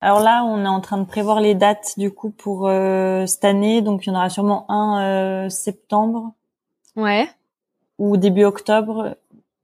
Alors 0.00 0.20
là, 0.20 0.44
on 0.44 0.64
est 0.64 0.68
en 0.68 0.80
train 0.80 0.98
de 0.98 1.04
prévoir 1.04 1.40
les 1.40 1.54
dates 1.54 1.94
du 1.96 2.10
coup 2.10 2.30
pour 2.30 2.66
euh, 2.68 3.26
cette 3.26 3.44
année. 3.44 3.82
Donc, 3.82 4.04
il 4.04 4.08
y 4.08 4.12
en 4.12 4.16
aura 4.16 4.30
sûrement 4.30 4.66
un 4.70 5.48
septembre 5.50 6.32
Ouais. 6.96 7.28
ou 7.98 8.16
début 8.16 8.44
octobre 8.44 9.16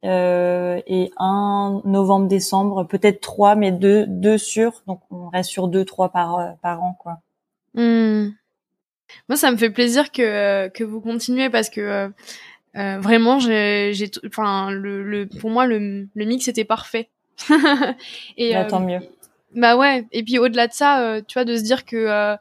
euh, 0.04 0.80
et 0.86 1.10
un 1.18 1.80
novembre-décembre. 1.84 2.84
Peut-être 2.84 3.20
trois, 3.20 3.56
mais 3.56 3.72
deux, 3.72 4.06
deux 4.06 4.38
sûrs. 4.38 4.82
Donc, 4.86 5.00
on 5.10 5.28
reste 5.28 5.50
sur 5.50 5.66
deux, 5.68 5.84
trois 5.84 6.10
par 6.10 6.54
par 6.62 6.82
an, 6.82 6.96
quoi. 6.98 7.18
Hmm. 7.74 8.28
Moi, 9.28 9.36
ça 9.36 9.50
me 9.50 9.56
fait 9.56 9.70
plaisir 9.70 10.10
que 10.12 10.68
que 10.68 10.84
vous 10.84 11.00
continuez 11.00 11.50
parce 11.50 11.70
que 11.70 11.80
euh, 11.80 12.08
euh, 12.76 12.98
vraiment, 13.00 13.38
j'ai, 13.40 13.92
enfin, 14.26 14.70
le, 14.70 15.02
le, 15.02 15.26
pour 15.26 15.50
moi, 15.50 15.66
le, 15.66 16.06
le 16.14 16.24
mix 16.24 16.48
était 16.48 16.64
parfait. 16.64 17.08
et 18.36 18.52
Bah, 18.54 18.60
euh, 18.64 18.70
tant 18.70 18.80
mieux. 18.80 19.00
bah 19.54 19.76
ouais. 19.76 20.06
Et 20.12 20.22
puis 20.22 20.38
au-delà 20.38 20.66
de 20.68 20.72
ça, 20.72 21.00
euh, 21.02 21.20
tu 21.26 21.34
vois, 21.34 21.44
de 21.44 21.56
se 21.56 21.62
dire 21.62 21.84
que 21.84 21.96
euh, 21.96 22.36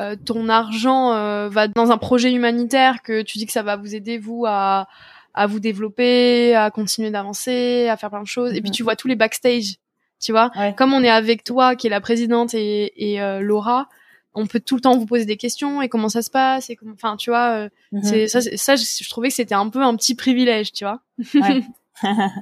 euh, 0.00 0.16
ton 0.24 0.48
argent 0.48 1.12
euh, 1.12 1.48
va 1.48 1.68
dans 1.68 1.90
un 1.90 1.98
projet 1.98 2.32
humanitaire, 2.32 3.02
que 3.02 3.22
tu 3.22 3.38
dis 3.38 3.46
que 3.46 3.52
ça 3.52 3.62
va 3.62 3.76
vous 3.76 3.94
aider 3.94 4.18
vous 4.18 4.44
à 4.46 4.86
à 5.34 5.46
vous 5.46 5.60
développer, 5.60 6.54
à 6.56 6.70
continuer 6.70 7.10
d'avancer, 7.10 7.86
à 7.88 7.96
faire 7.96 8.10
plein 8.10 8.22
de 8.22 8.26
choses. 8.26 8.52
Et 8.54 8.60
puis 8.60 8.70
Mhm. 8.70 8.74
tu 8.74 8.82
vois 8.82 8.96
tous 8.96 9.06
les 9.08 9.14
backstage, 9.14 9.76
tu 10.20 10.32
vois 10.32 10.50
Ouais. 10.56 10.74
comme 10.76 10.92
on 10.92 11.02
est 11.04 11.10
avec 11.10 11.44
toi, 11.44 11.76
qui 11.76 11.86
est 11.86 11.90
la 11.90 12.00
présidente, 12.00 12.54
et, 12.54 13.12
et 13.12 13.22
euh, 13.22 13.38
Laura, 13.40 13.88
on 14.34 14.46
peut 14.46 14.60
tout 14.60 14.74
le 14.76 14.80
temps 14.80 14.96
vous 14.96 15.06
poser 15.06 15.24
des 15.24 15.36
questions 15.36 15.82
et 15.82 15.88
comment 15.88 16.08
ça 16.08 16.22
se 16.22 16.30
passe 16.30 16.70
et 16.70 16.76
comment, 16.76 16.92
enfin, 16.94 17.16
tu 17.16 17.30
vois, 17.30 17.50
euh, 17.64 17.68
Mhm. 17.92 18.02
c'est 18.04 18.26
ça, 18.28 18.76
je, 18.76 18.84
je 18.84 19.08
trouvais 19.10 19.28
que 19.28 19.34
c'était 19.34 19.54
un 19.54 19.68
peu 19.68 19.82
un 19.82 19.94
petit 19.96 20.14
privilège, 20.14 20.72
tu 20.72 20.84
vois. 20.84 21.00
Ouais. 21.34 21.62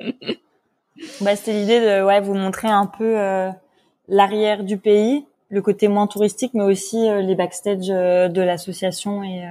bah, 1.20 1.36
c'était 1.36 1.52
l'idée 1.52 1.80
de 1.80 2.04
ouais, 2.04 2.20
vous 2.20 2.34
montrer 2.34 2.68
un 2.68 2.86
peu 2.86 3.18
euh, 3.18 3.50
l'arrière 4.08 4.62
du 4.64 4.78
pays, 4.78 5.24
le 5.48 5.62
côté 5.62 5.88
moins 5.88 6.06
touristique, 6.06 6.52
mais 6.54 6.62
aussi 6.64 7.08
euh, 7.08 7.20
les 7.22 7.34
backstage 7.34 7.90
euh, 7.90 8.28
de 8.28 8.40
l'association 8.42 9.22
et, 9.24 9.44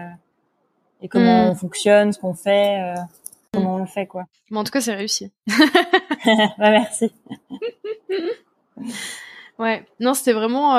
et 1.01 1.07
comment 1.07 1.45
Mm. 1.45 1.49
on 1.49 1.55
fonctionne, 1.55 2.13
ce 2.13 2.19
qu'on 2.19 2.33
fait, 2.33 2.79
euh, 2.81 2.95
comment 3.53 3.75
on 3.75 3.79
le 3.79 3.85
fait, 3.85 4.05
quoi. 4.05 4.25
Mais 4.51 4.57
en 4.59 4.63
tout 4.63 4.71
cas, 4.71 4.81
c'est 4.81 4.93
réussi. 4.95 5.31
bah, 5.47 6.69
merci. 6.71 7.11
Ouais. 9.59 9.85
Non, 9.99 10.13
c'était 10.13 10.33
vraiment, 10.33 10.75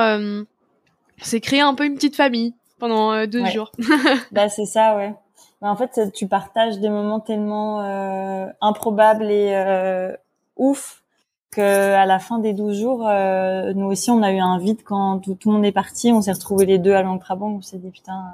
c'est 1.22 1.40
créer 1.40 1.60
un 1.60 1.74
peu 1.74 1.84
une 1.84 1.94
petite 1.94 2.16
famille 2.16 2.54
pendant 2.78 3.12
euh, 3.12 3.26
deux 3.26 3.42
Ouais. 3.42 3.50
jours. 3.50 3.72
Bah, 4.32 4.48
c'est 4.48 4.66
ça, 4.66 4.96
ouais. 4.96 5.14
Bah, 5.62 5.68
en 5.70 5.76
fait, 5.76 6.12
tu 6.12 6.26
partages 6.26 6.78
des 6.78 6.88
moments 6.90 7.20
tellement 7.20 7.80
euh, 7.82 8.46
improbables 8.60 9.30
et 9.30 9.54
euh, 9.54 10.14
ouf 10.56 11.02
que 11.50 11.94
à 11.94 12.04
la 12.04 12.18
fin 12.18 12.38
des 12.38 12.52
12 12.52 12.78
jours, 12.78 13.06
euh, 13.08 13.72
nous 13.74 13.86
aussi, 13.86 14.10
on 14.10 14.22
a 14.22 14.30
eu 14.32 14.38
un 14.38 14.58
vide 14.58 14.82
quand 14.84 15.20
tout, 15.20 15.34
tout 15.34 15.48
le 15.48 15.54
monde 15.56 15.64
est 15.64 15.72
parti. 15.72 16.12
On 16.12 16.20
s'est 16.20 16.32
retrouvés 16.32 16.66
les 16.66 16.78
deux 16.78 16.92
à 16.92 17.02
Langtrabang. 17.02 17.56
On 17.58 17.62
s'est 17.62 17.78
dit, 17.78 17.90
putain, 17.90 18.24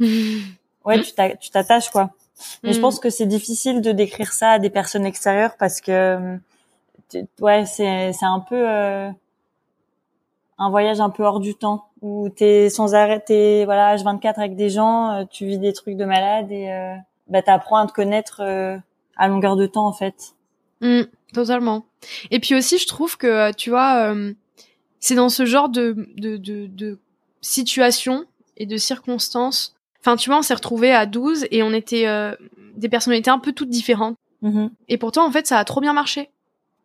euh, 0.00 0.04
ouais, 0.86 1.00
tu 1.02 1.12
t'a- 1.12 1.36
tu 1.36 1.50
t'attaches, 1.50 1.90
quoi. 1.90 2.10
Mais 2.62 2.72
je 2.72 2.78
Mm. 2.78 2.80
pense 2.80 2.98
que 3.00 3.10
c'est 3.10 3.26
difficile 3.26 3.80
de 3.82 3.92
décrire 3.92 4.32
ça 4.32 4.52
à 4.52 4.58
des 4.58 4.70
personnes 4.70 5.04
extérieures 5.04 5.56
parce 5.58 5.80
que, 5.82 5.92
euh, 5.92 6.36
ouais, 7.40 7.66
c'est 7.66 8.12
c'est 8.14 8.24
un 8.26 8.40
peu 8.40 8.56
euh, 8.68 9.10
un 10.58 10.70
voyage 10.70 11.00
un 11.00 11.10
peu 11.10 11.22
hors 11.24 11.40
du 11.40 11.54
temps 11.54 11.86
où 12.04 12.28
t'es 12.28 12.68
sans 12.68 12.94
arrêt, 12.94 13.18
t'es 13.20 13.64
voilà 13.64 13.96
H24 13.96 14.34
avec 14.36 14.56
des 14.56 14.68
gens, 14.68 15.10
euh, 15.10 15.24
tu 15.28 15.46
vis 15.46 15.58
des 15.58 15.72
trucs 15.72 15.96
de 15.96 16.04
malade 16.04 16.52
et 16.52 16.70
euh, 16.70 16.94
bah 17.28 17.40
t'apprends 17.40 17.78
à 17.78 17.86
te 17.86 17.92
connaître 17.92 18.42
euh, 18.42 18.76
à 19.16 19.26
longueur 19.26 19.56
de 19.56 19.66
temps 19.66 19.86
en 19.86 19.92
fait. 19.92 20.34
Mm, 20.82 21.04
totalement. 21.32 21.86
Et 22.30 22.40
puis 22.40 22.54
aussi, 22.54 22.76
je 22.76 22.86
trouve 22.86 23.16
que, 23.16 23.26
euh, 23.26 23.52
tu 23.52 23.70
vois, 23.70 24.12
euh, 24.12 24.34
c'est 25.00 25.14
dans 25.14 25.30
ce 25.30 25.46
genre 25.46 25.70
de, 25.70 26.06
de, 26.16 26.36
de, 26.36 26.66
de 26.66 26.98
situation 27.40 28.26
et 28.58 28.66
de 28.66 28.76
circonstances. 28.76 29.74
Enfin, 30.00 30.16
tu 30.16 30.28
vois, 30.28 30.38
on 30.38 30.42
s'est 30.42 30.54
retrouvés 30.54 30.92
à 30.92 31.06
12 31.06 31.46
et 31.50 31.62
on 31.62 31.72
était 31.72 32.06
des 32.76 32.90
personnalités 32.90 33.30
un 33.30 33.38
peu 33.38 33.52
toutes 33.52 33.70
différentes. 33.70 34.16
Mhm. 34.42 34.70
Et 34.88 34.98
pourtant, 34.98 35.26
en 35.26 35.30
fait, 35.30 35.46
ça 35.46 35.58
a 35.58 35.64
trop 35.64 35.80
bien 35.80 35.94
marché. 35.94 36.28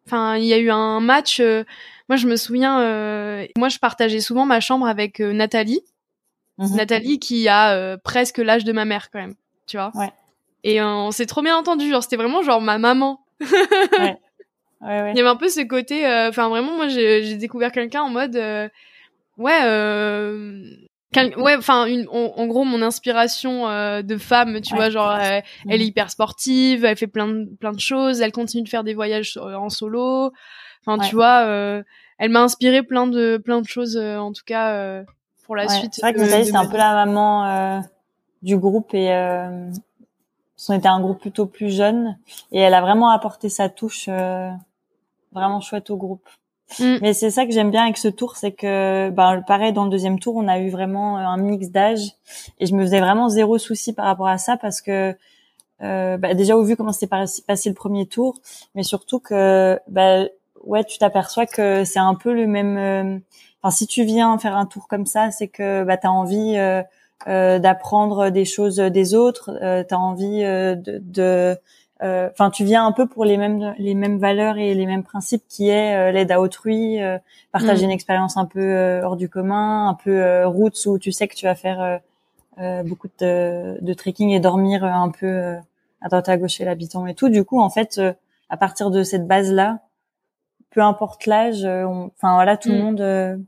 Enfin, 0.06 0.38
il 0.38 0.46
y 0.46 0.54
a 0.54 0.58
eu 0.58 0.70
un 0.70 1.02
match. 1.02 1.42
Euh, 2.10 2.14
moi, 2.14 2.16
je 2.18 2.28
me 2.28 2.36
souviens. 2.36 2.82
euh, 2.82 3.46
moi, 3.58 3.70
je 3.70 3.80
partageais 3.80 4.20
souvent 4.20 4.46
ma 4.46 4.60
chambre 4.60 4.88
avec 4.88 5.20
euh, 5.20 5.34
Nathalie. 5.34 5.82
Mhm. 6.58 6.76
Nathalie 6.76 7.20
qui 7.20 7.48
a 7.48 7.74
euh, 7.74 7.98
presque 7.98 8.38
l'âge 8.38 8.66
de 8.66 8.74
ma 8.74 8.86
mère 8.86 9.10
quand 9.12 9.20
même. 9.20 9.36
Tu 9.66 9.78
vois. 9.78 9.92
Ouais. 9.96 10.12
Et 10.64 10.82
euh, 10.82 10.88
on 10.88 11.12
s'est 11.12 11.26
trop 11.26 11.42
bien 11.42 11.58
entendu. 11.58 11.90
Genre, 11.90 12.04
c'était 12.04 12.18
vraiment 12.18 12.42
genre 12.42 12.62
ma 12.62 12.78
maman. 12.78 13.22
ouais, 13.42 14.18
Il 14.82 15.18
y 15.18 15.20
avait 15.20 15.28
un 15.28 15.36
peu 15.36 15.48
ce 15.48 15.62
côté, 15.62 16.06
euh, 16.06 16.30
enfin 16.30 16.50
vraiment, 16.50 16.76
moi 16.76 16.90
j'ai 16.90 17.36
découvert 17.36 17.72
quelqu'un 17.72 18.02
en 18.02 18.10
mode, 18.10 18.36
euh, 18.36 18.68
ouais, 19.38 19.62
euh, 19.64 20.62
ouais, 21.16 21.56
enfin, 21.56 21.88
en, 22.12 22.48
gros, 22.48 22.66
mon 22.66 22.82
inspiration 22.82 23.64
de 24.02 24.18
femme, 24.18 24.60
tu 24.60 24.76
vois, 24.76 24.90
genre, 24.90 25.18
elle 25.18 25.44
est 25.70 25.78
mhm. 25.78 25.82
hyper 25.82 26.12
sportive, 26.12 26.84
elle 26.84 26.98
fait 26.98 27.08
plein 27.08 27.28
de, 27.30 27.46
plein 27.60 27.72
de 27.72 27.80
choses, 27.80 28.20
elle 28.20 28.34
continue 28.34 28.64
de 28.64 28.70
faire 28.70 28.84
des 28.84 28.94
voyages 28.94 29.38
en 29.38 29.70
solo. 29.70 30.34
Enfin, 30.90 31.08
tu 31.08 31.16
vois, 31.16 31.42
elle 32.18 32.30
m'a 32.30 32.42
inspiré 32.42 32.84
plein 32.84 33.08
de, 33.08 33.38
plein 33.38 33.62
de 33.62 33.68
choses, 33.68 33.98
en 33.98 34.32
tout 34.32 34.44
cas, 34.46 35.04
pour 35.46 35.56
la 35.56 35.68
suite. 35.68 35.94
C'est 35.94 36.02
vrai 36.02 36.14
que 36.14 36.20
Nathalie, 36.20 36.46
c'est 36.46 36.56
un 36.56 36.68
peu 36.68 36.78
la 36.78 37.06
maman 37.06 37.84
du 38.42 38.58
groupe 38.58 38.94
et 38.94 39.10
on 40.68 40.74
était 40.74 40.88
un 40.88 41.00
groupe 41.00 41.20
plutôt 41.20 41.46
plus 41.46 41.70
jeune 41.70 42.18
et 42.52 42.60
elle 42.60 42.74
a 42.74 42.82
vraiment 42.82 43.10
apporté 43.12 43.48
sa 43.48 43.70
touche 43.70 44.08
euh, 44.10 44.50
vraiment 45.32 45.62
chouette 45.62 45.90
au 45.90 45.96
groupe. 45.96 46.28
Mm. 46.80 46.98
Mais 47.02 47.14
c'est 47.14 47.32
ça 47.32 47.46
que 47.46 47.52
j'aime 47.52 47.72
bien 47.72 47.84
avec 47.84 47.98
ce 47.98 48.10
tour, 48.10 48.36
c'est 48.36 48.52
que 48.52 49.10
ben 49.10 49.42
pareil 49.48 49.74
dans 49.74 49.86
le 49.86 49.90
deuxième 49.90 50.20
tour, 50.20 50.36
on 50.36 50.48
a 50.48 50.60
eu 50.60 50.70
vraiment 50.70 51.18
un 51.18 51.38
mix 51.38 51.70
d'âge 51.70 52.12
et 52.60 52.66
je 52.66 52.76
me 52.76 52.84
faisais 52.84 53.00
vraiment 53.00 53.30
zéro 53.30 53.58
souci 53.58 53.94
par 53.94 54.06
rapport 54.06 54.28
à 54.28 54.38
ça 54.38 54.58
parce 54.58 54.82
que 54.82 55.16
euh, 55.82 56.18
bah, 56.18 56.34
déjà 56.34 56.58
au 56.58 56.64
vu 56.64 56.76
comment 56.76 56.92
c'était 56.92 57.08
passé 57.48 57.70
le 57.70 57.76
premier 57.76 58.06
tour, 58.06 58.38
mais 58.76 58.84
surtout 58.84 59.20
que 59.20 59.80
bah, 59.88 60.26
ouais 60.64 60.84
tu 60.84 60.98
t'aperçois 60.98 61.46
que 61.46 61.84
c'est 61.86 62.00
un 62.00 62.16
peu 62.16 62.34
le 62.34 62.48
même. 62.48 62.78
Euh, 62.78 63.20
enfin 63.62 63.72
si 63.72 63.88
tu 63.88 64.04
viens 64.04 64.38
faire 64.38 64.56
un 64.56 64.66
tour 64.66 64.88
comme 64.88 65.06
ça, 65.06 65.32
c'est 65.32 65.48
que 65.48 65.84
bah 65.84 65.98
t'as 65.98 66.10
envie 66.10 66.58
euh, 66.58 66.82
euh, 67.28 67.60
d'apprendre 67.60 68.30
des 68.30 68.46
choses 68.46 68.78
des 68.78 69.14
autres, 69.14 69.52
euh, 69.62 69.84
tu 69.88 69.94
as 69.94 70.00
envie 70.00 70.44
euh, 70.44 70.76
de 70.76 71.58
enfin 72.02 72.50
tu 72.50 72.64
viens 72.64 72.86
un 72.86 72.94
peu 72.94 73.08
pour 73.08 73.26
les 73.26 73.36
mêmes 73.36 73.76
les 73.78 73.94
mêmes 73.94 74.20
valeurs 74.20 74.58
et 74.58 74.74
les 74.74 74.86
mêmes 74.86 75.04
principes 75.04 75.44
qui 75.50 75.68
est 75.68 76.14
l'aide 76.14 76.32
à 76.32 76.40
autrui, 76.40 76.98
partager 77.52 77.82
mm. 77.82 77.90
une 77.90 77.92
expérience 77.92 78.38
un 78.38 78.46
peu 78.46 79.02
hors 79.04 79.18
du 79.18 79.28
commun, 79.28 79.90
un 79.90 79.96
peu 79.96 80.46
routes 80.46 80.78
où 80.86 80.98
tu 80.98 81.12
sais 81.12 81.28
que 81.28 81.36
tu 81.36 81.46
vas 81.46 81.56
faire 81.56 82.00
beaucoup 82.86 83.10
de, 83.20 83.78
de 83.82 83.94
trekking 83.94 84.30
et 84.30 84.40
dormir 84.40 84.86
un 84.86 85.10
peu 85.10 85.58
à 86.00 86.08
droite 86.08 86.30
à 86.30 86.38
gauche 86.38 86.54
chez 86.54 86.64
l'habitant 86.64 87.06
et 87.06 87.16
tout. 87.16 87.28
Du 87.28 87.44
coup, 87.44 87.60
en 87.60 87.70
fait, 87.70 88.00
à 88.50 88.56
partir 88.56 88.92
de 88.92 89.04
cette 89.04 89.28
base-là, 89.28 89.80
peu 90.72 90.82
importe 90.82 91.26
l'âge, 91.26 91.66
enfin 91.66 92.34
voilà, 92.34 92.58
tout 92.58 92.70
le 92.70 92.78
mm. 92.78 92.82
monde 92.82 93.46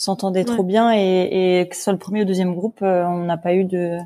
s'entendait 0.00 0.44
trop 0.44 0.62
bien 0.62 0.92
et, 0.94 1.60
et, 1.60 1.68
que 1.68 1.76
ce 1.76 1.82
soit 1.82 1.92
le 1.92 1.98
premier 1.98 2.20
ou 2.20 2.22
le 2.22 2.28
deuxième 2.28 2.54
groupe, 2.54 2.80
euh, 2.80 3.04
on 3.04 3.24
n'a 3.24 3.36
pas 3.36 3.54
eu 3.54 3.64
de 3.64 3.98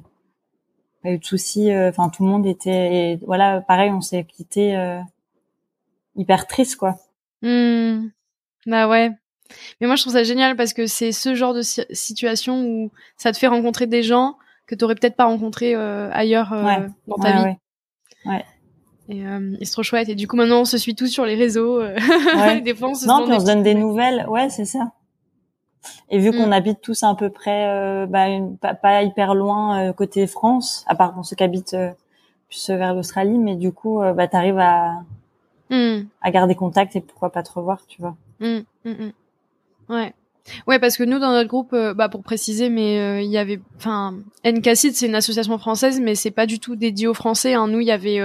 pas 1.04 1.10
eu 1.10 1.18
de 1.18 1.24
soucis. 1.24 1.70
Euh, 1.70 1.90
enfin, 1.90 2.08
tout 2.08 2.24
le 2.24 2.30
monde 2.30 2.46
était 2.46 3.12
et 3.12 3.16
voilà, 3.24 3.60
pareil, 3.60 3.90
on 3.92 4.00
s'est 4.00 4.24
quitté 4.24 4.76
euh, 4.76 4.98
hyper 6.16 6.48
triste 6.48 6.76
quoi. 6.76 6.96
Mmh. 7.42 8.08
Bah 8.66 8.88
ouais. 8.88 9.12
Mais 9.80 9.86
moi 9.86 9.94
je 9.94 10.02
trouve 10.02 10.14
ça 10.14 10.24
génial 10.24 10.56
parce 10.56 10.72
que 10.72 10.86
c'est 10.86 11.12
ce 11.12 11.36
genre 11.36 11.54
de 11.54 11.62
situation 11.62 12.64
où 12.64 12.90
ça 13.16 13.30
te 13.30 13.38
fait 13.38 13.46
rencontrer 13.46 13.86
des 13.86 14.02
gens 14.02 14.36
que 14.66 14.74
tu 14.74 14.84
aurais 14.84 14.96
peut-être 14.96 15.16
pas 15.16 15.26
rencontré 15.26 15.74
ailleurs 15.76 16.50
dans 17.06 17.16
ta 17.18 17.44
vie. 17.44 17.56
Ouais. 18.26 18.44
Et, 19.08 19.24
c'est 19.62 19.72
trop 19.72 19.82
chouette. 19.82 20.08
Et 20.08 20.14
du 20.14 20.26
coup 20.26 20.36
maintenant 20.36 20.60
on 20.60 20.64
se 20.64 20.78
suit 20.78 20.94
tous 20.94 21.08
sur 21.08 21.24
les 21.24 21.34
réseaux. 21.34 21.82
des 22.64 22.74
fois 22.74 22.88
on 22.90 22.94
se 22.94 23.06
non, 23.06 23.24
puis 23.24 23.34
on 23.34 23.40
se 23.40 23.46
donne 23.46 23.62
des 23.62 23.74
nouvelles. 23.74 24.26
Ouais, 24.28 24.48
c'est 24.50 24.64
ça. 24.64 24.92
Et 26.10 26.18
vu 26.18 26.32
qu'on 26.32 26.48
mm. 26.48 26.52
habite 26.52 26.80
tous 26.80 27.02
à 27.02 27.14
peu 27.14 27.30
près, 27.30 27.68
euh, 27.68 28.06
bah, 28.06 28.26
pas, 28.74 29.02
hyper 29.02 29.34
loin 29.34 29.88
euh, 29.88 29.92
côté 29.92 30.26
France, 30.26 30.84
à 30.86 30.94
part 30.94 31.14
pour 31.14 31.24
ceux 31.24 31.36
qui 31.36 31.44
habitent 31.44 31.74
euh, 31.74 31.90
plus 32.48 32.70
vers 32.70 32.94
l'Australie, 32.94 33.38
mais 33.38 33.56
du 33.56 33.72
coup, 33.72 34.00
bah, 34.14 34.28
t'arrives 34.28 34.58
à 34.58 35.02
mm. 35.70 36.02
à 36.22 36.30
garder 36.30 36.54
contact 36.54 36.96
et 36.96 37.00
pourquoi 37.00 37.30
pas 37.30 37.42
te 37.42 37.52
revoir, 37.52 37.86
tu 37.86 38.00
vois. 38.00 38.16
Mm, 38.40 38.60
ouais. 39.88 40.14
Ouais, 40.66 40.78
parce 40.78 40.98
que 40.98 41.04
nous 41.04 41.18
dans 41.18 41.32
notre 41.32 41.48
groupe, 41.48 41.74
bah 41.96 42.10
pour 42.10 42.22
préciser, 42.22 42.68
mais 42.68 43.24
il 43.24 43.30
y 43.30 43.38
avait, 43.38 43.62
enfin, 43.78 44.14
NKCID 44.44 44.94
c'est 44.94 45.06
une 45.06 45.14
association 45.14 45.56
française, 45.56 46.00
mais 46.00 46.14
c'est 46.14 46.30
pas 46.30 46.44
du 46.44 46.60
tout 46.60 46.76
dédié 46.76 47.06
aux 47.06 47.14
Français. 47.14 47.54
Hein. 47.54 47.66
Nous, 47.66 47.80
il 47.80 47.86
y 47.86 47.90
avait 47.90 48.20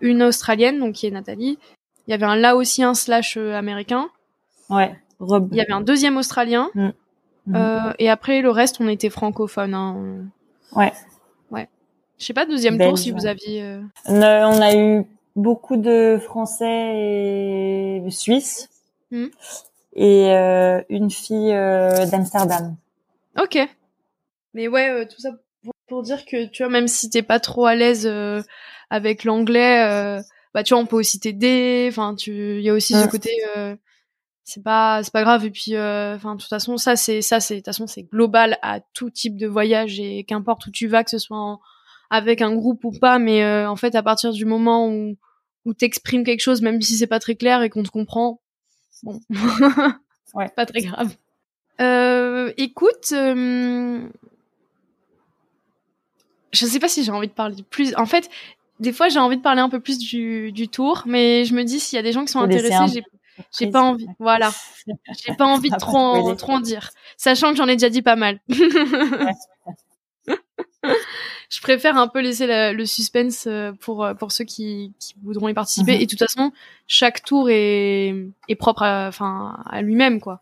une 0.00 0.22
Australienne, 0.22 0.78
donc 0.78 0.94
qui 0.94 1.06
est 1.06 1.10
Nathalie. 1.10 1.58
Il 2.06 2.10
y 2.10 2.14
avait 2.14 2.26
un 2.26 2.36
Laotien 2.36 2.94
slash 2.94 3.36
américain. 3.36 4.08
Ouais. 4.70 4.96
Il 5.20 5.56
y 5.56 5.60
avait 5.60 5.72
un 5.72 5.80
deuxième 5.80 6.16
Australien. 6.16 6.70
Mm. 6.74 6.90
Mm. 7.46 7.56
Euh, 7.56 7.92
et 7.98 8.10
après, 8.10 8.42
le 8.42 8.50
reste, 8.50 8.76
on 8.80 8.88
était 8.88 9.10
francophone. 9.10 9.74
Hein. 9.74 10.26
Ouais. 10.72 10.92
Ouais. 11.50 11.68
Je 12.18 12.26
sais 12.26 12.34
pas, 12.34 12.46
deuxième 12.46 12.78
tour, 12.78 12.98
si 12.98 13.10
vous 13.10 13.26
aviez... 13.26 13.62
Euh... 13.62 13.80
On 14.06 14.60
a 14.60 14.74
eu 14.74 15.04
beaucoup 15.36 15.76
de 15.76 16.18
Français 16.22 16.96
et 18.04 18.10
Suisses. 18.10 18.68
Mm. 19.10 19.26
Et 19.94 20.30
euh, 20.32 20.82
une 20.88 21.10
fille 21.10 21.52
euh, 21.52 22.06
d'Amsterdam. 22.06 22.76
Ok. 23.40 23.58
Mais 24.54 24.68
ouais, 24.68 24.90
euh, 24.90 25.04
tout 25.04 25.20
ça 25.20 25.30
pour, 25.86 26.02
dire 26.02 26.24
que, 26.26 26.46
tu 26.46 26.62
vois, 26.62 26.70
même 26.70 26.88
si 26.88 27.08
t'es 27.08 27.22
pas 27.22 27.38
trop 27.38 27.66
à 27.66 27.74
l'aise 27.74 28.10
avec 28.90 29.24
l'anglais, 29.24 30.22
bah 30.54 30.62
tu 30.62 30.74
vois, 30.74 30.82
on 30.82 30.86
peut 30.86 30.96
aussi 30.96 31.20
t'aider. 31.20 31.86
Enfin, 31.90 32.14
tu, 32.14 32.58
il 32.58 32.62
y 32.62 32.70
a 32.70 32.74
aussi 32.74 32.94
ce 32.94 33.06
côté 33.08 33.30
c'est 34.46 34.62
pas 34.62 35.02
c'est 35.02 35.12
pas 35.12 35.22
grave. 35.22 35.44
Et 35.44 35.50
puis 35.50 35.74
euh, 35.74 36.14
enfin 36.14 36.36
de 36.36 36.40
toute 36.40 36.48
façon 36.48 36.78
ça 36.78 36.96
c'est 36.96 37.20
ça 37.20 37.40
c'est 37.40 37.54
de 37.54 37.58
toute 37.58 37.66
façon 37.66 37.86
c'est 37.86 38.04
global 38.04 38.58
à 38.62 38.80
tout 38.80 39.10
type 39.10 39.36
de 39.36 39.46
voyage 39.46 40.00
et 40.00 40.24
qu'importe 40.24 40.64
où 40.66 40.70
tu 40.70 40.86
vas 40.86 41.04
que 41.04 41.10
ce 41.10 41.18
soit 41.18 41.58
avec 42.08 42.40
un 42.40 42.54
groupe 42.54 42.84
ou 42.84 42.92
pas. 42.92 43.18
Mais 43.18 43.44
euh, 43.44 43.68
en 43.68 43.76
fait 43.76 43.94
à 43.96 44.02
partir 44.02 44.32
du 44.32 44.44
moment 44.46 44.88
où 44.88 45.16
où 45.64 45.74
t'exprimes 45.74 46.22
quelque 46.22 46.40
chose 46.40 46.62
même 46.62 46.80
si 46.80 46.96
c'est 46.96 47.08
pas 47.08 47.18
très 47.18 47.34
clair 47.34 47.62
et 47.62 47.70
qu'on 47.70 47.82
te 47.82 47.90
comprend 47.90 48.40
bon 49.02 49.20
ouais. 50.34 50.48
pas 50.50 50.64
très 50.64 50.80
grave. 50.80 51.12
Euh, 51.80 52.52
écoute 52.56 53.12
euh, 53.12 54.08
je 56.52 56.66
sais 56.66 56.78
pas 56.78 56.88
si 56.88 57.02
j'ai 57.02 57.10
envie 57.10 57.26
de 57.26 57.32
parler 57.32 57.64
plus. 57.68 57.94
En 57.96 58.06
fait 58.06 58.30
des 58.80 58.92
fois 58.92 59.08
j'ai 59.08 59.18
envie 59.18 59.36
de 59.36 59.42
parler 59.42 59.60
un 59.60 59.68
peu 59.68 59.80
plus 59.80 59.98
du, 59.98 60.52
du 60.52 60.68
tour 60.68 61.02
mais 61.06 61.44
je 61.44 61.54
me 61.54 61.64
dis 61.64 61.80
s'il 61.80 61.96
y 61.96 62.00
a 62.00 62.02
des 62.02 62.12
gens 62.12 62.24
qui 62.24 62.32
sont 62.32 62.40
intéressés 62.40 62.92
j'ai 62.92 63.02
j'ai 63.58 63.70
pas 63.70 63.82
envie, 63.82 64.06
voilà. 64.18 64.50
J'ai 65.26 65.34
pas 65.34 65.44
envie 65.44 65.68
de 65.68 65.76
trop, 65.76 65.98
en, 65.98 66.34
trop 66.36 66.52
en 66.52 66.60
dire, 66.60 66.88
sachant 67.18 67.50
que 67.50 67.56
j'en 67.56 67.66
ai 67.66 67.74
déjà 67.74 67.90
dit 67.90 68.00
pas 68.00 68.16
mal. 68.16 68.40
je 71.50 71.60
préfère 71.60 71.96
un 71.96 72.08
peu 72.08 72.20
laisser 72.20 72.46
le 72.72 72.86
suspense 72.86 73.46
euh, 73.46 73.72
pour 73.80 74.04
euh, 74.04 74.14
pour 74.14 74.32
ceux 74.32 74.44
qui, 74.44 74.94
qui 74.98 75.14
voudront 75.22 75.48
y 75.48 75.54
participer. 75.54 75.94
Mhm. 75.94 76.00
Et 76.00 76.06
de 76.06 76.10
toute 76.10 76.18
façon, 76.18 76.52
chaque 76.86 77.22
tour 77.22 77.48
est 77.50 78.14
est 78.48 78.56
propre 78.56 78.82
à 78.82 79.08
enfin 79.08 79.58
à 79.66 79.82
lui-même 79.82 80.20
quoi. 80.20 80.40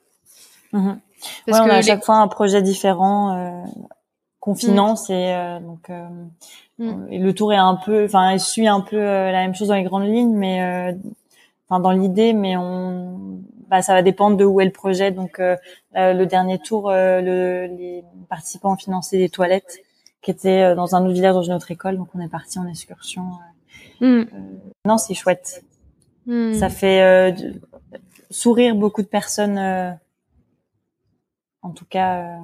Mhm. 0.73 1.01
Parce 1.47 1.61
que 1.61 1.65
on 1.65 1.71
a 1.71 1.77
à 1.77 1.83
chaque 1.83 2.05
fois 2.05 2.17
un 2.17 2.29
projet 2.29 2.63
différent 2.63 3.37
euh, 3.37 3.63
qu'on 4.45 4.53
mm. 4.53 4.57
finance 4.57 5.11
et 5.11 5.33
euh, 5.35 5.59
donc 5.61 5.91
mm. 6.79 7.07
et 7.11 7.19
le 7.19 7.33
tour 7.33 7.53
est 7.53 7.57
un 7.57 7.77
peu 7.77 8.05
enfin 8.05 8.33
il 8.33 8.41
suit 8.41 8.69
un 8.69 8.81
peu 8.81 8.99
la 8.99 9.41
même 9.41 9.55
chose 9.55 9.69
dans 9.69 9.75
les 9.75 9.83
grandes 9.83 10.07
lignes 10.07 10.35
mais 10.35 10.95
enfin 11.69 11.81
dans 11.81 11.91
l'idée, 11.91 12.33
mais 12.33 12.57
on, 12.57 13.43
bah, 13.69 13.83
ça 13.83 13.95
va 13.95 14.03
dépendre 14.03 14.37
de 14.37 14.45
où 14.45 14.61
est 14.61 14.65
le 14.65 14.71
projet. 14.71 15.11
Donc 15.11 15.41
euh, 15.41 15.57
le 15.93 16.25
dernier 16.25 16.59
tour, 16.59 16.91
euh, 16.91 17.21
le, 17.21 17.67
les 17.77 18.05
participants 18.29 18.73
ont 18.73 18.77
financé 18.77 19.19
des 19.19 19.29
toilettes 19.29 19.79
qui 20.23 20.31
étaient 20.31 20.63
euh, 20.63 20.75
dans 20.75 20.95
un 20.95 21.05
autre 21.05 21.15
village 21.15 21.35
dans 21.35 21.43
une 21.43 21.55
autre 21.55 21.71
école, 21.71 21.97
donc 21.97 22.09
on 22.15 22.21
est 22.21 22.29
parti 22.29 22.59
en 22.59 22.67
excursion. 22.67 23.25
Mm. 24.01 24.25
non, 24.85 24.99
c'est 24.99 25.15
chouette. 25.15 25.65
Mm. 26.27 26.55
Ça 26.55 26.69
fait 26.69 27.35
sourire 28.31 28.75
beaucoup 28.75 29.03
de 29.03 29.07
personnes. 29.07 29.59
en 31.63 31.71
tout 31.71 31.87
cas, 31.87 32.39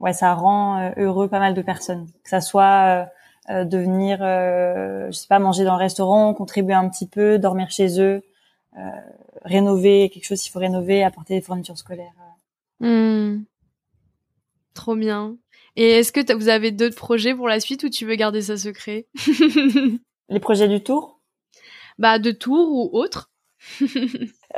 ouais, 0.00 0.12
ça 0.12 0.34
rend 0.34 0.92
heureux 0.96 1.28
pas 1.28 1.38
mal 1.38 1.54
de 1.54 1.62
personnes. 1.62 2.06
Que 2.22 2.30
ça 2.30 2.40
soit 2.40 3.08
euh, 3.50 3.64
de 3.64 3.76
venir, 3.76 4.20
euh, 4.22 5.08
je 5.08 5.12
sais 5.12 5.26
pas, 5.26 5.38
manger 5.38 5.64
dans 5.64 5.74
le 5.74 5.78
restaurant, 5.78 6.32
contribuer 6.32 6.72
un 6.72 6.88
petit 6.88 7.06
peu, 7.06 7.38
dormir 7.38 7.70
chez 7.70 8.00
eux, 8.00 8.22
euh, 8.78 8.80
rénover 9.42 10.08
quelque 10.08 10.24
chose 10.24 10.38
s'il 10.38 10.50
faut 10.50 10.60
rénover, 10.60 11.04
apporter 11.04 11.34
des 11.34 11.42
fournitures 11.42 11.76
scolaires. 11.76 12.14
Hmm. 12.80 13.42
Trop 14.72 14.96
bien. 14.96 15.36
Et 15.76 15.90
est-ce 15.90 16.10
que 16.10 16.32
vous 16.32 16.48
avez 16.48 16.70
d'autres 16.70 16.96
projets 16.96 17.34
pour 17.34 17.46
la 17.46 17.60
suite 17.60 17.84
ou 17.84 17.90
tu 17.90 18.06
veux 18.06 18.14
garder 18.14 18.40
ça 18.40 18.56
secret? 18.56 19.08
Les 20.30 20.40
projets 20.40 20.68
du 20.68 20.82
tour? 20.82 21.20
Bah 21.98 22.18
de 22.18 22.30
tour 22.30 22.70
ou 22.72 22.98
autre 22.98 23.30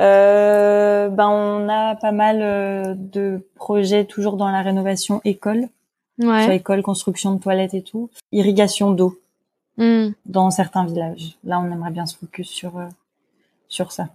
euh, 0.00 1.08
ben 1.08 1.28
on 1.28 1.68
a 1.68 1.96
pas 1.96 2.12
mal 2.12 2.98
de 2.98 3.46
projets 3.54 4.04
toujours 4.04 4.36
dans 4.36 4.50
la 4.50 4.62
rénovation 4.62 5.20
école 5.24 5.68
ouais. 6.18 6.56
école, 6.56 6.82
construction 6.82 7.34
de 7.34 7.40
toilettes 7.40 7.74
et 7.74 7.82
tout, 7.82 8.10
irrigation 8.32 8.92
d'eau 8.92 9.20
hmm. 9.76 10.10
dans 10.26 10.50
certains 10.50 10.84
villages. 10.84 11.36
Là, 11.44 11.60
on 11.60 11.70
aimerait 11.70 11.90
bien 11.90 12.06
se 12.06 12.16
focus 12.16 12.48
sur 12.48 12.78
euh, 12.78 12.86
sur 13.68 13.92
ça. 13.92 14.08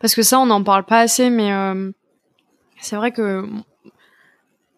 Parce 0.00 0.14
que 0.14 0.22
ça, 0.22 0.38
on 0.38 0.46
n'en 0.46 0.62
parle 0.62 0.84
pas 0.84 1.00
assez, 1.00 1.30
mais 1.30 1.52
euh, 1.52 1.90
c'est 2.80 2.96
vrai 2.96 3.12
que 3.12 3.48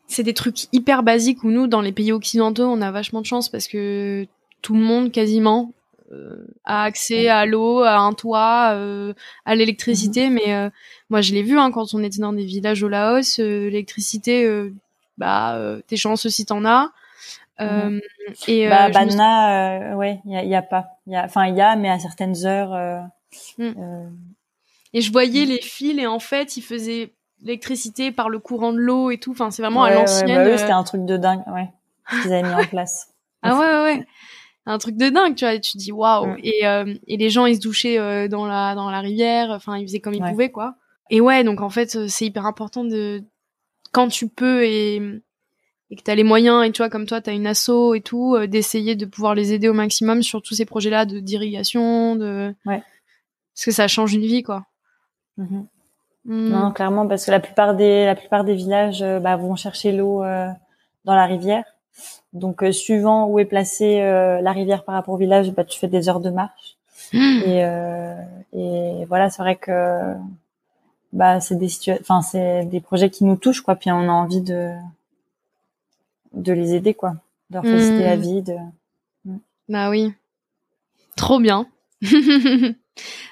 c'est 0.07 0.23
des 0.23 0.35
trucs 0.35 0.73
hyper 0.73 1.03
basiques 1.03 1.43
où 1.43 1.51
nous, 1.51 1.67
dans 1.67 1.81
les 1.81 1.93
pays 1.93 2.13
occidentaux, 2.13 2.65
on 2.65 2.81
a 2.81 2.91
vachement 2.91 3.21
de 3.21 3.27
chance 3.27 3.49
parce 3.49 3.67
que 3.67 4.27
tout 4.63 4.75
le 4.75 4.81
monde, 4.81 5.11
quasiment, 5.11 5.73
a 6.65 6.83
accès 6.85 7.29
à 7.29 7.47
l'eau, 7.47 7.81
à 7.83 7.97
un 7.99 8.13
toit, 8.13 8.77
à 9.45 9.55
l'électricité. 9.55 10.29
Mhm. 10.29 10.35
Mais 10.35 10.71
moi, 11.11 11.21
je 11.21 11.33
l'ai 11.35 11.43
vu 11.43 11.59
hein, 11.59 11.71
quand 11.71 11.95
on 11.95 12.03
était 12.03 12.21
dans 12.21 12.33
des 12.33 12.45
villages 12.45 12.83
au 12.83 12.89
Laos, 12.89 13.39
l'électricité, 13.39 14.71
bah, 15.19 15.59
t'es 15.87 15.97
chanceux 15.97 16.31
si 16.31 16.45
t'en 16.47 16.65
as. 16.65 16.91
Mhm. 17.61 18.01
et 18.49 18.69
bah, 18.69 18.91
je 18.93 18.99
me 18.99 19.95
ouais, 19.97 20.21
il 20.25 20.33
y 20.33 20.37
a, 20.37 20.45
y 20.45 20.55
a 20.55 20.63
pas. 20.63 20.89
Enfin, 21.09 21.47
il 21.47 21.57
y 21.57 21.61
a, 21.61 21.77
mais 21.77 21.89
à 21.91 21.99
certaines 21.99 22.45
heures. 22.47 22.73
euh, 22.75 23.01
Mm. 23.59 23.73
euh, 23.79 24.09
Et 24.93 25.01
je 25.01 25.11
voyais 25.11 25.45
les 25.45 25.61
fils 25.61 25.99
et 25.99 26.07
en 26.07 26.21
fait, 26.21 26.57
ils 26.57 26.63
faisaient 26.63 27.13
l'électricité 27.43 28.13
par 28.13 28.29
le 28.29 28.39
courant 28.39 28.73
de 28.73 28.79
l'eau 28.79 29.11
et 29.11 29.19
tout. 29.19 29.33
Enfin, 29.33 29.51
c'est 29.51 29.61
vraiment 29.63 29.83
ouais, 29.83 29.89
à 29.91 29.95
ouais, 29.95 30.01
l'ancienne. 30.01 30.29
bah, 30.37 30.45
eux, 30.45 30.53
euh, 30.53 30.57
c'était 30.57 30.71
un 30.73 30.85
truc 30.85 31.05
de 31.05 31.17
dingue, 31.17 31.43
ouais, 31.49 31.69
qu'ils 32.23 32.33
avaient 32.33 32.43
mis 32.43 32.55
en 32.55 32.65
place. 32.71 33.09
Ah 33.43 33.55
ouais, 33.59 33.67
ouais, 33.67 33.83
ouais. 33.99 34.07
Un 34.67 34.79
truc 34.79 34.97
de 34.97 35.09
dingue, 35.11 35.35
tu 35.35 35.45
vois. 35.45 35.55
et 35.55 35.61
Tu 35.61 35.73
te 35.73 35.79
dis 35.79 35.93
waouh. 35.93 36.37
Et, 36.43 36.67
euh, 36.67 36.95
et 37.07 37.17
les 37.17 37.29
gens, 37.31 37.45
ils 37.47 37.57
se 37.57 37.61
douchaient 37.61 37.99
euh, 37.99 38.29
dans 38.29 38.47
la 38.47 38.75
dans 38.75 38.91
la 38.91 39.01
rivière. 39.01 39.51
Enfin, 39.51 39.77
ils 39.79 39.87
faisaient 39.87 40.01
comme 40.01 40.15
ils 40.15 40.23
Ouais. 40.23 40.31
pouvaient, 40.31 40.51
quoi. 40.51 40.77
Et 41.11 41.21
ouais, 41.21 41.45
donc 41.45 41.61
en 41.61 41.69
fait, 41.71 41.97
euh, 41.97 42.07
c'est 42.09 42.25
hyper 42.27 42.47
important 42.47 42.83
de 42.85 43.23
quand 43.93 44.09
tu 44.09 44.29
peux 44.29 44.65
et 44.65 44.97
et 45.91 45.97
que 45.97 46.03
t'as 46.03 46.15
les 46.15 46.25
moyens 46.25 46.65
et 46.67 46.73
tu 46.73 46.79
vois 46.79 46.89
comme 46.89 47.05
toi 47.07 47.21
t'as 47.21 47.35
une 47.35 47.47
asso 47.47 47.93
et 47.95 48.01
tout 48.01 48.35
euh, 48.35 48.47
d'essayer 48.47 48.97
de 48.97 49.05
pouvoir 49.05 49.35
les 49.35 49.53
aider 49.53 49.69
au 49.69 49.75
maximum 49.75 50.23
sur 50.23 50.41
tous 50.41 50.55
ces 50.55 50.65
projets 50.65 50.89
là 50.91 51.05
de 51.05 51.21
d'irrigation 51.21 52.17
de 52.17 52.55
Ouais. 52.65 52.83
parce 53.55 53.65
que 53.67 53.71
ça 53.71 53.87
change 53.87 54.15
une 54.15 54.23
vie 54.25 54.43
quoi 54.43 54.65
Mhm. 55.37 55.67
Mm. 56.25 56.49
Non, 56.49 56.73
clairement, 56.73 57.07
parce 57.07 57.27
que 57.27 57.31
la 57.31 57.39
plupart 57.41 57.75
des 57.77 58.07
la 58.07 58.15
plupart 58.15 58.45
des 58.45 58.55
villages 58.55 59.03
euh, 59.03 59.21
bah, 59.21 59.37
vont 59.37 59.57
chercher 59.57 59.93
l'eau 59.93 60.23
euh, 60.25 60.49
dans 61.05 61.15
la 61.15 61.27
rivière. 61.27 61.65
Donc, 62.35 62.63
euh, 62.63 62.73
suivant 62.73 63.27
où 63.29 63.39
est 63.39 63.45
placée 63.45 64.01
euh, 64.01 64.41
la 64.41 64.53
rivière 64.53 64.85
par 64.85 64.95
rapport 64.97 65.15
au 65.15 65.17
village, 65.19 65.53
bah, 65.53 65.65
tu 65.65 65.79
fais 65.79 65.89
des 65.89 66.09
heures 66.09 66.21
de 66.21 66.31
marche. 66.31 66.77
Mm. 67.13 67.43
Et, 67.47 67.65
euh, 67.65 68.15
et 68.53 69.05
voilà, 69.07 69.31
c'est 69.31 69.41
vrai 69.43 69.57
que 69.57 70.15
bah, 71.13 71.41
c'est 71.41 71.55
des 71.57 71.69
situa- 71.69 71.99
enfin 72.01 72.23
c'est 72.23 72.65
des 72.65 72.81
projets 72.81 73.09
qui 73.09 73.25
nous 73.25 73.37
touchent, 73.37 73.61
quoi. 73.61 73.77
Puis 73.77 73.91
on 73.93 74.01
a 74.09 74.13
envie 74.13 74.41
de 74.41 74.73
de 76.33 76.53
les 76.53 76.75
aider, 76.75 76.95
quoi, 76.95 77.15
de 77.51 77.55
leur 77.55 77.65
faciliter 77.65 78.05
la 78.05 78.17
vie. 78.17 78.43
De... 78.43 78.57
Bah 79.69 79.91
oui. 79.91 80.13
Trop 81.17 81.39
bien. 81.39 81.67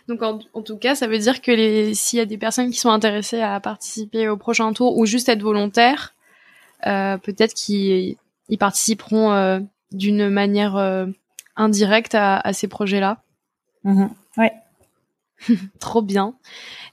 Donc 0.09 0.23
en, 0.23 0.39
en 0.55 0.63
tout 0.63 0.77
cas, 0.77 0.95
ça 0.95 1.09
veut 1.09 1.19
dire 1.19 1.41
que 1.41 1.93
s'il 1.95 2.19
y 2.19 2.23
a 2.23 2.27
des 2.27 2.39
personnes 2.39 2.71
qui 2.71 2.79
sont 2.79 2.91
intéressées 2.91 3.41
à 3.41 3.59
participer 3.59 4.29
au 4.29 4.37
prochain 4.37 4.73
tour 4.73 4.97
ou 4.97 5.07
juste 5.07 5.29
être 5.29 5.43
volontaires, 5.43 6.15
euh, 6.87 7.17
peut-être 7.19 7.55
qu'ils 7.55 8.17
ils 8.49 8.59
participeront 8.59 9.33
euh, 9.33 9.61
d'une 9.93 10.29
manière 10.29 10.77
euh, 10.77 11.07
indirecte 11.57 12.15
à, 12.15 12.39
à 12.39 12.53
ces 12.53 12.69
projets-là. 12.69 13.23
Mhm. 13.85 14.11
Trop 15.81 16.03
bien. 16.03 16.35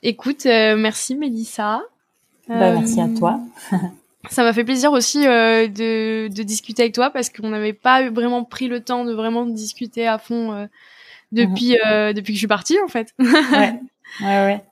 Écoute, 0.01 0.47
euh, 0.47 0.75
merci 0.75 1.15
Mélissa. 1.15 1.83
Bah, 2.47 2.73
merci 2.73 2.99
à 2.99 3.07
toi. 3.07 3.39
Ça 4.29 4.43
m'a 4.43 4.53
fait 4.53 4.63
plaisir 4.63 4.91
aussi 4.91 5.19
de, 5.19 6.27
de 6.27 6.43
discuter 6.43 6.81
avec 6.81 6.95
toi 6.95 7.09
parce 7.11 7.29
qu'on 7.29 7.49
n'avait 7.49 7.73
pas 7.73 8.09
vraiment 8.09 8.43
pris 8.43 8.67
le 8.67 8.83
temps 8.83 9.05
de 9.05 9.13
vraiment 9.13 9.45
discuter 9.45 10.07
à 10.07 10.17
fond 10.17 10.67
depuis 11.31 11.77
euh, 11.85 12.13
depuis 12.13 12.33
que 12.33 12.37
je 12.37 12.39
suis 12.39 12.47
partie 12.47 12.77
en 12.83 12.87
fait. 12.87 13.13
Ouais, 13.19 13.27
ouais, 14.21 14.45
ouais. 14.45 14.63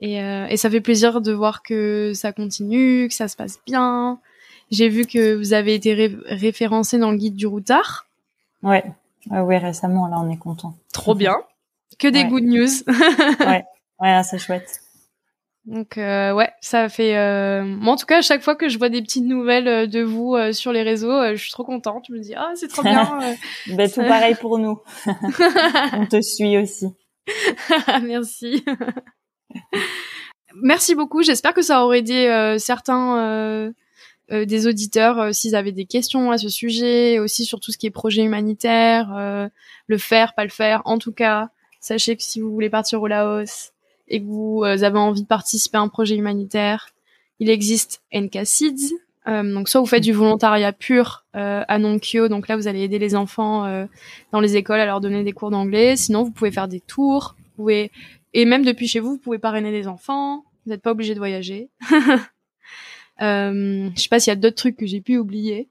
Et, 0.00 0.22
euh, 0.22 0.46
et 0.48 0.56
ça 0.56 0.70
fait 0.70 0.80
plaisir 0.80 1.20
de 1.20 1.32
voir 1.32 1.62
que 1.62 2.12
ça 2.14 2.32
continue, 2.32 3.08
que 3.08 3.14
ça 3.14 3.28
se 3.28 3.36
passe 3.36 3.60
bien. 3.66 4.20
J'ai 4.74 4.88
vu 4.88 5.06
que 5.06 5.34
vous 5.34 5.52
avez 5.52 5.74
été 5.74 5.94
ré- 5.94 6.16
référencé 6.26 6.98
dans 6.98 7.10
le 7.10 7.16
guide 7.16 7.36
du 7.36 7.46
routard. 7.46 8.06
Ouais, 8.62 8.84
ouais, 9.30 9.40
ouais, 9.40 9.58
récemment, 9.58 10.06
là, 10.08 10.16
on 10.18 10.30
est 10.30 10.36
content. 10.38 10.74
Trop 10.92 11.14
bien. 11.14 11.36
Que 11.98 12.08
des 12.08 12.22
Ouais. 12.24 12.28
good 12.28 12.42
news. 12.44 12.68
Ouais, 14.00 14.10
là, 14.10 14.24
c'est 14.24 14.38
chouette. 14.38 14.80
Donc 15.64 15.96
euh, 15.96 16.32
ouais, 16.34 16.50
ça 16.60 16.88
fait. 16.88 17.16
Euh... 17.16 17.62
Moi 17.64 17.94
en 17.94 17.96
tout 17.96 18.04
cas, 18.04 18.18
à 18.18 18.22
chaque 18.22 18.42
fois 18.42 18.54
que 18.56 18.68
je 18.68 18.76
vois 18.76 18.88
des 18.90 19.00
petites 19.00 19.24
nouvelles 19.24 19.68
euh, 19.68 19.86
de 19.86 20.02
vous 20.02 20.34
euh, 20.34 20.52
sur 20.52 20.72
les 20.72 20.82
réseaux, 20.82 21.22
je 21.30 21.36
suis 21.40 21.52
trop 21.52 21.64
contente. 21.64 22.04
Je 22.08 22.12
me 22.12 22.18
dis 22.18 22.34
ah 22.34 22.50
c'est 22.56 22.66
trop 22.68 22.82
bien. 22.82 23.18
Ben, 23.68 23.88
tout 23.90 24.02
pareil 24.02 24.34
pour 24.34 24.58
nous. 24.58 24.78
on 25.06 26.04
te 26.06 26.20
suit 26.20 26.58
aussi. 26.58 26.92
Merci. 28.02 28.62
Merci 30.62 30.94
beaucoup. 30.94 31.22
J'espère 31.22 31.54
que 31.54 31.62
ça 31.62 31.84
aurait 31.84 32.00
aidé 32.00 32.56
certains 32.58 33.72
euh, 34.32 34.46
des 34.46 34.66
auditeurs 34.66 35.18
euh, 35.18 35.32
s'ils 35.32 35.54
avaient 35.54 35.72
des 35.72 35.84
questions 35.84 36.30
à 36.30 36.38
ce 36.38 36.48
sujet, 36.48 37.18
aussi 37.18 37.44
sur 37.44 37.60
tout 37.60 37.72
ce 37.72 37.78
qui 37.78 37.86
est 37.86 37.90
projet 37.90 38.22
humanitaire, 38.22 39.14
euh, 39.14 39.48
le 39.86 39.98
faire, 39.98 40.34
pas 40.34 40.44
le 40.44 40.50
faire. 40.50 40.80
En 40.86 40.98
tout 40.98 41.12
cas, 41.12 41.50
sachez 41.80 42.16
que 42.16 42.22
si 42.22 42.40
vous 42.40 42.50
voulez 42.50 42.70
partir 42.70 43.02
au 43.02 43.06
Laos 43.06 43.72
et 44.08 44.20
que 44.20 44.26
vous 44.26 44.62
euh, 44.64 44.82
avez 44.82 44.98
envie 44.98 45.22
de 45.22 45.26
participer 45.26 45.76
à 45.76 45.82
un 45.82 45.88
projet 45.88 46.16
humanitaire, 46.16 46.88
il 47.38 47.50
existe 47.50 48.02
NK 48.14 48.46
Seeds. 48.46 48.94
Euh, 49.26 49.42
donc 49.42 49.68
soit 49.68 49.80
vous 49.80 49.86
faites 49.86 50.02
du 50.02 50.12
volontariat 50.12 50.72
pur 50.72 51.24
à 51.34 51.78
Nonkyo, 51.78 52.28
donc 52.28 52.48
là 52.48 52.56
vous 52.56 52.68
allez 52.68 52.82
aider 52.82 52.98
les 52.98 53.16
enfants 53.16 53.86
dans 54.32 54.40
les 54.40 54.56
écoles 54.56 54.80
à 54.80 54.86
leur 54.86 55.00
donner 55.00 55.24
des 55.24 55.32
cours 55.32 55.50
d'anglais. 55.50 55.96
Sinon 55.96 56.22
vous 56.22 56.30
pouvez 56.30 56.50
faire 56.50 56.68
des 56.68 56.80
tours, 56.80 57.34
vous 57.38 57.64
pouvez 57.64 57.90
et 58.34 58.44
même 58.44 58.64
depuis 58.64 58.86
chez 58.86 59.00
vous 59.00 59.12
vous 59.12 59.18
pouvez 59.18 59.38
parrainer 59.38 59.70
des 59.70 59.88
enfants. 59.88 60.44
Vous 60.64 60.70
n'êtes 60.70 60.82
pas 60.82 60.92
obligé 60.92 61.14
de 61.14 61.18
voyager. 61.18 61.70
euh, 63.22 63.90
je 63.96 64.00
sais 64.02 64.08
pas 64.08 64.18
s'il 64.20 64.30
y 64.30 64.36
a 64.36 64.36
d'autres 64.36 64.56
trucs 64.56 64.76
que 64.76 64.86
j'ai 64.86 65.00
pu 65.00 65.18
oublier. 65.18 65.68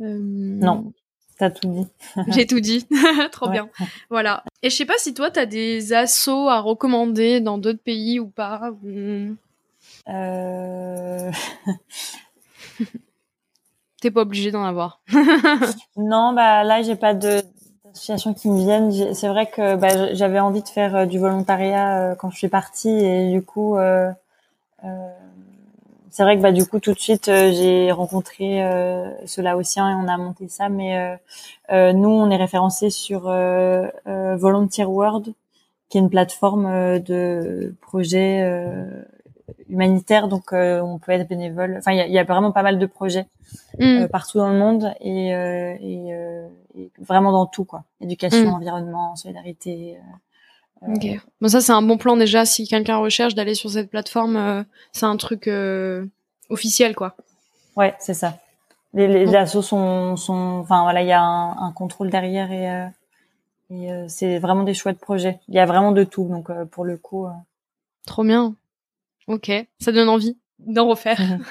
Euh, 0.00 0.18
Non. 0.20 0.92
T'as 1.38 1.50
tout 1.50 1.68
dit. 1.68 1.86
j'ai 2.28 2.46
tout 2.46 2.60
dit. 2.60 2.86
Trop 3.32 3.46
Ouais. 3.46 3.52
bien. 3.52 3.68
Voilà. 4.10 4.44
Et 4.62 4.70
je 4.70 4.76
sais 4.76 4.84
pas 4.86 4.98
si 4.98 5.14
toi, 5.14 5.30
t'as 5.30 5.46
des 5.46 5.92
assos 5.92 6.48
à 6.48 6.60
recommander 6.60 7.40
dans 7.40 7.58
d'autres 7.58 7.82
pays 7.82 8.20
ou 8.20 8.26
pas. 8.28 8.70
ou- 8.84 9.34
Euh... 10.08 11.30
T'es 14.00 14.10
pas 14.10 14.22
obligé 14.22 14.50
d'en 14.50 14.64
avoir. 14.64 15.00
Non, 15.96 16.32
bah 16.32 16.64
là, 16.64 16.82
j'ai 16.82 16.96
pas 16.96 17.14
de 17.14 17.40
d'associations 17.84 18.34
qui 18.34 18.48
me 18.48 18.56
viennent. 18.58 19.14
C'est 19.14 19.28
vrai 19.28 19.46
que 19.48 19.76
bah, 19.76 20.12
j'avais 20.14 20.40
envie 20.40 20.62
de 20.62 20.68
faire 20.68 20.96
euh, 20.96 21.06
du 21.06 21.18
volontariat 21.18 21.98
euh, 21.98 22.14
quand 22.16 22.30
je 22.30 22.36
suis 22.38 22.48
partie 22.48 22.88
et 22.88 23.30
du 23.30 23.42
coup, 23.42 23.76
euh, 23.76 24.10
euh, 24.84 24.88
c'est 26.12 26.22
vrai 26.22 26.36
que 26.36 26.42
bah 26.42 26.52
du 26.52 26.64
coup 26.66 26.78
tout 26.78 26.92
de 26.92 26.98
suite 26.98 27.28
euh, 27.28 27.50
j'ai 27.52 27.90
rencontré 27.90 28.62
euh, 28.64 29.10
ce 29.26 29.40
Laotien 29.40 29.90
et 29.90 29.94
on 29.94 30.06
a 30.08 30.16
monté 30.18 30.46
ça. 30.48 30.68
Mais 30.68 30.96
euh, 30.98 31.16
euh, 31.72 31.92
nous, 31.92 32.10
on 32.10 32.30
est 32.30 32.36
référencé 32.36 32.90
sur 32.90 33.28
euh, 33.28 33.86
euh, 34.06 34.36
Volunteer 34.36 34.84
World, 34.88 35.32
qui 35.88 35.98
est 35.98 36.00
une 36.00 36.10
plateforme 36.10 36.66
euh, 36.66 36.98
de 36.98 37.74
projets 37.80 38.42
euh, 38.42 39.02
humanitaires. 39.68 40.28
Donc, 40.28 40.52
euh, 40.52 40.80
on 40.80 40.98
peut 40.98 41.12
être 41.12 41.28
bénévole. 41.28 41.76
Enfin, 41.78 41.92
il 41.92 42.06
y 42.08 42.12
y 42.12 42.18
a 42.18 42.24
vraiment 42.24 42.52
pas 42.52 42.62
mal 42.62 42.78
de 42.78 42.86
projets 42.86 43.26
Mm. 43.78 43.82
euh, 44.02 44.08
partout 44.08 44.38
dans 44.38 44.48
le 44.48 44.58
monde 44.58 44.94
et, 45.00 45.34
euh, 45.34 45.74
et, 45.80 46.14
euh, 46.14 46.46
et 46.78 46.90
vraiment 46.98 47.32
dans 47.32 47.46
tout 47.46 47.64
quoi. 47.64 47.84
Éducation, 48.00 48.50
Mm. 48.50 48.54
environnement, 48.54 49.16
solidarité. 49.16 49.98
Euh, 50.88 50.94
Ok. 50.94 51.20
Bon, 51.40 51.48
ça, 51.48 51.60
c'est 51.60 51.72
un 51.72 51.82
bon 51.82 51.96
plan 51.98 52.16
déjà. 52.16 52.44
Si 52.44 52.66
quelqu'un 52.66 52.96
recherche 52.98 53.34
d'aller 53.34 53.54
sur 53.54 53.70
cette 53.70 53.90
plateforme, 53.90 54.36
euh, 54.36 54.62
c'est 54.92 55.06
un 55.06 55.16
truc 55.16 55.48
euh, 55.48 56.04
officiel, 56.50 56.94
quoi. 56.94 57.16
Ouais, 57.76 57.94
c'est 58.00 58.14
ça. 58.14 58.38
Les, 58.94 59.08
les 59.08 59.34
assos 59.34 59.62
sont, 59.62 60.16
sont, 60.16 60.58
enfin 60.60 60.82
voilà, 60.82 61.00
il 61.02 61.08
y 61.08 61.12
a 61.12 61.22
un, 61.22 61.56
un 61.56 61.72
contrôle 61.72 62.10
derrière 62.10 62.52
et, 62.52 62.70
euh, 62.70 62.86
et 63.70 63.90
euh, 63.90 64.04
c'est 64.08 64.38
vraiment 64.38 64.64
des 64.64 64.74
chouettes 64.74 64.98
projets. 64.98 65.40
Il 65.48 65.54
y 65.54 65.58
a 65.58 65.64
vraiment 65.64 65.92
de 65.92 66.04
tout, 66.04 66.28
donc 66.28 66.50
euh, 66.50 66.66
pour 66.66 66.84
le 66.84 66.98
coup. 66.98 67.24
euh, 67.26 67.30
Trop 68.06 68.22
bien. 68.24 68.54
Ok. 69.28 69.50
Ça 69.80 69.92
donne 69.92 70.10
envie 70.10 70.36
d'en 70.58 70.86
refaire. 70.88 71.18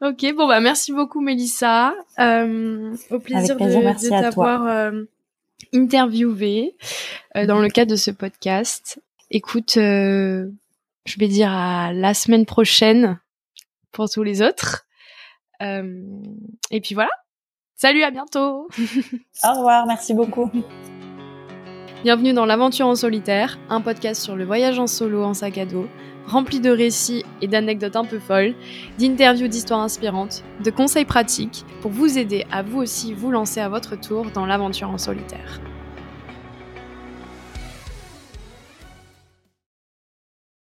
ok. 0.00 0.34
Bon, 0.36 0.48
bah, 0.48 0.60
merci 0.60 0.92
beaucoup, 0.92 1.20
Mélissa. 1.20 1.94
Euh, 2.18 2.94
au 3.10 3.18
plaisir 3.18 3.56
plaisir, 3.56 3.80
de, 3.82 4.08
t'avoir 4.08 4.92
euh, 5.64 5.78
interviewé 5.78 6.76
euh, 7.36 7.46
dans 7.46 7.58
le 7.58 7.68
cadre 7.68 7.90
de 7.90 7.96
ce 7.96 8.10
podcast. 8.10 9.00
Écoute, 9.30 9.76
euh, 9.76 10.50
je 11.04 11.18
vais 11.18 11.28
dire 11.28 11.52
à 11.52 11.92
la 11.92 12.14
semaine 12.14 12.46
prochaine 12.46 13.18
pour 13.92 14.08
tous 14.08 14.22
les 14.22 14.42
autres. 14.42 14.86
Euh, 15.62 16.02
et 16.70 16.80
puis 16.80 16.94
voilà. 16.94 17.10
Salut, 17.74 18.02
à 18.02 18.10
bientôt. 18.10 18.68
Au 19.44 19.54
revoir, 19.54 19.86
merci 19.86 20.14
beaucoup. 20.14 20.50
Bienvenue 22.02 22.32
dans 22.32 22.46
l'Aventure 22.46 22.86
en 22.86 22.94
solitaire, 22.94 23.58
un 23.68 23.80
podcast 23.80 24.22
sur 24.22 24.36
le 24.36 24.44
voyage 24.44 24.78
en 24.78 24.86
solo 24.86 25.24
en 25.24 25.34
sac 25.34 25.58
à 25.58 25.66
dos, 25.66 25.88
rempli 26.28 26.60
de 26.60 26.70
récits 26.70 27.24
et 27.42 27.48
d'anecdotes 27.48 27.96
un 27.96 28.04
peu 28.04 28.18
folles, 28.18 28.54
d'interviews 28.98 29.48
d'histoires 29.48 29.80
inspirantes, 29.80 30.44
de 30.62 30.70
conseils 30.70 31.04
pratiques 31.04 31.64
pour 31.80 31.90
vous 31.90 32.18
aider 32.18 32.46
à 32.52 32.62
vous 32.62 32.78
aussi 32.78 33.14
vous 33.14 33.30
lancer 33.30 33.60
à 33.60 33.68
votre 33.68 33.98
tour 33.98 34.26
dans 34.32 34.46
l'aventure 34.46 34.90
en 34.90 34.98
solitaire. 34.98 35.60